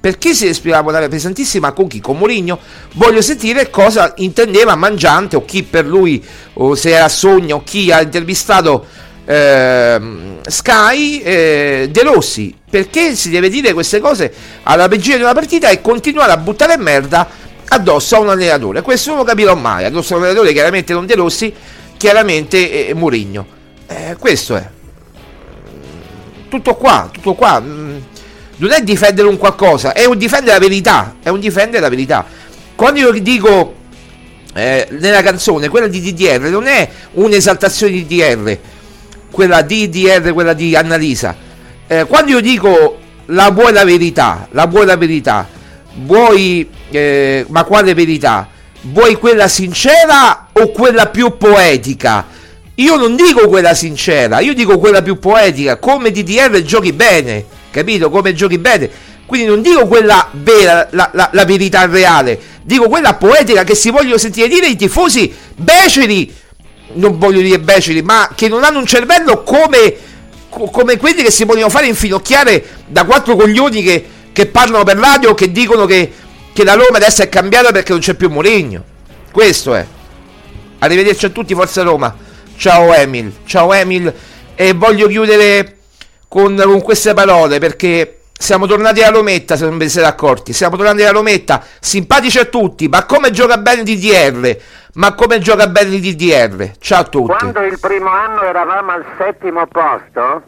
perché 0.00 0.32
si 0.34 0.46
respirava 0.46 0.88
un'aria 0.88 1.08
pesantissima 1.08 1.72
con 1.72 1.86
chi? 1.86 2.00
Con 2.00 2.16
Mourinho? 2.16 2.58
Voglio 2.94 3.20
sentire 3.20 3.68
cosa 3.68 4.14
intendeva 4.16 4.74
Mangiante 4.74 5.36
o 5.36 5.44
chi 5.44 5.62
per 5.62 5.84
lui, 5.84 6.24
o 6.54 6.74
se 6.74 6.90
era 6.90 7.08
sogno, 7.10 7.56
o 7.56 7.62
chi 7.62 7.92
ha 7.92 8.00
intervistato 8.00 8.86
eh, 9.30 10.00
Sky 10.42 11.20
eh, 11.20 11.88
De 11.90 12.02
Rossi. 12.02 12.56
Perché 12.68 13.14
si 13.14 13.30
deve 13.30 13.48
dire 13.48 13.72
queste 13.72 14.00
cose 14.00 14.32
alla 14.64 14.88
vigilia 14.88 15.16
di 15.16 15.22
una 15.22 15.32
partita 15.32 15.68
e 15.68 15.80
continuare 15.80 16.32
a 16.32 16.36
buttare 16.36 16.76
merda 16.76 17.28
addosso 17.68 18.16
a 18.16 18.18
un 18.20 18.28
allenatore. 18.30 18.82
Questo 18.82 19.10
non 19.10 19.20
lo 19.20 19.24
capirò 19.24 19.54
mai. 19.54 19.84
Addosso 19.84 20.14
a 20.14 20.16
un 20.16 20.24
allenatore, 20.24 20.52
chiaramente 20.52 20.92
non 20.92 21.06
De 21.06 21.14
Rossi, 21.14 21.52
chiaramente 21.96 22.88
eh, 22.88 22.94
Mourinho. 22.94 23.46
Eh, 23.86 24.16
questo 24.18 24.56
è. 24.56 24.68
Tutto 26.48 26.74
qua, 26.74 27.08
tutto 27.12 27.34
qua. 27.34 27.60
Mm, 27.60 27.98
non 28.56 28.72
è 28.72 28.82
difendere 28.82 29.28
un 29.28 29.38
qualcosa, 29.38 29.92
è 29.92 30.04
un 30.04 30.18
difendere 30.18 30.58
la 30.58 30.58
verità. 30.58 31.16
È 31.22 31.28
un 31.28 31.38
difendere 31.38 31.80
la 31.80 31.88
verità. 31.88 32.26
Quando 32.74 32.98
io 32.98 33.12
dico 33.12 33.74
eh, 34.54 34.88
nella 34.90 35.22
canzone, 35.22 35.68
quella 35.68 35.86
di 35.86 36.00
DDR, 36.00 36.48
non 36.50 36.66
è 36.66 36.88
un'esaltazione 37.12 37.92
di 37.92 38.06
DDR, 38.06 38.58
quella 39.30 39.62
di 39.62 39.88
DDR, 39.88 40.32
quella 40.32 40.52
di 40.52 40.74
Annalisa. 40.76 41.36
Eh, 41.86 42.04
quando 42.06 42.32
io 42.32 42.40
dico 42.40 42.98
la 43.26 43.50
vuoi 43.50 43.72
la 43.72 43.84
verità, 43.84 44.48
la 44.50 44.66
vuoi 44.66 44.86
la 44.86 44.96
verità, 44.96 45.48
vuoi, 46.04 46.68
eh, 46.90 47.44
ma 47.48 47.64
quale 47.64 47.94
verità? 47.94 48.48
Vuoi 48.82 49.16
quella 49.16 49.46
sincera 49.48 50.48
o 50.52 50.70
quella 50.70 51.06
più 51.08 51.36
poetica? 51.36 52.26
Io 52.76 52.96
non 52.96 53.14
dico 53.14 53.46
quella 53.48 53.74
sincera, 53.74 54.40
io 54.40 54.54
dico 54.54 54.78
quella 54.78 55.02
più 55.02 55.18
poetica, 55.18 55.76
come 55.76 56.10
DDR 56.10 56.62
giochi 56.62 56.92
bene, 56.92 57.44
capito? 57.70 58.08
Come 58.08 58.32
giochi 58.32 58.58
bene. 58.58 58.88
Quindi 59.26 59.46
non 59.46 59.62
dico 59.62 59.86
quella 59.86 60.28
vera, 60.32 60.88
la, 60.90 61.10
la, 61.12 61.28
la 61.32 61.44
verità 61.44 61.86
reale, 61.86 62.40
dico 62.62 62.88
quella 62.88 63.14
poetica 63.14 63.64
che 63.64 63.74
si 63.74 63.90
vogliono 63.90 64.16
sentire 64.16 64.48
dire 64.48 64.66
i 64.66 64.76
tifosi 64.76 65.32
beceri, 65.54 66.34
non 66.94 67.18
voglio 67.18 67.40
dire 67.40 67.58
beceri, 67.58 68.02
ma 68.02 68.30
che 68.34 68.48
non 68.48 68.64
hanno 68.64 68.78
un 68.78 68.86
cervello 68.86 69.42
come, 69.42 69.94
come 70.48 70.96
quelli 70.96 71.22
che 71.22 71.30
si 71.30 71.44
vogliono 71.44 71.68
fare 71.68 71.86
infinocchiare 71.86 72.64
da 72.86 73.04
quattro 73.04 73.36
coglioni 73.36 73.82
che, 73.82 74.04
che 74.32 74.46
parlano 74.46 74.84
per 74.84 74.96
radio, 74.96 75.34
che 75.34 75.52
dicono 75.52 75.86
che, 75.86 76.12
che 76.52 76.64
la 76.64 76.74
Roma 76.74 76.96
adesso 76.96 77.22
è 77.22 77.28
cambiata 77.28 77.70
perché 77.72 77.92
non 77.92 78.00
c'è 78.00 78.14
più 78.14 78.28
Mourinho. 78.30 78.84
Questo 79.30 79.74
è. 79.74 79.86
Arrivederci 80.78 81.26
a 81.26 81.30
tutti, 81.30 81.54
Forza 81.54 81.82
Roma. 81.82 82.16
Ciao 82.56 82.92
Emil, 82.92 83.32
ciao 83.46 83.72
Emil 83.72 84.12
e 84.54 84.74
voglio 84.74 85.06
chiudere 85.06 85.78
con, 86.28 86.54
con 86.62 86.82
queste 86.82 87.14
parole 87.14 87.58
perché 87.58 88.19
siamo 88.40 88.64
tornati 88.66 89.02
alla 89.02 89.18
Rometta, 89.18 89.54
se 89.54 89.66
non 89.66 89.76
vi 89.76 89.90
siete 89.90 90.08
accorti. 90.08 90.54
Siamo 90.54 90.76
tornati 90.76 91.02
alla 91.02 91.12
Rometta, 91.12 91.62
simpatici 91.78 92.38
a 92.38 92.46
tutti, 92.46 92.88
ma 92.88 93.04
come 93.04 93.30
gioca 93.30 93.58
bene 93.58 93.82
DDR? 93.82 94.56
Ma 94.94 95.12
come 95.12 95.40
gioca 95.40 95.68
bene 95.68 96.00
DDR? 96.00 96.70
Ciao 96.78 97.02
a 97.02 97.04
tutti. 97.04 97.36
Quando 97.36 97.60
il 97.60 97.78
primo 97.78 98.08
anno 98.08 98.42
eravamo 98.42 98.92
al 98.92 99.04
settimo 99.18 99.66
posto, 99.66 100.42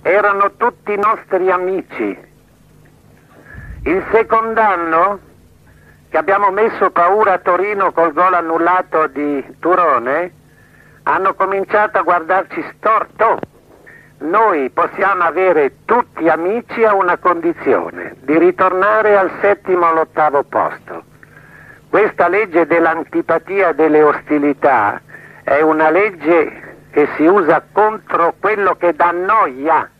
erano 0.00 0.52
tutti 0.56 0.96
nostri 0.96 1.50
amici. 1.50 2.18
Il 3.84 4.04
secondo 4.10 4.60
anno, 4.60 5.18
che 6.08 6.16
abbiamo 6.16 6.50
messo 6.50 6.90
paura 6.90 7.34
a 7.34 7.38
Torino 7.38 7.92
col 7.92 8.14
gol 8.14 8.32
annullato 8.32 9.08
di 9.08 9.44
Turone, 9.60 10.32
hanno 11.02 11.34
cominciato 11.34 11.98
a 11.98 12.02
guardarci 12.02 12.64
storto. 12.78 13.38
Noi 14.24 14.70
possiamo 14.70 15.22
avere 15.24 15.84
tutti 15.84 16.30
amici 16.30 16.82
a 16.82 16.94
una 16.94 17.18
condizione, 17.18 18.16
di 18.22 18.38
ritornare 18.38 19.18
al 19.18 19.30
settimo 19.42 19.84
o 19.84 19.90
all'ottavo 19.90 20.44
posto. 20.44 21.04
Questa 21.90 22.28
legge 22.28 22.66
dell'antipatia 22.66 23.68
e 23.68 23.74
delle 23.74 24.02
ostilità 24.02 24.98
è 25.42 25.60
una 25.60 25.90
legge 25.90 26.76
che 26.90 27.06
si 27.16 27.26
usa 27.26 27.62
contro 27.70 28.32
quello 28.40 28.76
che 28.76 28.94
dà 28.94 29.10
noia 29.10 29.90